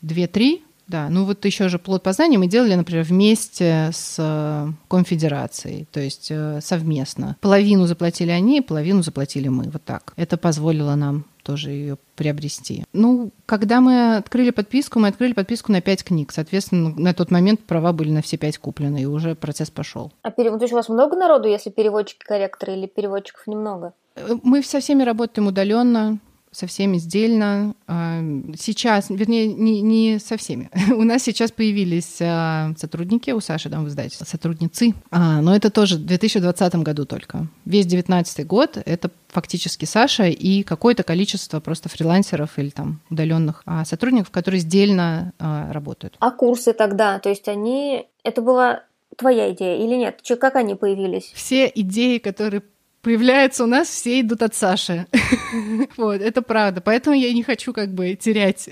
две-три 0.00 0.64
да, 0.88 1.08
ну 1.10 1.24
вот 1.24 1.44
еще 1.44 1.68
же 1.68 1.78
плод 1.78 2.02
познания 2.02 2.38
мы 2.38 2.46
делали, 2.46 2.74
например, 2.74 3.04
вместе 3.04 3.90
с 3.92 4.16
э, 4.18 4.68
конфедерацией, 4.88 5.86
то 5.90 6.00
есть 6.00 6.28
э, 6.30 6.60
совместно. 6.62 7.36
Половину 7.40 7.86
заплатили 7.86 8.30
они, 8.30 8.60
половину 8.60 9.02
заплатили 9.02 9.48
мы, 9.48 9.64
вот 9.64 9.82
так. 9.84 10.12
Это 10.16 10.36
позволило 10.36 10.94
нам 10.94 11.24
тоже 11.42 11.70
ее 11.70 11.96
приобрести. 12.16 12.84
Ну, 12.92 13.30
когда 13.46 13.80
мы 13.80 14.16
открыли 14.16 14.50
подписку, 14.50 14.98
мы 14.98 15.08
открыли 15.08 15.32
подписку 15.32 15.70
на 15.70 15.80
пять 15.80 16.02
книг. 16.02 16.32
Соответственно, 16.32 16.92
на 16.96 17.14
тот 17.14 17.30
момент 17.30 17.60
права 17.60 17.92
были 17.92 18.10
на 18.10 18.20
все 18.20 18.36
пять 18.36 18.58
куплены, 18.58 19.02
и 19.02 19.06
уже 19.06 19.36
процесс 19.36 19.70
пошел. 19.70 20.12
А 20.22 20.32
перевод, 20.32 20.60
у 20.60 20.74
вас 20.74 20.88
много 20.88 21.16
народу, 21.16 21.46
если 21.48 21.70
переводчики-корректоры 21.70 22.74
или 22.74 22.86
переводчиков 22.86 23.46
немного? 23.46 23.92
Э, 24.16 24.36
мы 24.42 24.62
со 24.62 24.80
всеми 24.80 25.04
работаем 25.04 25.46
удаленно 25.46 26.18
со 26.56 26.66
всеми 26.66 26.96
сдельно. 26.96 27.74
А, 27.86 28.22
сейчас, 28.58 29.10
вернее, 29.10 29.46
не, 29.52 29.82
не 29.82 30.18
со 30.18 30.38
всеми. 30.38 30.70
у 30.90 31.02
нас 31.04 31.22
сейчас 31.22 31.52
появились 31.52 32.16
а, 32.20 32.72
сотрудники, 32.78 33.30
у 33.30 33.40
Саши 33.40 33.68
там 33.68 33.84
в 33.84 33.88
издательстве, 33.88 34.26
сотрудницы, 34.26 34.94
а, 35.10 35.42
но 35.42 35.54
это 35.54 35.70
тоже 35.70 35.96
в 35.96 36.06
2020 36.06 36.76
году 36.76 37.04
только. 37.04 37.46
Весь 37.66 37.84
2019 37.84 38.46
год— 38.46 38.78
это 38.86 39.10
фактически 39.28 39.84
Саша 39.84 40.28
и 40.28 40.62
какое-то 40.62 41.02
количество 41.02 41.60
просто 41.60 41.90
фрилансеров 41.90 42.58
или 42.58 42.70
там 42.70 43.00
удаленных 43.10 43.62
сотрудников, 43.84 44.30
которые 44.30 44.60
сдельно 44.60 45.34
работают. 45.38 46.16
А 46.20 46.30
курсы 46.30 46.72
тогда, 46.72 47.18
то 47.18 47.28
есть 47.28 47.48
они... 47.48 48.06
Это 48.22 48.40
была 48.40 48.84
твоя 49.16 49.52
идея 49.52 49.76
или 49.76 49.94
нет? 49.96 50.22
Как 50.40 50.56
они 50.56 50.74
появились? 50.74 51.30
Все 51.34 51.70
идеи, 51.74 52.16
которые 52.18 52.62
появляются 53.06 53.62
у 53.62 53.68
нас, 53.68 53.86
все 53.88 54.20
идут 54.20 54.42
от 54.42 54.56
Саши. 54.56 55.06
вот, 55.96 56.20
это 56.20 56.42
правда. 56.42 56.80
Поэтому 56.80 57.14
я 57.14 57.32
не 57.32 57.44
хочу 57.44 57.72
как 57.72 57.94
бы 57.94 58.16
терять 58.16 58.68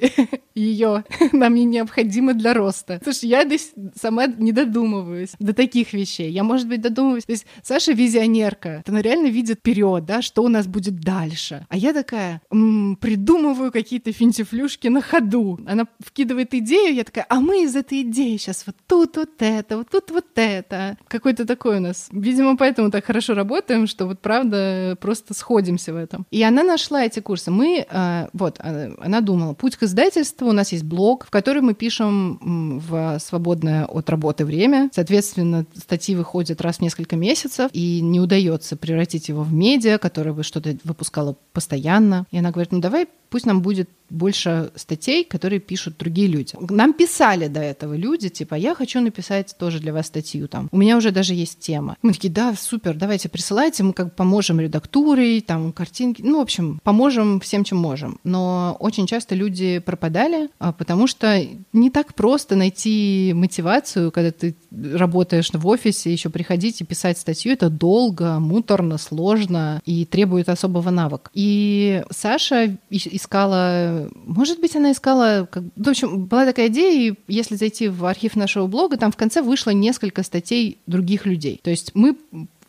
ее. 0.57 1.05
Нам 1.33 1.55
не 1.55 1.65
необходимо 1.65 2.35
для 2.35 2.53
роста. 2.53 3.01
Слушай, 3.05 3.29
я 3.29 3.45
здесь 3.45 3.73
сама 3.95 4.27
не 4.27 4.51
додумываюсь 4.51 5.35
до 5.39 5.55
таких 5.55 5.93
вещей. 5.93 6.33
Я, 6.33 6.43
может 6.43 6.67
быть, 6.67 6.81
додумываюсь. 6.81 7.27
То 7.27 7.33
есть 7.33 7.47
Саша 7.63 7.93
визионерка. 7.93 8.83
Она 8.89 9.03
реально 9.03 9.29
видит 9.29 9.61
вперед, 9.61 10.05
да, 10.05 10.21
что 10.21 10.43
у 10.43 10.49
нас 10.49 10.67
будет 10.67 10.99
дальше. 10.99 11.65
А 11.69 11.77
я 11.77 11.93
такая 11.93 12.43
м-м, 12.51 12.97
придумываю 12.97 13.71
какие-то 13.71 14.11
финтифлюшки 14.11 14.89
на 14.89 15.01
ходу. 15.01 15.61
Она 15.65 15.87
вкидывает 16.05 16.55
идею, 16.55 16.93
я 16.93 17.05
такая, 17.05 17.27
а 17.29 17.39
мы 17.39 17.63
из 17.63 17.77
этой 17.77 18.03
идеи 18.03 18.37
сейчас 18.37 18.65
вот 18.67 18.75
тут 18.89 19.17
вот 19.17 19.31
это, 19.39 19.79
вот 19.79 19.91
тут 19.91 20.11
вот 20.11 20.27
это. 20.35 20.99
Какой-то 21.07 21.47
такой 21.47 21.77
у 21.77 21.81
нас. 21.81 22.09
Видимо, 22.11 22.57
поэтому 22.57 22.91
так 22.91 23.05
хорошо 23.05 23.35
работаем, 23.35 23.87
что 23.87 24.07
вот 24.07 24.24
правда, 24.25 24.97
просто 25.01 25.35
сходимся 25.35 25.93
в 25.93 25.97
этом. 25.97 26.27
И 26.31 26.43
она 26.43 26.63
нашла 26.63 27.05
эти 27.05 27.21
курсы. 27.21 27.51
Мы, 27.51 27.87
э, 27.89 28.29
вот, 28.33 28.59
э, 28.59 28.95
она 28.99 29.21
думала, 29.21 29.53
путь 29.53 29.77
к 29.77 29.83
издательству, 29.83 30.49
у 30.49 30.53
нас 30.53 30.73
есть 30.73 30.85
блог, 30.85 31.27
в 31.27 31.31
который 31.31 31.61
мы 31.61 31.75
пишем 31.75 32.81
в 32.81 33.19
свободное 33.21 33.85
от 33.85 34.09
работы 34.09 34.47
время. 34.47 34.89
Соответственно, 34.95 35.67
статьи 35.77 36.17
выходят 36.17 36.63
раз 36.63 36.79
в 36.79 36.81
несколько 36.81 37.17
месяцев, 37.17 37.71
и 37.75 38.01
не 38.01 38.19
удается 38.19 38.77
превратить 38.77 39.29
его 39.29 39.43
в 39.43 39.53
медиа, 39.53 39.99
которое 39.99 40.33
бы 40.33 40.43
что-то 40.43 40.75
выпускало 40.85 41.37
постоянно. 41.53 42.25
И 42.31 42.39
она 42.39 42.51
говорит, 42.51 42.73
ну 42.73 42.81
давай 42.81 43.07
пусть 43.35 43.47
нам 43.47 43.63
будет 43.63 43.89
больше 44.11 44.71
статей, 44.77 45.25
которые 45.25 45.59
пишут 45.59 45.97
другие 45.99 46.29
люди. 46.29 46.55
Нам 46.71 46.93
писали 46.93 47.49
до 47.49 47.61
этого 47.61 47.95
люди, 47.95 48.29
типа, 48.29 48.55
я 48.55 48.75
хочу 48.75 49.01
написать 49.01 49.57
тоже 49.59 49.81
для 49.81 49.93
вас 49.93 50.07
статью 50.07 50.47
там. 50.47 50.69
У 50.71 50.77
меня 50.77 50.97
уже 50.97 51.11
даже 51.11 51.35
есть 51.35 51.59
тема. 51.59 51.97
Мы 52.03 52.13
такие, 52.13 52.33
да, 52.33 52.55
супер, 52.55 52.95
давайте 52.95 53.29
присылайте, 53.29 53.83
мы 53.83 53.93
как 53.93 54.07
бы 54.07 54.13
поможем 54.13 54.61
редактурой, 54.61 55.41
там, 55.41 55.73
картинки, 55.73 56.23
ну, 56.23 56.39
в 56.39 56.43
общем, 56.43 56.81
поможем 56.85 57.41
всем, 57.41 57.65
чем 57.65 57.79
можем. 57.79 58.21
Но 58.23 58.77
очень 58.79 59.07
часто 59.07 59.35
люди 59.35 59.81
пропадали, 59.81 60.49
а, 60.61 60.73
потому 60.73 61.09
что 61.09 61.45
не 61.73 61.91
так 61.91 62.15
просто 62.15 62.55
найти 62.55 63.33
мотивацию, 63.35 64.13
когда 64.13 64.31
ты 64.31 64.55
работаешь 64.71 65.51
в 65.53 65.67
офисе, 65.67 66.13
еще 66.13 66.31
приходить 66.31 66.81
и 66.81 66.85
писать 66.85 67.19
статью, 67.19 67.53
это 67.53 67.69
долго, 67.69 68.39
муторно, 68.39 68.99
сложно 68.99 69.83
и 69.85 70.05
требует 70.05 70.49
особого 70.49 70.91
навыка. 70.91 71.31
И 71.35 72.05
Саша 72.11 72.77
искала, 73.25 74.09
может 74.15 74.61
быть, 74.61 74.77
она 74.77 74.93
искала, 74.93 75.49
как, 75.51 75.65
в 75.77 75.89
общем, 75.89 76.27
была 76.27 76.45
такая 76.45 76.69
идея, 76.69 77.11
и 77.11 77.15
если 77.27 77.57
зайти 77.57 77.89
в 77.89 78.05
архив 78.05 78.37
нашего 78.37 78.67
блога, 78.67 78.97
там 78.97 79.11
в 79.11 79.17
конце 79.17 79.43
вышло 79.43 79.71
несколько 79.71 80.23
статей 80.23 80.79
других 80.87 81.27
людей. 81.27 81.61
То 81.63 81.71
есть 81.71 81.93
мы 81.95 82.17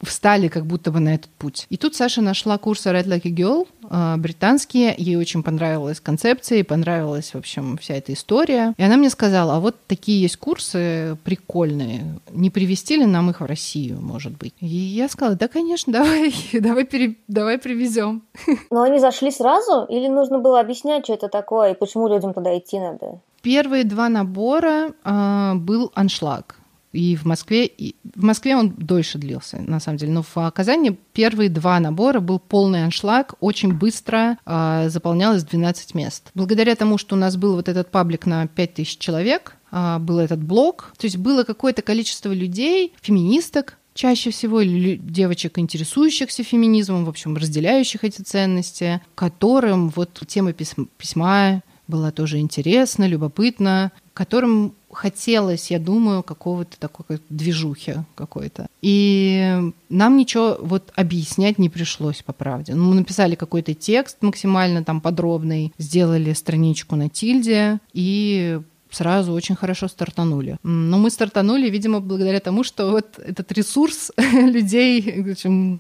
встали 0.02 0.48
как 0.48 0.66
будто 0.66 0.92
бы 0.92 1.00
на 1.00 1.16
этот 1.16 1.32
путь. 1.32 1.68
И 1.70 1.78
тут 1.78 1.96
Саша 1.96 2.22
нашла 2.22 2.58
курсы 2.58 2.90
Red 2.90 3.06
Like 3.06 3.26
a 3.26 3.32
Girl, 3.32 3.68
а, 3.90 4.18
британские, 4.18 4.94
ей 4.98 5.16
очень 5.16 5.44
понравилась 5.44 6.00
концепция, 6.00 6.60
и 6.60 6.64
понравилась, 6.64 7.34
в 7.34 7.38
общем, 7.38 7.78
вся 7.78 7.96
эта 7.96 8.14
история. 8.14 8.74
И 8.78 8.84
она 8.84 8.98
мне 8.98 9.10
сказала, 9.10 9.56
а 9.56 9.60
вот 9.60 9.76
такие 9.88 10.22
есть 10.22 10.38
курсы 10.38 11.18
прикольные, 11.24 12.20
не 12.32 12.50
привезти 12.50 12.98
ли 12.98 13.06
нам 13.06 13.30
их 13.30 13.42
в 13.42 13.46
Россию, 13.46 14.00
может 14.02 14.38
быть? 14.38 14.54
И 14.60 14.66
я 14.66 15.08
сказала, 15.10 15.36
да, 15.36 15.48
конечно, 15.48 15.92
давай, 15.94 16.34
давай, 16.54 16.86
пере, 16.86 17.16
давай 17.28 17.58
привезем. 17.58 18.24
Но 18.72 18.84
они 18.84 19.00
зашли 19.00 19.32
сразу 19.32 19.86
или 19.90 20.08
нужно 20.08 20.40
было 20.40 20.60
объяснять, 20.60 21.06
что 21.06 21.14
это 21.14 21.28
такое 21.28 21.72
и 21.72 21.78
почему 21.78 22.08
людям 22.08 22.34
туда 22.34 22.58
идти 22.58 22.80
надо? 22.80 23.20
Первые 23.42 23.84
два 23.84 24.10
набора 24.10 24.92
э, 25.04 25.54
был 25.56 25.92
аншлаг. 25.94 26.56
И 26.96 27.16
в 27.16 27.26
Москве, 27.26 27.66
и 27.66 27.96
в 28.16 28.24
Москве 28.24 28.56
он 28.56 28.70
дольше 28.70 29.18
длился, 29.18 29.62
на 29.62 29.80
самом 29.80 29.98
деле. 29.98 30.14
Но 30.14 30.24
в 30.24 30.52
Казани 30.52 30.98
первые 31.14 31.50
два 31.50 31.80
набора 31.80 32.20
был 32.20 32.40
полный 32.40 32.84
аншлаг, 32.84 33.36
очень 33.40 33.74
быстро 33.74 34.38
э, 34.46 34.90
заполнялось 34.90 35.44
12 35.44 35.94
мест. 35.96 36.32
Благодаря 36.34 36.76
тому, 36.76 36.98
что 36.98 37.16
у 37.16 37.20
нас 37.20 37.36
был 37.38 37.56
вот 37.56 37.70
этот 37.70 37.92
паблик 37.92 38.26
на 38.26 38.48
5000 38.48 38.98
человек, 38.98 39.58
э, 39.72 39.98
был 40.00 40.20
этот 40.20 40.42
блог, 40.42 40.94
то 40.98 41.06
есть 41.06 41.18
было 41.18 41.44
какое-то 41.44 41.82
количество 41.82 42.32
людей, 42.32 42.94
феминисток, 43.02 43.78
чаще 43.96 44.30
всего, 44.30 44.62
или 44.62 44.98
девочек, 44.98 45.58
интересующихся 45.58 46.44
феминизмом, 46.44 47.06
в 47.06 47.10
общем, 47.10 47.36
разделяющих 47.36 48.04
эти 48.04 48.22
ценности, 48.22 49.02
которым 49.16 49.90
вот 49.90 50.22
тема 50.28 50.54
письма, 50.54 50.86
письма 50.98 51.62
была 51.88 52.12
тоже 52.12 52.40
интересна, 52.40 53.08
любопытна, 53.08 53.92
которым 54.14 54.74
хотелось, 54.92 55.72
я 55.72 55.80
думаю, 55.80 56.24
какого-то 56.24 56.80
такой 56.80 57.20
движухи 57.30 57.96
какой-то. 58.16 58.68
И 58.82 59.72
нам 59.90 60.18
ничего 60.18 60.58
вот 60.62 60.92
объяснять 60.96 61.60
не 61.60 61.70
пришлось, 61.70 62.24
по 62.24 62.34
правде. 62.34 62.74
Ну, 62.76 62.86
мы 62.86 62.96
написали 62.96 63.36
какой-то 63.36 63.74
текст 63.74 64.18
максимально 64.22 64.84
там 64.84 65.02
подробный, 65.02 65.74
сделали 65.78 66.34
страничку 66.34 66.96
на 66.96 67.10
тильде 67.10 67.80
и 67.94 68.62
сразу 68.90 69.34
очень 69.34 69.56
хорошо 69.56 69.88
стартанули. 69.88 70.58
Но 70.64 70.98
мы 70.98 71.10
стартанули, 71.10 71.70
видимо, 71.70 72.00
благодаря 72.00 72.40
тому, 72.40 72.64
что 72.64 72.92
вот 72.92 73.20
этот 73.20 73.52
ресурс 73.52 74.12
людей, 74.18 75.36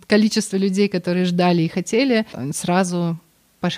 количество 0.07 0.57
людей, 0.57 0.89
которые 0.89 1.25
ждали 1.25 1.61
и 1.63 1.69
хотели, 1.69 2.25
сразу 2.51 3.17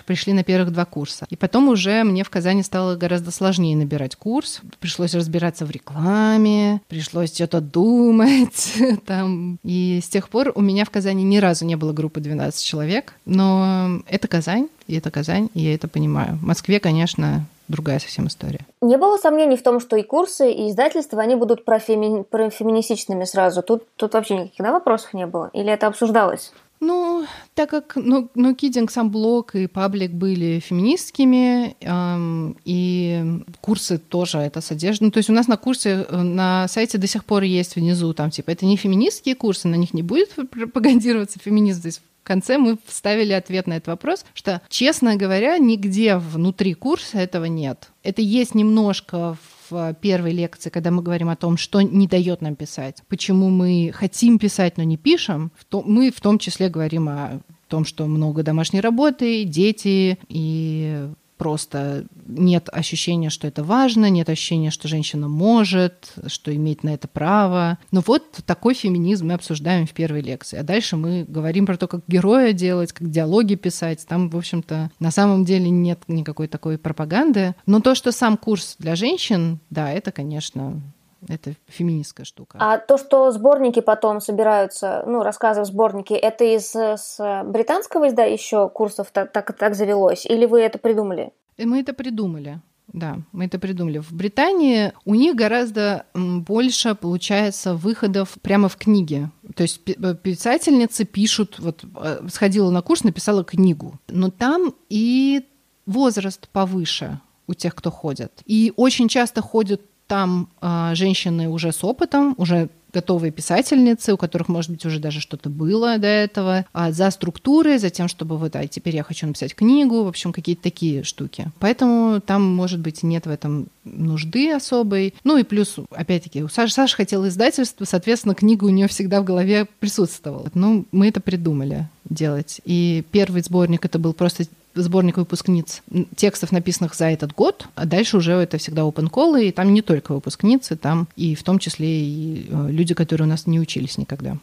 пришли 0.06 0.34
на 0.34 0.44
первых 0.44 0.72
два 0.72 0.86
курса. 0.86 1.26
И 1.30 1.36
потом 1.36 1.70
уже 1.70 2.04
мне 2.04 2.24
в 2.24 2.30
Казани 2.30 2.64
стало 2.64 2.96
гораздо 2.96 3.32
сложнее 3.32 3.76
набирать 3.76 4.16
курс. 4.16 4.62
Пришлось 4.80 5.14
разбираться 5.14 5.66
в 5.66 5.72
рекламе, 5.72 6.82
пришлось 6.88 7.34
что-то 7.34 7.62
думать 7.62 8.74
там. 9.06 9.60
И 9.64 10.00
с 10.04 10.10
тех 10.10 10.30
пор 10.30 10.52
у 10.56 10.62
меня 10.62 10.86
в 10.86 10.90
Казани 10.90 11.24
ни 11.24 11.38
разу 11.38 11.66
не 11.66 11.76
было 11.76 11.94
группы 11.94 12.20
12 12.20 12.64
человек. 12.64 13.14
Но 13.26 14.02
это 14.08 14.28
Казань, 14.28 14.70
и 14.88 14.96
это 14.96 15.12
Казань, 15.12 15.50
и 15.54 15.62
я 15.62 15.74
это 15.74 15.88
понимаю. 15.88 16.38
В 16.38 16.44
Москве, 16.44 16.80
конечно, 16.80 17.46
другая 17.68 18.00
совсем 18.00 18.28
история. 18.28 18.66
Не 18.82 18.98
было 18.98 19.18
сомнений 19.18 19.58
в 19.58 19.64
том, 19.64 19.80
что 19.80 19.96
и 19.96 20.04
курсы, 20.04 20.52
и 20.52 20.70
издательства, 20.70 21.22
они 21.22 21.36
будут 21.36 21.66
профеми... 21.66 22.24
профеминистичными 22.24 23.26
сразу. 23.26 23.62
Тут, 23.62 23.84
тут 23.96 24.14
вообще 24.14 24.36
никаких 24.36 24.66
да, 24.66 24.72
вопросов 24.72 25.14
не 25.14 25.26
было? 25.26 25.50
Или 25.54 25.72
это 25.72 25.88
обсуждалось? 25.88 26.54
Ну, 26.80 27.26
так 27.56 27.70
как 27.70 27.96
ну, 27.96 28.30
ну 28.36 28.56
сам 28.90 29.10
блог 29.10 29.56
и 29.56 29.68
паблик 29.68 30.12
были 30.12 30.60
феминистскими, 30.60 31.76
эм, 31.80 32.56
и 32.66 33.42
курсы 33.62 33.98
тоже 33.98 34.38
это 34.40 34.62
содержат. 34.62 35.02
Ну, 35.02 35.12
то 35.12 35.18
есть 35.18 35.30
у 35.30 35.34
нас 35.34 35.48
на 35.48 35.58
курсе, 35.58 36.06
э, 36.08 36.22
на 36.22 36.68
сайте 36.68 36.98
до 36.98 37.08
сих 37.08 37.26
пор 37.26 37.44
есть 37.44 37.76
внизу, 37.76 38.14
там, 38.14 38.30
типа, 38.30 38.52
это 38.52 38.66
не 38.66 38.78
феминистские 38.78 39.36
курсы, 39.36 39.68
на 39.68 39.76
них 39.76 39.94
не 39.94 40.04
будет 40.04 40.36
пропагандироваться 40.52 41.40
феминизм. 41.40 41.82
То 41.82 41.88
есть 41.88 42.02
в 42.24 42.28
конце 42.28 42.58
мы 42.58 42.78
вставили 42.86 43.34
ответ 43.34 43.68
на 43.68 43.74
этот 43.78 43.88
вопрос, 43.88 44.26
что, 44.34 44.62
честно 44.70 45.16
говоря, 45.16 45.58
нигде 45.58 46.18
внутри 46.18 46.74
курса 46.74 47.18
этого 47.18 47.46
нет. 47.46 47.90
Это 48.04 48.22
есть 48.22 48.54
немножко 48.54 49.36
в 49.36 49.57
первой 50.02 50.32
лекции, 50.32 50.70
когда 50.70 50.92
мы 50.92 51.02
говорим 51.02 51.30
о 51.30 51.36
том, 51.36 51.58
что 51.58 51.82
не 51.82 52.08
дает 52.08 52.42
нам 52.42 52.56
писать, 52.56 53.04
почему 53.08 53.50
мы 53.50 53.92
хотим 53.94 54.40
писать, 54.40 54.78
но 54.78 54.84
не 54.84 54.98
пишем, 54.98 55.52
мы 55.72 56.12
в 56.12 56.22
том 56.22 56.40
числе 56.40 56.70
говорим 56.70 57.10
о 57.10 57.42
том, 57.68 57.86
что 57.86 58.06
много 58.06 58.44
домашней 58.44 58.82
работы, 58.82 59.44
дети 59.44 60.18
и 60.30 61.10
просто 61.38 62.06
нет 62.28 62.70
ощущения, 62.72 63.30
что 63.30 63.48
это 63.48 63.64
важно, 63.64 64.10
нет 64.10 64.30
ощущения, 64.30 64.72
что 64.72 64.88
женщина 64.88 65.28
может, 65.28 66.14
что 66.28 66.54
имеет 66.56 66.84
на 66.84 66.90
это 66.90 67.08
право. 67.08 67.78
Но 67.92 68.02
вот 68.06 68.24
такой 68.46 68.74
феминизм 68.74 69.28
мы 69.28 69.34
обсуждаем 69.34 69.88
в 69.88 69.92
первой 69.92 70.22
лекции. 70.22 70.58
А 70.58 70.64
дальше 70.64 70.98
мы 70.98 71.26
говорим 71.28 71.66
про 71.66 71.78
то, 71.78 71.88
как 71.88 72.02
героя 72.08 72.54
делать, 72.54 72.92
как 72.92 73.10
диалоги 73.10 73.56
писать. 73.56 74.06
Там, 74.08 74.30
в 74.30 74.38
общем-то, 74.38 74.92
на 75.00 75.12
самом 75.12 75.46
деле 75.46 75.70
нет 75.70 76.00
никакой 76.08 76.48
такой 76.48 76.78
пропаганды. 76.78 77.56
Но 77.66 77.80
то, 77.80 77.96
что 77.96 78.12
сам 78.12 78.38
курс 78.38 78.76
для 78.80 78.96
женщин, 78.96 79.60
да, 79.70 79.92
это, 79.92 80.12
конечно, 80.12 80.82
это 81.28 81.54
феминистская 81.68 82.26
штука. 82.26 82.58
А 82.60 82.78
то, 82.78 82.98
что 82.98 83.32
сборники 83.32 83.80
потом 83.80 84.22
собираются, 84.22 85.04
ну, 85.08 85.24
рассказы 85.24 85.62
в 85.62 85.66
сборнике, 85.66 86.16
это 86.16 86.44
из 86.44 86.76
с 86.76 87.44
британского 87.46 88.10
изда 88.10 88.24
еще 88.24 88.70
курсов 88.70 89.12
так, 89.12 89.32
так, 89.32 89.56
так 89.58 89.76
завелось? 89.76 90.26
Или 90.26 90.46
вы 90.46 90.62
это 90.62 90.78
придумали? 90.78 91.32
И 91.58 91.66
мы 91.66 91.80
это 91.80 91.94
придумали. 91.94 92.62
Да, 92.94 93.18
мы 93.34 93.46
это 93.46 93.60
придумали. 93.60 94.00
В 94.00 94.14
Британии 94.14 94.94
у 95.04 95.14
них 95.14 95.36
гораздо 95.36 96.06
больше 96.14 96.96
получается 96.96 97.76
выходов 97.76 98.38
прямо 98.42 98.70
в 98.70 98.78
книге. 98.78 99.30
То 99.56 99.64
есть 99.64 99.82
э, 99.86 100.16
писательницы 100.16 101.04
пишут, 101.04 101.60
вот 101.60 101.84
э, 101.84 102.28
сходила 102.30 102.72
на 102.72 102.82
курс, 102.82 103.04
написала 103.04 103.44
книгу. 103.44 104.00
Но 104.08 104.32
там 104.32 104.74
и 104.90 105.46
возраст 105.86 106.48
повыше 106.50 107.20
у 107.48 107.54
тех, 107.54 107.76
кто 107.76 107.92
ходит. 107.92 108.42
И 108.46 108.72
очень 108.78 109.10
часто 109.10 109.42
ходят 109.42 109.82
там 110.08 110.50
э, 110.62 110.92
женщины 110.96 111.50
уже 111.50 111.72
с 111.72 111.84
опытом, 111.84 112.34
уже 112.38 112.70
готовые 112.94 113.32
писательницы, 113.32 114.14
у 114.14 114.18
которых, 114.18 114.48
может 114.48 114.72
быть, 114.72 114.86
уже 114.86 115.00
даже 115.00 115.20
что-то 115.20 115.50
было 115.50 115.98
до 115.98 116.08
этого, 116.08 116.66
а 116.74 116.92
за 116.92 117.12
структуры, 117.12 117.80
за 117.80 117.90
тем, 117.90 118.08
чтобы 118.08 118.38
вот, 118.38 118.56
а 118.56 118.66
теперь 118.68 118.96
я 118.96 119.04
хочу 119.04 119.28
написать 119.28 119.54
книгу, 119.54 120.04
в 120.04 120.08
общем, 120.08 120.34
какие-то 120.34 120.64
такие 120.64 121.04
штуки. 121.04 121.52
Поэтому 121.60 122.22
там, 122.22 122.44
может 122.44 122.80
быть, 122.80 123.04
нет 123.04 123.28
в 123.28 123.30
этом 123.30 123.68
нужды 123.84 124.52
особой. 124.52 125.14
Ну 125.24 125.38
и 125.38 125.44
плюс, 125.44 125.76
опять-таки, 125.92 126.44
у 126.44 126.50
Саши, 126.50 126.74
Саша 126.74 126.96
хотела 126.96 127.28
издательство, 127.28 127.86
соответственно, 127.86 128.36
книга 128.36 128.66
у 128.66 128.70
нее 128.70 128.88
всегда 128.88 129.22
в 129.22 129.26
голове 129.26 129.68
присутствовала. 129.80 130.50
Ну, 130.54 130.86
мы 130.92 131.10
это 131.10 131.20
придумали 131.22 131.90
делать. 132.10 132.62
И 132.66 133.04
первый 133.12 133.42
сборник 133.42 133.86
это 133.86 134.00
был 134.00 134.14
просто 134.14 134.46
сборник 134.78 135.18
выпускниц 135.18 135.82
текстов, 136.16 136.52
написанных 136.52 136.96
за 136.96 137.06
этот 137.06 137.34
год, 137.34 137.68
а 137.76 137.86
дальше 137.86 138.18
уже 138.18 138.34
это 138.34 138.58
всегда 138.58 138.84
open 138.84 139.10
call, 139.10 139.42
и 139.42 139.52
там 139.52 139.74
не 139.74 139.82
только 139.82 140.14
выпускницы, 140.14 140.76
там 140.76 141.08
и 141.16 141.36
в 141.36 141.44
том 141.44 141.60
числе 141.60 141.88
и 141.88 142.50
э, 142.50 142.72
люди, 142.72 142.94
которые 142.94 143.28
у 143.28 143.30
нас 143.30 143.48
не 143.48 143.60
учились 143.60 143.98
никогда. 143.98 144.38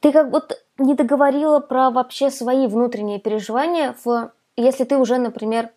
Ты 0.00 0.12
как 0.12 0.30
будто 0.30 0.56
не 0.78 0.94
договорила 0.94 1.60
про 1.60 1.90
вообще 1.90 2.30
свои 2.30 2.66
внутренние 2.66 3.18
переживания, 3.18 3.94
в, 4.04 4.30
если 4.56 4.84
ты 4.84 4.96
уже, 4.96 5.18
например, 5.18 5.70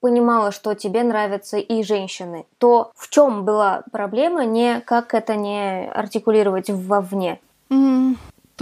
понимала, 0.00 0.50
что 0.50 0.74
тебе 0.74 1.02
нравятся 1.04 1.58
и 1.58 1.82
женщины, 1.82 2.44
то 2.58 2.92
в 2.96 3.08
чем 3.08 3.44
была 3.44 3.84
проблема, 3.92 4.44
не 4.44 4.80
как 4.80 5.14
это 5.14 5.36
не 5.36 5.88
артикулировать 5.88 6.70
вовне? 6.70 7.40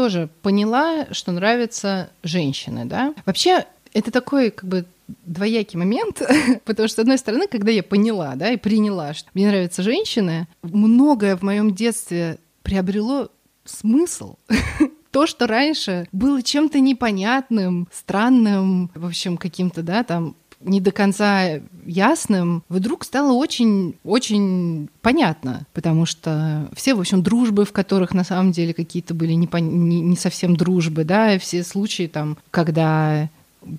Тоже 0.01 0.31
поняла, 0.41 1.09
что 1.11 1.31
нравятся 1.31 2.09
женщины, 2.23 2.87
да. 2.87 3.13
Вообще, 3.27 3.67
это 3.93 4.11
такой 4.11 4.51
как 4.51 4.67
бы 4.67 4.87
двоякий 5.27 5.79
момент, 5.79 6.23
потому 6.65 6.89
что, 6.89 6.97
с 6.97 6.99
одной 7.01 7.19
стороны, 7.19 7.47
когда 7.47 7.71
я 7.71 7.83
поняла, 7.83 8.35
да, 8.35 8.51
и 8.51 8.57
приняла, 8.57 9.13
что 9.13 9.29
мне 9.35 9.49
нравятся 9.49 9.83
женщины, 9.83 10.49
многое 10.63 11.37
в 11.37 11.43
моем 11.43 11.75
детстве 11.75 12.39
приобрело 12.63 13.29
смысл. 13.67 14.37
То, 15.11 15.27
что 15.27 15.47
раньше 15.47 16.09
было 16.13 16.43
чем-то 16.43 16.81
непонятным, 16.81 17.87
странным, 17.93 18.91
в 18.95 19.05
общем, 19.05 19.37
каким-то, 19.37 19.83
да, 19.83 20.03
там, 20.03 20.35
не 20.61 20.81
до 20.81 20.93
конца 20.93 21.61
ясным, 21.87 22.63
вдруг 22.69 23.05
стало 23.05 23.33
очень-очень 23.33 24.89
понятно, 25.01 25.67
потому 25.73 26.07
что 26.07 26.69
все, 26.75 26.95
в 26.95 27.01
общем, 27.01 27.23
дружбы, 27.23 27.65
в 27.65 27.73
которых 27.73 28.13
на 28.13 28.25
самом 28.25 28.53
деле 28.53 28.75
какие-то 28.75 29.15
были 29.15 29.33
не, 29.33 29.49
не, 29.61 30.01
не 30.01 30.17
совсем 30.17 30.57
дружбы, 30.57 31.05
да, 31.05 31.39
все 31.39 31.65
случаи 31.65 32.07
там, 32.07 32.37
когда 32.51 33.31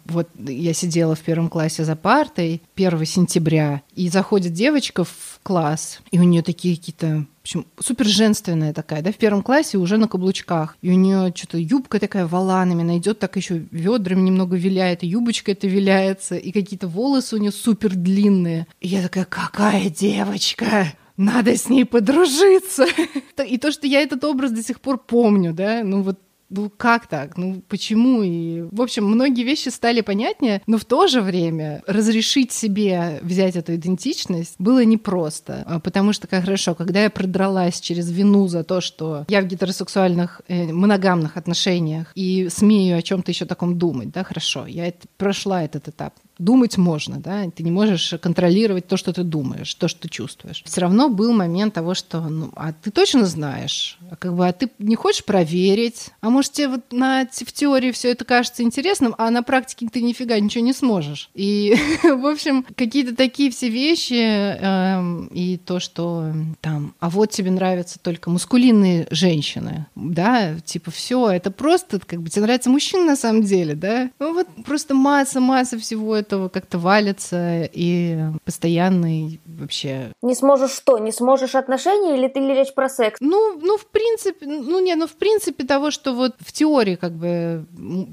вот 0.05 0.29
я 0.37 0.73
сидела 0.73 1.15
в 1.15 1.21
первом 1.21 1.49
классе 1.49 1.83
за 1.83 1.95
партой 1.95 2.61
1 2.75 3.05
сентября, 3.05 3.81
и 3.95 4.09
заходит 4.09 4.53
девочка 4.53 5.03
в 5.03 5.39
класс, 5.43 5.99
и 6.11 6.19
у 6.19 6.23
нее 6.23 6.41
такие 6.41 6.75
какие-то 6.75 7.25
в 7.41 7.43
общем, 7.43 7.65
супер 7.79 8.05
женственная 8.05 8.71
такая, 8.71 9.01
да, 9.01 9.11
в 9.11 9.15
первом 9.15 9.41
классе 9.41 9.79
уже 9.79 9.97
на 9.97 10.07
каблучках. 10.07 10.77
И 10.83 10.91
у 10.91 10.93
нее 10.93 11.33
что-то 11.35 11.57
юбка 11.57 11.99
такая 11.99 12.27
валанами, 12.27 12.83
она 12.83 12.99
идет 12.99 13.17
так 13.17 13.35
еще 13.35 13.63
ведрами 13.71 14.21
немного 14.21 14.55
виляет, 14.55 15.01
и 15.03 15.07
юбочка 15.07 15.53
это 15.53 15.65
виляется, 15.65 16.35
и 16.35 16.51
какие-то 16.51 16.87
волосы 16.87 17.37
у 17.37 17.39
нее 17.39 17.51
супер 17.51 17.95
длинные. 17.95 18.67
И 18.79 18.89
я 18.89 19.01
такая, 19.01 19.25
какая 19.25 19.89
девочка! 19.89 20.93
Надо 21.17 21.55
с 21.55 21.67
ней 21.67 21.85
подружиться. 21.85 22.85
И 23.45 23.57
то, 23.57 23.71
что 23.71 23.85
я 23.85 24.01
этот 24.01 24.23
образ 24.23 24.51
до 24.51 24.63
сих 24.63 24.79
пор 24.79 24.97
помню, 24.97 25.53
да, 25.53 25.83
ну 25.83 26.01
вот 26.01 26.19
ну 26.51 26.69
как 26.75 27.07
так? 27.07 27.37
Ну 27.37 27.63
почему? 27.67 28.21
И, 28.21 28.61
в 28.71 28.81
общем, 28.81 29.05
многие 29.05 29.43
вещи 29.43 29.69
стали 29.69 30.01
понятнее, 30.01 30.61
но 30.67 30.77
в 30.77 30.85
то 30.85 31.07
же 31.07 31.21
время 31.21 31.81
разрешить 31.87 32.51
себе 32.51 33.19
взять 33.21 33.55
эту 33.55 33.75
идентичность 33.75 34.55
было 34.59 34.83
непросто, 34.83 35.63
а, 35.65 35.79
потому 35.79 36.13
что, 36.13 36.27
как 36.27 36.43
хорошо, 36.43 36.75
когда 36.75 37.03
я 37.03 37.09
продралась 37.09 37.79
через 37.79 38.11
вину 38.11 38.47
за 38.47 38.63
то, 38.63 38.81
что 38.81 39.25
я 39.29 39.41
в 39.41 39.45
гетеросексуальных 39.45 40.41
э, 40.47 40.71
моногамных 40.71 41.37
отношениях 41.37 42.11
и 42.15 42.49
смею 42.49 42.97
о 42.97 43.01
чем-то 43.01 43.31
еще 43.31 43.45
таком 43.45 43.77
думать, 43.77 44.11
да, 44.11 44.23
хорошо, 44.23 44.67
я 44.67 44.87
это, 44.87 45.07
прошла 45.17 45.63
этот 45.63 45.87
этап 45.87 46.13
думать 46.41 46.77
можно, 46.77 47.19
да, 47.19 47.49
ты 47.49 47.63
не 47.63 47.71
можешь 47.71 48.15
контролировать 48.19 48.87
то, 48.87 48.97
что 48.97 49.13
ты 49.13 49.23
думаешь, 49.23 49.73
то, 49.75 49.87
что 49.87 50.01
ты 50.01 50.09
чувствуешь. 50.09 50.63
Все 50.65 50.81
равно 50.81 51.09
был 51.09 51.33
момент 51.33 51.73
того, 51.75 51.93
что, 51.93 52.19
ну, 52.21 52.51
а 52.55 52.73
ты 52.73 52.89
точно 52.91 53.25
знаешь, 53.25 53.99
а 54.09 54.15
как 54.15 54.35
бы, 54.35 54.47
а 54.47 54.51
ты 54.51 54.69
не 54.79 54.95
хочешь 54.95 55.23
проверить, 55.23 56.09
а 56.19 56.29
может 56.29 56.53
тебе 56.53 56.69
вот 56.69 56.91
на, 56.91 57.27
в 57.31 57.51
теории 57.51 57.91
все 57.91 58.11
это 58.11 58.25
кажется 58.25 58.63
интересным, 58.63 59.13
а 59.17 59.29
на 59.29 59.43
практике 59.43 59.87
ты 59.91 60.01
нифига 60.01 60.39
ничего 60.39 60.63
не 60.63 60.73
сможешь. 60.73 61.29
И, 61.35 61.75
в 62.03 62.25
общем, 62.25 62.65
какие-то 62.75 63.15
такие 63.15 63.51
все 63.51 63.69
вещи, 63.69 64.13
э, 64.13 65.27
и 65.31 65.57
то, 65.57 65.79
что 65.79 66.33
там, 66.59 66.95
а 66.99 67.09
вот 67.09 67.31
тебе 67.31 67.51
нравятся 67.51 67.99
только 67.99 68.29
мускулинные 68.29 69.07
женщины, 69.11 69.85
да, 69.95 70.59
типа 70.59 70.89
все, 70.89 71.29
это 71.29 71.51
просто, 71.51 71.99
как 71.99 72.21
бы, 72.21 72.29
тебе 72.29 72.43
нравится 72.43 72.69
мужчина 72.69 73.05
на 73.05 73.15
самом 73.15 73.43
деле, 73.43 73.75
да, 73.75 74.09
ну 74.19 74.33
вот 74.33 74.47
просто 74.65 74.95
масса-масса 74.95 75.77
всего 75.77 76.15
этого 76.15 76.30
этого 76.31 76.49
как-то 76.49 76.79
валится 76.79 77.69
и 77.71 78.19
постоянный 78.45 79.41
вообще... 79.45 80.13
Не 80.21 80.35
сможешь 80.35 80.71
что? 80.71 80.97
Не 80.97 81.11
сможешь 81.11 81.55
отношения 81.55 82.17
или 82.17 82.27
ты 82.27 82.39
или 82.39 82.53
речь 82.53 82.73
про 82.73 82.87
секс? 82.87 83.17
Ну, 83.19 83.59
ну, 83.61 83.77
в 83.77 83.85
принципе, 83.87 84.45
ну, 84.45 84.79
не, 84.79 84.95
ну, 84.95 85.07
в 85.07 85.13
принципе 85.13 85.65
того, 85.65 85.91
что 85.91 86.13
вот 86.13 86.35
в 86.39 86.51
теории 86.53 86.95
как 86.95 87.13
бы 87.13 87.65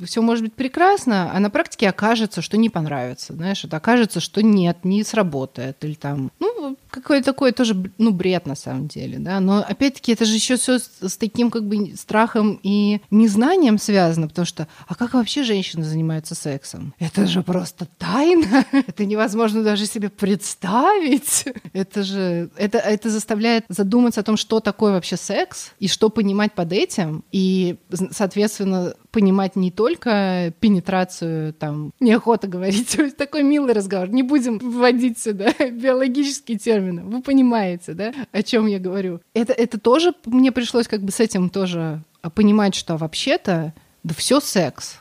все 0.05 0.21
может 0.21 0.45
быть 0.45 0.55
прекрасно, 0.55 1.31
а 1.33 1.39
на 1.39 1.51
практике 1.51 1.89
окажется, 1.89 2.43
что 2.43 2.57
не 2.57 2.71
понравится, 2.71 3.35
знаешь, 3.35 3.64
это 3.64 3.77
окажется, 3.77 4.21
что 4.21 4.43
нет, 4.43 4.79
не 4.85 5.05
сработает, 5.05 5.85
или 5.85 5.95
там, 5.95 6.33
ну, 6.41 6.58
ну, 6.61 6.77
какой-то 6.91 7.25
такой 7.25 7.53
тоже, 7.53 7.77
ну, 7.99 8.11
бред 8.11 8.47
на 8.47 8.55
самом 8.55 8.89
деле, 8.89 9.19
да. 9.19 9.41
Но 9.41 9.59
опять-таки 9.59 10.13
это 10.13 10.25
же 10.25 10.35
еще 10.35 10.57
все 10.57 10.79
с, 10.79 10.91
с 11.01 11.17
таким 11.17 11.51
как 11.51 11.65
бы 11.65 11.95
страхом 11.97 12.59
и 12.63 13.01
незнанием 13.11 13.79
связано, 13.79 14.29
потому 14.29 14.47
что, 14.47 14.69
а 14.87 14.95
как 14.95 15.15
вообще 15.15 15.43
женщины 15.43 15.85
занимаются 15.85 16.35
сексом? 16.35 16.95
Это 16.99 17.27
же 17.27 17.43
просто 17.43 17.87
тайна. 17.99 18.65
Это 18.73 19.05
невозможно 19.05 19.63
даже 19.63 19.87
себе 19.87 20.09
представить. 20.09 21.45
Это 21.73 22.03
же, 22.03 22.51
это, 22.57 22.79
это 22.79 23.11
заставляет 23.11 23.65
задуматься 23.69 24.21
о 24.21 24.25
том, 24.25 24.37
что 24.37 24.61
такое 24.61 24.93
вообще 24.93 25.17
секс 25.17 25.73
и 25.79 25.89
что 25.89 26.09
понимать 26.09 26.53
под 26.53 26.73
этим. 26.73 27.25
И, 27.33 27.77
соответственно, 28.11 28.95
понимать 29.11 29.57
не 29.57 29.71
только 29.71 30.53
пенетрацию, 30.61 31.53
там, 31.55 31.93
неохота 32.01 32.47
говорить, 32.47 32.97
такой 33.17 33.43
милый 33.43 33.75
разговор, 33.75 34.09
не 34.11 34.23
будем 34.23 34.59
вводить 34.59 35.19
сюда 35.19 35.53
биологические 36.49 36.59
термины, 36.59 37.03
вы 37.05 37.23
понимаете, 37.23 37.95
да, 37.95 38.13
о 38.33 38.43
чем 38.43 38.67
я 38.67 38.79
говорю. 38.79 39.21
Это, 39.35 39.53
это 39.53 39.79
тоже, 39.79 40.15
мне 40.25 40.53
пришлось 40.53 40.89
как 40.89 41.03
бы 41.03 41.13
с 41.13 41.21
этим 41.21 41.51
тоже 41.51 42.03
понимать, 42.35 42.75
что 42.75 42.97
вообще-то, 42.97 43.75
да 44.03 44.15
все 44.15 44.41
секс, 44.41 45.01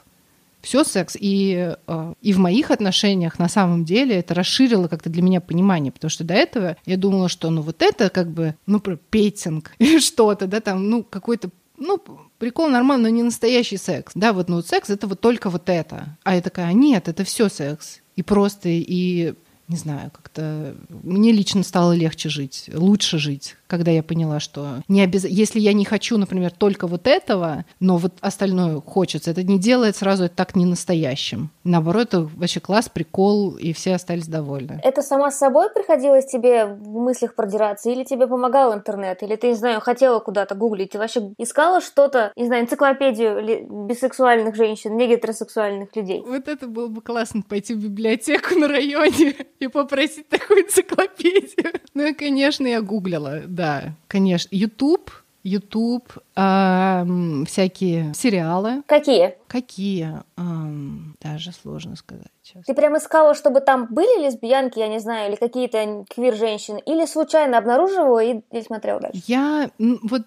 все 0.62 0.84
секс. 0.84 1.16
И, 1.20 1.76
э, 1.88 2.14
и 2.22 2.34
в 2.34 2.40
моих 2.40 2.72
отношениях 2.72 3.40
на 3.40 3.48
самом 3.48 3.86
деле 3.86 4.18
это 4.18 4.34
расширило 4.34 4.88
как-то 4.88 5.10
для 5.10 5.22
меня 5.22 5.40
понимание, 5.40 5.92
потому 5.92 6.10
что 6.10 6.24
до 6.24 6.34
этого 6.34 6.76
я 6.86 6.98
думала, 6.98 7.30
что 7.30 7.50
ну 7.50 7.62
вот 7.62 7.82
это 7.82 8.10
как 8.10 8.30
бы, 8.30 8.56
ну, 8.66 8.80
про 8.80 8.98
петинг 8.98 9.72
или 9.80 10.00
что-то, 10.00 10.48
да, 10.48 10.60
там, 10.60 10.90
ну, 10.90 11.04
какой-то 11.04 11.50
ну, 11.80 12.02
прикол 12.40 12.70
нормально, 12.70 13.04
но 13.04 13.16
не 13.16 13.22
настоящий 13.22 13.78
секс. 13.78 14.12
Да, 14.16 14.34
вот, 14.34 14.50
ну, 14.50 14.64
секс 14.64 14.90
это 14.90 15.06
вот 15.06 15.22
только 15.22 15.52
вот 15.52 15.70
это. 15.70 16.18
А 16.24 16.34
я 16.34 16.42
такая, 16.42 16.74
нет, 16.74 17.08
это 17.08 17.24
все 17.24 17.50
секс. 17.50 18.00
И 18.16 18.24
просто, 18.24 18.68
и 18.70 19.36
не 19.68 19.76
знаю, 19.76 20.12
как-то 20.12 20.76
мне 20.90 21.32
лично 21.32 21.62
стало 21.64 21.94
легче 21.94 22.30
жить, 22.30 22.70
лучше 22.74 23.18
жить, 23.18 23.58
когда 23.68 23.92
я 23.92 24.02
поняла, 24.02 24.40
что 24.40 24.82
не 24.88 25.02
обяз... 25.02 25.26
если 25.26 25.60
я 25.60 25.74
не 25.74 25.84
хочу, 25.84 26.18
например, 26.18 26.52
только 26.52 26.88
вот 26.88 27.06
этого, 27.06 27.66
но 27.80 27.98
вот 27.98 28.14
остальное 28.22 28.80
хочется, 28.80 29.32
это 29.32 29.44
не 29.44 29.60
делает 29.60 29.98
сразу 29.98 30.26
это 30.26 30.36
так 30.36 30.56
не 30.56 30.66
настоящим. 30.66 31.52
Наоборот, 31.68 32.08
это 32.08 32.22
вообще 32.22 32.62
класс, 32.62 32.88
прикол, 32.88 33.58
и 33.58 33.74
все 33.74 33.96
остались 33.96 34.28
довольны. 34.28 34.80
Это 34.84 35.02
сама 35.02 35.32
с 35.32 35.38
собой 35.38 35.70
приходилось 35.70 36.26
тебе 36.26 36.66
в 36.66 36.98
мыслях 36.98 37.36
продираться, 37.36 37.90
или 37.90 38.06
тебе 38.06 38.26
помогал 38.26 38.74
интернет, 38.74 39.22
или 39.22 39.36
ты, 39.36 39.50
не 39.50 39.54
знаю, 39.56 39.82
хотела 39.82 40.20
куда-то 40.20 40.56
гуглить, 40.56 40.92
ты 40.92 40.98
вообще 40.98 41.34
искала 41.38 41.82
что-то, 41.82 42.32
не 42.38 42.46
знаю, 42.46 42.64
энциклопедию 42.64 43.86
бисексуальных 43.86 44.56
женщин, 44.56 44.96
не 44.96 45.08
гетеросексуальных 45.08 45.94
людей? 45.94 46.24
Вот 46.26 46.48
это 46.48 46.68
было 46.68 46.88
бы 46.88 47.02
классно, 47.02 47.42
пойти 47.42 47.74
в 47.74 47.84
библиотеку 47.84 48.56
на 48.56 48.70
районе 48.70 49.36
и 49.60 49.68
попросить 49.68 50.30
такую 50.30 50.64
энциклопедию. 50.64 51.74
Ну 51.94 52.08
и, 52.08 52.14
конечно, 52.14 52.66
я 52.66 52.82
гуглила, 52.82 53.42
да, 53.46 53.96
конечно. 54.08 54.48
YouTube, 54.56 55.12
YouTube, 55.48 56.12
э, 56.36 57.04
всякие 57.48 58.14
сериалы. 58.14 58.84
Какие? 58.86 59.38
Какие? 59.48 60.22
Эм, 60.38 61.16
даже 61.22 61.52
сложно 61.54 61.96
сказать 61.96 62.28
сейчас. 62.44 62.66
Ты 62.66 62.74
прям 62.74 62.98
искала, 62.98 63.34
чтобы 63.34 63.62
там 63.62 63.88
были 63.90 64.26
лесбиянки, 64.26 64.80
я 64.80 64.88
не 64.88 65.00
знаю, 65.00 65.30
или 65.30 65.38
какие-то 65.38 66.06
квир-женщины, 66.10 66.82
или 66.86 67.06
случайно 67.06 67.58
обнаруживала 67.58 68.24
и, 68.24 68.42
и 68.52 68.62
смотрела 68.62 69.00
дальше? 69.00 69.22
Я 69.28 69.72
вот 69.80 70.24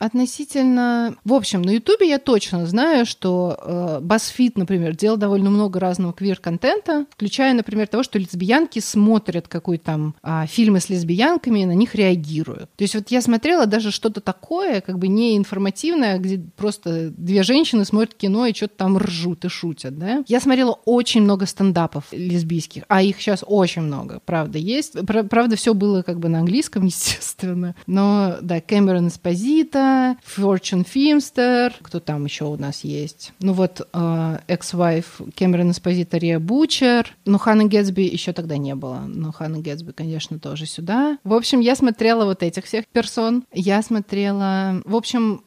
Относительно... 0.00 1.14
В 1.26 1.34
общем, 1.34 1.60
на 1.60 1.72
Ютубе 1.72 2.08
я 2.08 2.18
точно 2.18 2.66
знаю, 2.66 3.04
что 3.04 3.58
э, 3.62 4.00
BuzzFeed, 4.02 4.52
например, 4.56 4.96
делал 4.96 5.18
довольно 5.18 5.50
много 5.50 5.78
разного 5.78 6.14
квир-контента, 6.14 7.04
включая, 7.10 7.52
например, 7.52 7.86
того, 7.86 8.02
что 8.02 8.18
лесбиянки 8.18 8.78
смотрят 8.78 9.46
какой-то 9.46 9.84
там 9.84 10.14
э, 10.22 10.46
фильмы 10.46 10.80
с 10.80 10.88
лесбиянками 10.88 11.60
и 11.60 11.66
на 11.66 11.74
них 11.74 11.94
реагируют. 11.94 12.70
То 12.76 12.84
есть 12.84 12.94
вот 12.94 13.10
я 13.10 13.20
смотрела 13.20 13.66
даже 13.66 13.90
что-то 13.90 14.22
такое, 14.22 14.80
как 14.80 14.98
бы 14.98 15.06
не 15.08 15.36
информативное, 15.36 16.18
где 16.18 16.38
просто 16.38 17.10
две 17.10 17.42
женщины 17.42 17.84
смотрят 17.84 18.14
кино 18.14 18.46
и 18.46 18.54
что-то 18.54 18.76
там 18.76 18.96
ржут 18.96 19.44
и 19.44 19.48
шутят, 19.48 19.98
да. 19.98 20.24
Я 20.28 20.40
смотрела 20.40 20.78
очень 20.86 21.20
много 21.20 21.44
стендапов 21.44 22.06
лесбийских, 22.10 22.84
а 22.88 23.02
их 23.02 23.20
сейчас 23.20 23.44
очень 23.46 23.82
много, 23.82 24.22
правда, 24.24 24.56
есть. 24.56 24.96
Правда, 25.06 25.56
все 25.56 25.74
было 25.74 26.00
как 26.00 26.20
бы 26.20 26.30
на 26.30 26.38
английском, 26.38 26.84
естественно. 26.86 27.76
Но, 27.86 28.38
да, 28.40 28.62
Кэмерон 28.62 29.08
Эспозита, 29.08 29.89
Fortune 30.36 30.86
Filmster, 30.86 31.72
кто 31.82 32.00
там 32.00 32.24
еще 32.24 32.44
у 32.44 32.56
нас 32.56 32.84
есть? 32.84 33.32
Ну 33.40 33.52
вот 33.52 33.86
э, 33.92 34.38
ex-wife 34.48 35.32
Кэмерон 35.36 35.70
Эспозита 35.70 36.18
Бучер, 36.38 37.16
но 37.24 37.38
Ханна 37.38 37.64
Гетсби 37.64 38.02
еще 38.02 38.32
тогда 38.32 38.56
не 38.56 38.74
было, 38.74 39.04
но 39.06 39.32
Ханна 39.32 39.58
Гетсби, 39.58 39.92
конечно, 39.92 40.38
тоже 40.38 40.66
сюда. 40.66 41.18
В 41.24 41.34
общем, 41.34 41.60
я 41.60 41.74
смотрела 41.74 42.24
вот 42.24 42.42
этих 42.42 42.64
всех 42.64 42.86
персон, 42.88 43.44
я 43.52 43.82
смотрела, 43.82 44.82
в 44.84 44.94
общем, 44.94 45.42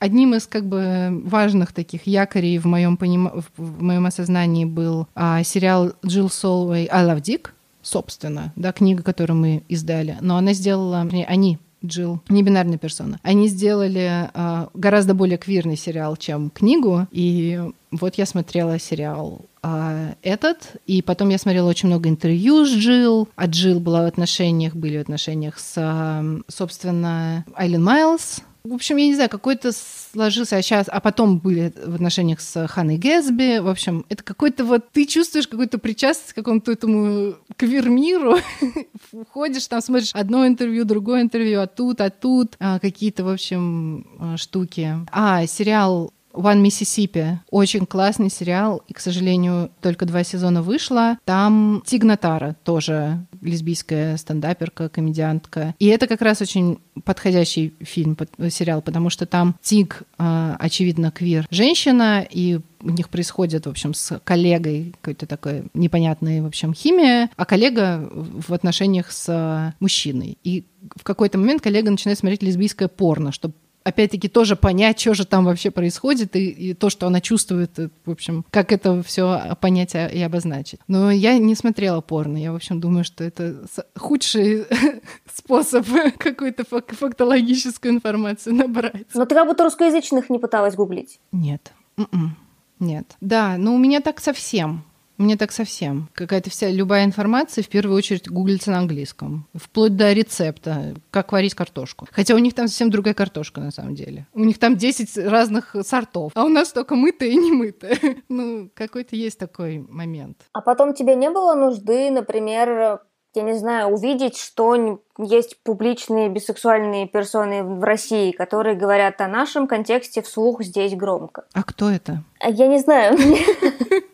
Одним 0.00 0.34
из 0.34 0.46
как 0.46 0.64
бы 0.64 1.22
важных 1.24 1.72
таких 1.72 2.06
якорей 2.06 2.58
в 2.58 2.66
моем, 2.66 2.96
поним... 2.96 3.30
в 3.56 3.82
моем 3.82 4.06
осознании 4.06 4.64
был 4.64 5.08
а, 5.16 5.42
сериал 5.42 5.92
Джилл 6.06 6.30
Солвей 6.30 6.88
«I 6.88 7.04
Love 7.04 7.20
Dick», 7.20 7.48
собственно, 7.82 8.52
да, 8.54 8.72
книга, 8.72 9.02
которую 9.02 9.38
мы 9.38 9.62
издали. 9.68 10.16
Но 10.20 10.36
она 10.36 10.52
сделала, 10.52 11.00
они 11.00 11.58
Джилл, 11.84 12.20
небинарная 12.28 12.78
персона. 12.78 13.20
Они 13.22 13.48
сделали 13.48 14.30
э, 14.32 14.66
гораздо 14.74 15.14
более 15.14 15.38
квирный 15.38 15.76
сериал, 15.76 16.16
чем 16.16 16.50
книгу. 16.50 17.06
И 17.12 17.60
вот 17.90 18.16
я 18.16 18.26
смотрела 18.26 18.78
сериал 18.78 19.46
э, 19.62 20.14
этот, 20.22 20.76
и 20.86 21.02
потом 21.02 21.28
я 21.28 21.38
смотрела 21.38 21.68
очень 21.68 21.88
много 21.88 22.08
интервью 22.08 22.64
с 22.64 22.70
Джилл. 22.70 23.28
А 23.36 23.46
Джилл 23.46 23.80
была 23.80 24.02
в 24.02 24.06
отношениях, 24.06 24.74
были 24.74 24.98
в 24.98 25.02
отношениях 25.02 25.58
с, 25.58 25.74
э, 25.76 26.40
собственно, 26.48 27.44
Айлен 27.54 27.84
Майлз, 27.84 28.40
в 28.64 28.74
общем, 28.74 28.96
я 28.96 29.06
не 29.06 29.14
знаю, 29.14 29.30
какой-то 29.30 29.70
сложился, 29.72 30.56
а 30.56 30.62
сейчас, 30.62 30.86
а 30.90 31.00
потом 31.00 31.38
были 31.38 31.72
в 31.84 31.94
отношениях 31.94 32.40
с 32.40 32.66
Ханной 32.66 32.98
Гэсби. 32.98 33.58
В 33.60 33.68
общем, 33.68 34.04
это 34.08 34.22
какой-то 34.22 34.64
вот, 34.64 34.90
ты 34.92 35.06
чувствуешь 35.06 35.48
какую-то 35.48 35.78
причастность 35.78 36.32
к 36.32 36.36
какому-то 36.36 36.72
этому 36.72 37.34
квир-миру. 37.56 38.38
Ходишь 39.32 39.66
там, 39.66 39.80
смотришь 39.80 40.10
одно 40.12 40.46
интервью, 40.46 40.84
другое 40.84 41.22
интервью, 41.22 41.60
а 41.60 41.66
тут, 41.66 42.00
а 42.00 42.10
тут, 42.10 42.56
а, 42.58 42.78
какие-то, 42.78 43.24
в 43.24 43.28
общем, 43.28 44.06
а, 44.18 44.36
штуки. 44.36 44.94
А, 45.12 45.46
сериал 45.46 46.12
One 46.32 46.62
Mississippi. 46.62 47.38
Очень 47.50 47.86
классный 47.86 48.30
сериал, 48.30 48.82
и, 48.86 48.92
к 48.92 49.00
сожалению, 49.00 49.70
только 49.80 50.06
два 50.06 50.22
сезона 50.24 50.62
вышло. 50.62 51.18
Там 51.24 51.82
Тигнатара, 51.84 52.56
тоже 52.64 53.26
лесбийская 53.40 54.16
стендаперка, 54.16 54.88
комедиантка. 54.88 55.74
И 55.78 55.86
это 55.86 56.06
как 56.06 56.22
раз 56.22 56.40
очень 56.40 56.78
подходящий 57.04 57.74
фильм, 57.80 58.16
сериал, 58.50 58.82
потому 58.82 59.10
что 59.10 59.26
там 59.26 59.56
Тиг, 59.60 60.02
а, 60.18 60.56
очевидно, 60.58 61.10
квир 61.10 61.46
женщина, 61.50 62.26
и 62.28 62.60
у 62.80 62.90
них 62.90 63.08
происходит, 63.08 63.66
в 63.66 63.70
общем, 63.70 63.94
с 63.94 64.20
коллегой 64.24 64.94
какой-то 65.00 65.26
такой 65.26 65.64
непонятная, 65.74 66.42
в 66.42 66.46
общем, 66.46 66.74
химия, 66.74 67.30
а 67.36 67.44
коллега 67.44 68.08
в 68.12 68.52
отношениях 68.52 69.10
с 69.10 69.74
мужчиной. 69.80 70.38
И 70.44 70.64
в 70.96 71.02
какой-то 71.02 71.38
момент 71.38 71.62
коллега 71.62 71.90
начинает 71.90 72.18
смотреть 72.18 72.42
лесбийское 72.42 72.88
порно, 72.88 73.32
чтобы 73.32 73.54
опять-таки 73.88 74.28
тоже 74.28 74.56
понять, 74.56 75.00
что 75.00 75.14
же 75.14 75.26
там 75.26 75.44
вообще 75.44 75.70
происходит, 75.70 76.36
и, 76.36 76.48
и 76.48 76.74
то, 76.74 76.90
что 76.90 77.06
она 77.06 77.20
чувствует, 77.20 77.78
и, 77.78 77.88
в 78.04 78.10
общем, 78.10 78.44
как 78.50 78.72
это 78.72 79.02
все 79.02 79.56
понять 79.60 79.94
и 79.94 80.20
обозначить. 80.22 80.80
Но 80.88 81.10
я 81.10 81.38
не 81.38 81.54
смотрела 81.54 82.00
порно. 82.00 82.36
Я, 82.36 82.52
в 82.52 82.56
общем, 82.56 82.80
думаю, 82.80 83.04
что 83.04 83.24
это 83.24 83.64
худший 83.96 84.66
способ 85.32 85.86
какую-то 86.18 86.64
фактологическую 86.64 87.94
информацию 87.94 88.54
набрать. 88.54 89.06
Но 89.14 89.24
ты 89.24 89.34
как 89.34 89.46
будто 89.46 89.64
русскоязычных 89.64 90.30
не 90.30 90.38
пыталась 90.38 90.74
гуглить? 90.74 91.20
Нет. 91.32 91.72
М-м. 91.96 92.36
Нет. 92.80 93.16
Да, 93.20 93.56
но 93.58 93.74
у 93.74 93.78
меня 93.78 94.00
так 94.00 94.20
совсем. 94.20 94.84
Мне 95.18 95.36
так 95.36 95.50
совсем. 95.50 96.08
Какая-то 96.14 96.48
вся, 96.48 96.70
любая 96.70 97.04
информация 97.04 97.64
в 97.64 97.68
первую 97.68 97.96
очередь 97.96 98.30
гуглится 98.30 98.70
на 98.70 98.78
английском. 98.78 99.48
Вплоть 99.52 99.96
до 99.96 100.12
рецепта, 100.12 100.94
как 101.10 101.32
варить 101.32 101.54
картошку. 101.54 102.06
Хотя 102.12 102.34
у 102.36 102.38
них 102.38 102.54
там 102.54 102.68
совсем 102.68 102.88
другая 102.88 103.14
картошка 103.14 103.60
на 103.60 103.72
самом 103.72 103.96
деле. 103.96 104.28
У 104.32 104.44
них 104.44 104.58
там 104.58 104.76
10 104.76 105.18
разных 105.28 105.74
сортов. 105.82 106.32
А 106.36 106.44
у 106.44 106.48
нас 106.48 106.72
только 106.72 106.94
мытая 106.94 107.28
и 107.30 107.36
не 107.36 107.52
мытая. 107.52 107.98
Ну, 108.28 108.70
какой-то 108.74 109.16
есть 109.16 109.38
такой 109.38 109.78
момент. 109.78 110.42
А 110.52 110.60
потом 110.60 110.94
тебе 110.94 111.16
не 111.16 111.30
было 111.30 111.54
нужды, 111.54 112.10
например, 112.10 113.00
я 113.34 113.42
не 113.42 113.54
знаю, 113.54 113.88
увидеть, 113.88 114.36
что 114.38 115.00
есть 115.18 115.62
публичные 115.62 116.28
бисексуальные 116.28 117.08
персоны 117.08 117.62
в 117.62 117.82
России, 117.82 118.32
которые 118.32 118.76
говорят 118.76 119.20
о 119.20 119.28
нашем 119.28 119.66
контексте 119.66 120.22
вслух 120.22 120.62
здесь 120.62 120.94
громко. 120.94 121.44
А 121.52 121.62
кто 121.62 121.90
это? 121.90 122.22
А 122.40 122.50
я 122.50 122.66
не 122.68 122.78
знаю. 122.78 123.16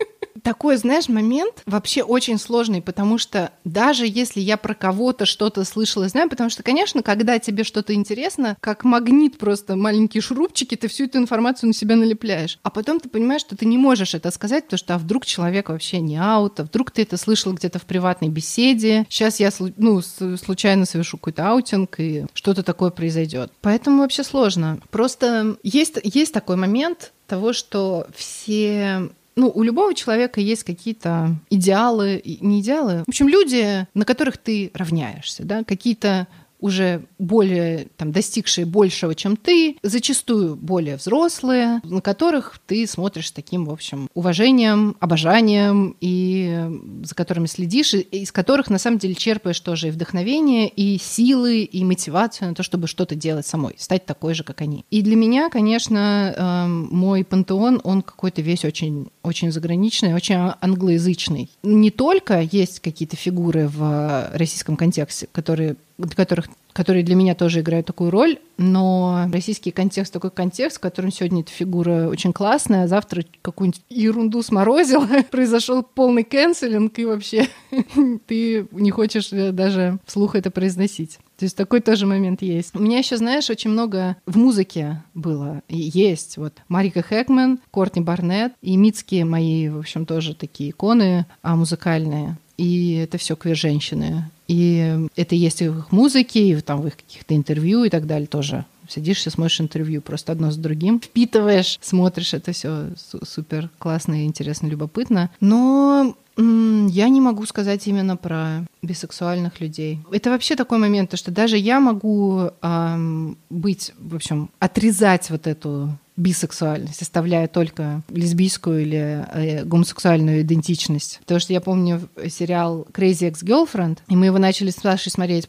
такой, 0.44 0.76
знаешь, 0.76 1.08
момент 1.08 1.62
вообще 1.66 2.02
очень 2.02 2.38
сложный, 2.38 2.82
потому 2.82 3.18
что 3.18 3.50
даже 3.64 4.06
если 4.06 4.40
я 4.40 4.56
про 4.56 4.74
кого-то 4.74 5.24
что-то 5.24 5.64
слышала, 5.64 6.06
знаю, 6.08 6.28
потому 6.28 6.50
что, 6.50 6.62
конечно, 6.62 7.02
когда 7.02 7.38
тебе 7.38 7.64
что-то 7.64 7.94
интересно, 7.94 8.56
как 8.60 8.84
магнит 8.84 9.38
просто 9.38 9.74
маленькие 9.74 10.20
шурупчики, 10.20 10.76
ты 10.76 10.86
всю 10.86 11.04
эту 11.04 11.18
информацию 11.18 11.68
на 11.68 11.74
себя 11.74 11.96
налепляешь. 11.96 12.58
А 12.62 12.70
потом 12.70 13.00
ты 13.00 13.08
понимаешь, 13.08 13.40
что 13.40 13.56
ты 13.56 13.64
не 13.64 13.78
можешь 13.78 14.14
это 14.14 14.30
сказать, 14.30 14.64
потому 14.64 14.78
что 14.78 14.94
а 14.94 14.98
вдруг 14.98 15.24
человек 15.24 15.70
вообще 15.70 16.00
не 16.00 16.18
аут, 16.18 16.60
а 16.60 16.64
вдруг 16.64 16.90
ты 16.90 17.02
это 17.02 17.16
слышал 17.16 17.54
где-то 17.54 17.78
в 17.78 17.86
приватной 17.86 18.28
беседе. 18.28 19.06
Сейчас 19.08 19.40
я 19.40 19.50
ну, 19.78 20.02
случайно 20.02 20.84
совершу 20.84 21.16
какой-то 21.16 21.48
аутинг, 21.48 21.98
и 21.98 22.26
что-то 22.34 22.62
такое 22.62 22.90
произойдет. 22.90 23.50
Поэтому 23.62 24.02
вообще 24.02 24.22
сложно. 24.22 24.78
Просто 24.90 25.56
есть, 25.62 25.98
есть 26.04 26.34
такой 26.34 26.56
момент 26.56 27.12
того, 27.26 27.54
что 27.54 28.06
все 28.14 29.08
ну, 29.36 29.50
у 29.54 29.62
любого 29.62 29.94
человека 29.94 30.40
есть 30.40 30.64
какие-то 30.64 31.36
идеалы, 31.50 32.22
не 32.24 32.60
идеалы. 32.60 33.02
В 33.06 33.08
общем, 33.08 33.28
люди, 33.28 33.86
на 33.94 34.04
которых 34.04 34.38
ты 34.38 34.70
равняешься, 34.74 35.44
да, 35.44 35.64
какие-то 35.64 36.28
уже 36.64 37.02
более 37.18 37.88
там, 37.98 38.10
достигшие 38.10 38.64
большего, 38.64 39.14
чем 39.14 39.36
ты, 39.36 39.76
зачастую 39.82 40.56
более 40.56 40.96
взрослые, 40.96 41.82
на 41.84 42.00
которых 42.00 42.58
ты 42.66 42.86
смотришь 42.86 43.28
с 43.28 43.32
таким, 43.32 43.66
в 43.66 43.70
общем, 43.70 44.08
уважением, 44.14 44.96
обожанием, 44.98 45.94
и 46.00 46.66
за 47.02 47.14
которыми 47.14 47.48
следишь, 47.48 47.92
и 47.92 48.00
из 48.00 48.32
которых 48.32 48.70
на 48.70 48.78
самом 48.78 48.96
деле 48.96 49.14
черпаешь 49.14 49.60
тоже 49.60 49.88
и 49.88 49.90
вдохновение, 49.90 50.66
и 50.70 50.96
силы, 50.98 51.64
и 51.64 51.84
мотивацию 51.84 52.48
на 52.48 52.54
то, 52.54 52.62
чтобы 52.62 52.86
что-то 52.86 53.14
делать 53.14 53.46
самой, 53.46 53.74
стать 53.76 54.06
такой 54.06 54.32
же, 54.32 54.42
как 54.42 54.62
они. 54.62 54.86
И 54.90 55.02
для 55.02 55.16
меня, 55.16 55.50
конечно, 55.50 56.32
эм, 56.34 56.88
мой 56.90 57.24
пантеон, 57.24 57.82
он 57.84 58.00
какой-то 58.00 58.40
весь 58.40 58.64
очень, 58.64 59.08
очень 59.22 59.52
заграничный, 59.52 60.14
очень 60.14 60.36
англоязычный. 60.62 61.50
Не 61.62 61.90
только 61.90 62.40
есть 62.40 62.80
какие-то 62.80 63.16
фигуры 63.16 63.68
в 63.68 64.30
российском 64.32 64.78
контексте, 64.78 65.28
которые 65.30 65.76
которых 66.14 66.48
которые 66.74 67.04
для 67.04 67.14
меня 67.14 67.34
тоже 67.36 67.60
играют 67.60 67.86
такую 67.86 68.10
роль, 68.10 68.38
но 68.58 69.28
российский 69.32 69.70
контекст 69.70 70.12
такой 70.12 70.32
контекст, 70.32 70.78
в 70.78 70.80
котором 70.80 71.12
сегодня 71.12 71.42
эта 71.42 71.52
фигура 71.52 72.08
очень 72.08 72.32
классная, 72.32 72.84
а 72.84 72.88
завтра 72.88 73.24
какую-нибудь 73.42 73.80
ерунду 73.88 74.42
сморозила, 74.42 75.06
произошел 75.30 75.84
полный 75.84 76.24
кэнселинг, 76.24 76.98
и 76.98 77.04
вообще 77.04 77.46
ты 78.26 78.66
не 78.72 78.90
хочешь 78.90 79.28
даже 79.30 79.98
вслух 80.04 80.34
это 80.34 80.50
произносить. 80.50 81.18
То 81.36 81.44
есть 81.44 81.56
такой 81.56 81.80
тоже 81.80 82.06
момент 82.06 82.42
есть. 82.42 82.74
У 82.74 82.80
меня 82.80 82.98
еще, 82.98 83.16
знаешь, 83.16 83.50
очень 83.50 83.70
много 83.70 84.16
в 84.26 84.36
музыке 84.36 85.02
было 85.14 85.62
и 85.68 85.76
есть. 85.76 86.36
Вот 86.36 86.54
Марика 86.68 87.02
Хэкмен, 87.02 87.60
Кортни 87.70 88.02
Барнетт 88.02 88.52
и 88.62 88.76
Мицкие 88.76 89.24
мои, 89.24 89.68
в 89.68 89.78
общем, 89.78 90.06
тоже 90.06 90.34
такие 90.34 90.70
иконы 90.70 91.26
а 91.42 91.56
музыкальные. 91.56 92.36
И 92.56 92.94
это 92.94 93.18
все 93.18 93.36
квир-женщины. 93.36 94.30
И 94.46 95.08
это 95.16 95.34
есть 95.34 95.62
и 95.62 95.68
в 95.68 95.78
их 95.78 95.92
музыке, 95.92 96.48
и 96.48 96.60
там 96.60 96.82
в 96.82 96.86
их 96.86 96.96
каких-то 96.96 97.34
интервью 97.34 97.84
и 97.84 97.90
так 97.90 98.06
далее 98.06 98.26
тоже. 98.26 98.64
Сидишься, 98.88 99.30
смотришь 99.30 99.60
интервью 99.60 100.02
просто 100.02 100.32
одно 100.32 100.50
с 100.50 100.56
другим, 100.56 101.00
впитываешь, 101.00 101.78
смотришь, 101.80 102.34
это 102.34 102.52
все 102.52 102.88
супер 102.96 103.70
классно, 103.78 104.26
интересно, 104.26 104.66
любопытно. 104.66 105.30
Но 105.40 106.14
я 106.36 107.08
не 107.08 107.20
могу 107.20 107.46
сказать 107.46 107.86
именно 107.86 108.16
про 108.16 108.66
бисексуальных 108.82 109.60
людей. 109.60 110.00
Это 110.10 110.30
вообще 110.30 110.56
такой 110.56 110.78
момент, 110.78 111.16
что 111.16 111.30
даже 111.30 111.56
я 111.56 111.80
могу 111.80 112.50
эм, 112.60 113.38
быть, 113.50 113.92
в 113.98 114.16
общем, 114.16 114.50
отрезать 114.58 115.30
вот 115.30 115.46
эту 115.46 115.96
бисексуальность, 116.16 117.02
оставляя 117.02 117.48
только 117.48 118.02
лесбийскую 118.08 118.82
или 118.82 119.26
э, 119.32 119.64
гомосексуальную 119.64 120.42
идентичность. 120.42 121.18
Потому 121.20 121.40
что 121.40 121.52
я 121.52 121.60
помню 121.60 122.00
сериал 122.28 122.86
Crazy 122.92 123.30
Ex-Girlfriend, 123.30 123.98
и 124.08 124.16
мы 124.16 124.26
его 124.26 124.38
начали 124.38 124.70
с 124.70 124.76
Сашей 124.76 125.10
смотреть 125.10 125.48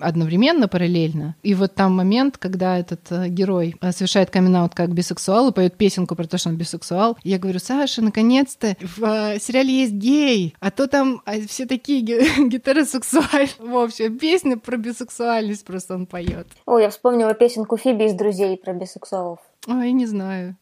одновременно, 0.00 0.68
параллельно. 0.68 1.36
И 1.42 1.54
вот 1.54 1.74
там 1.74 1.96
момент, 1.96 2.36
когда 2.36 2.78
этот 2.78 3.00
э, 3.10 3.28
герой 3.28 3.76
э, 3.80 3.92
совершает 3.92 4.30
камин 4.30 4.52
как 4.74 4.92
бисексуал 4.92 5.48
и 5.48 5.52
поет 5.52 5.76
песенку 5.76 6.14
про 6.14 6.26
то, 6.26 6.36
что 6.36 6.50
он 6.50 6.56
бисексуал. 6.56 7.16
я 7.24 7.38
говорю, 7.38 7.58
Саша, 7.58 8.02
наконец-то 8.02 8.76
в 8.80 9.38
сериале 9.40 9.80
есть 9.80 9.94
гей, 9.94 10.54
а 10.60 10.70
то 10.70 10.86
там 10.88 11.22
все 11.46 11.64
такие 11.64 12.02
гетеросексуальные. 12.48 13.48
В 13.58 13.76
общем, 13.76 14.18
песня 14.18 14.58
про 14.58 14.76
бисексуальность 14.76 15.64
просто 15.64 15.94
он 15.94 16.06
поет. 16.06 16.46
Ой, 16.66 16.82
я 16.82 16.90
вспомнила 16.90 17.32
песенку 17.32 17.76
Фиби 17.78 18.04
из 18.04 18.12
«Друзей» 18.12 18.58
про 18.58 18.74
бисексуалов. 18.74 19.38
Ой, 19.66 19.92
не 19.92 20.06
знаю. 20.06 20.56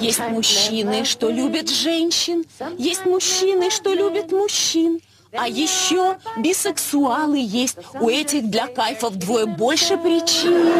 Есть 0.00 0.20
мужчины, 0.30 1.04
что 1.04 1.30
любят 1.30 1.68
женщин, 1.68 2.44
есть 2.78 3.06
мужчины, 3.06 3.70
что 3.70 3.94
любят 3.94 4.32
мужчин. 4.32 5.00
А 5.32 5.48
еще 5.48 6.18
бисексуалы 6.36 7.38
есть. 7.38 7.78
У 7.94 8.08
этих 8.08 8.50
для 8.50 8.66
кайфа 8.66 9.08
вдвое 9.08 9.46
больше 9.46 9.96
причин. 9.96 10.72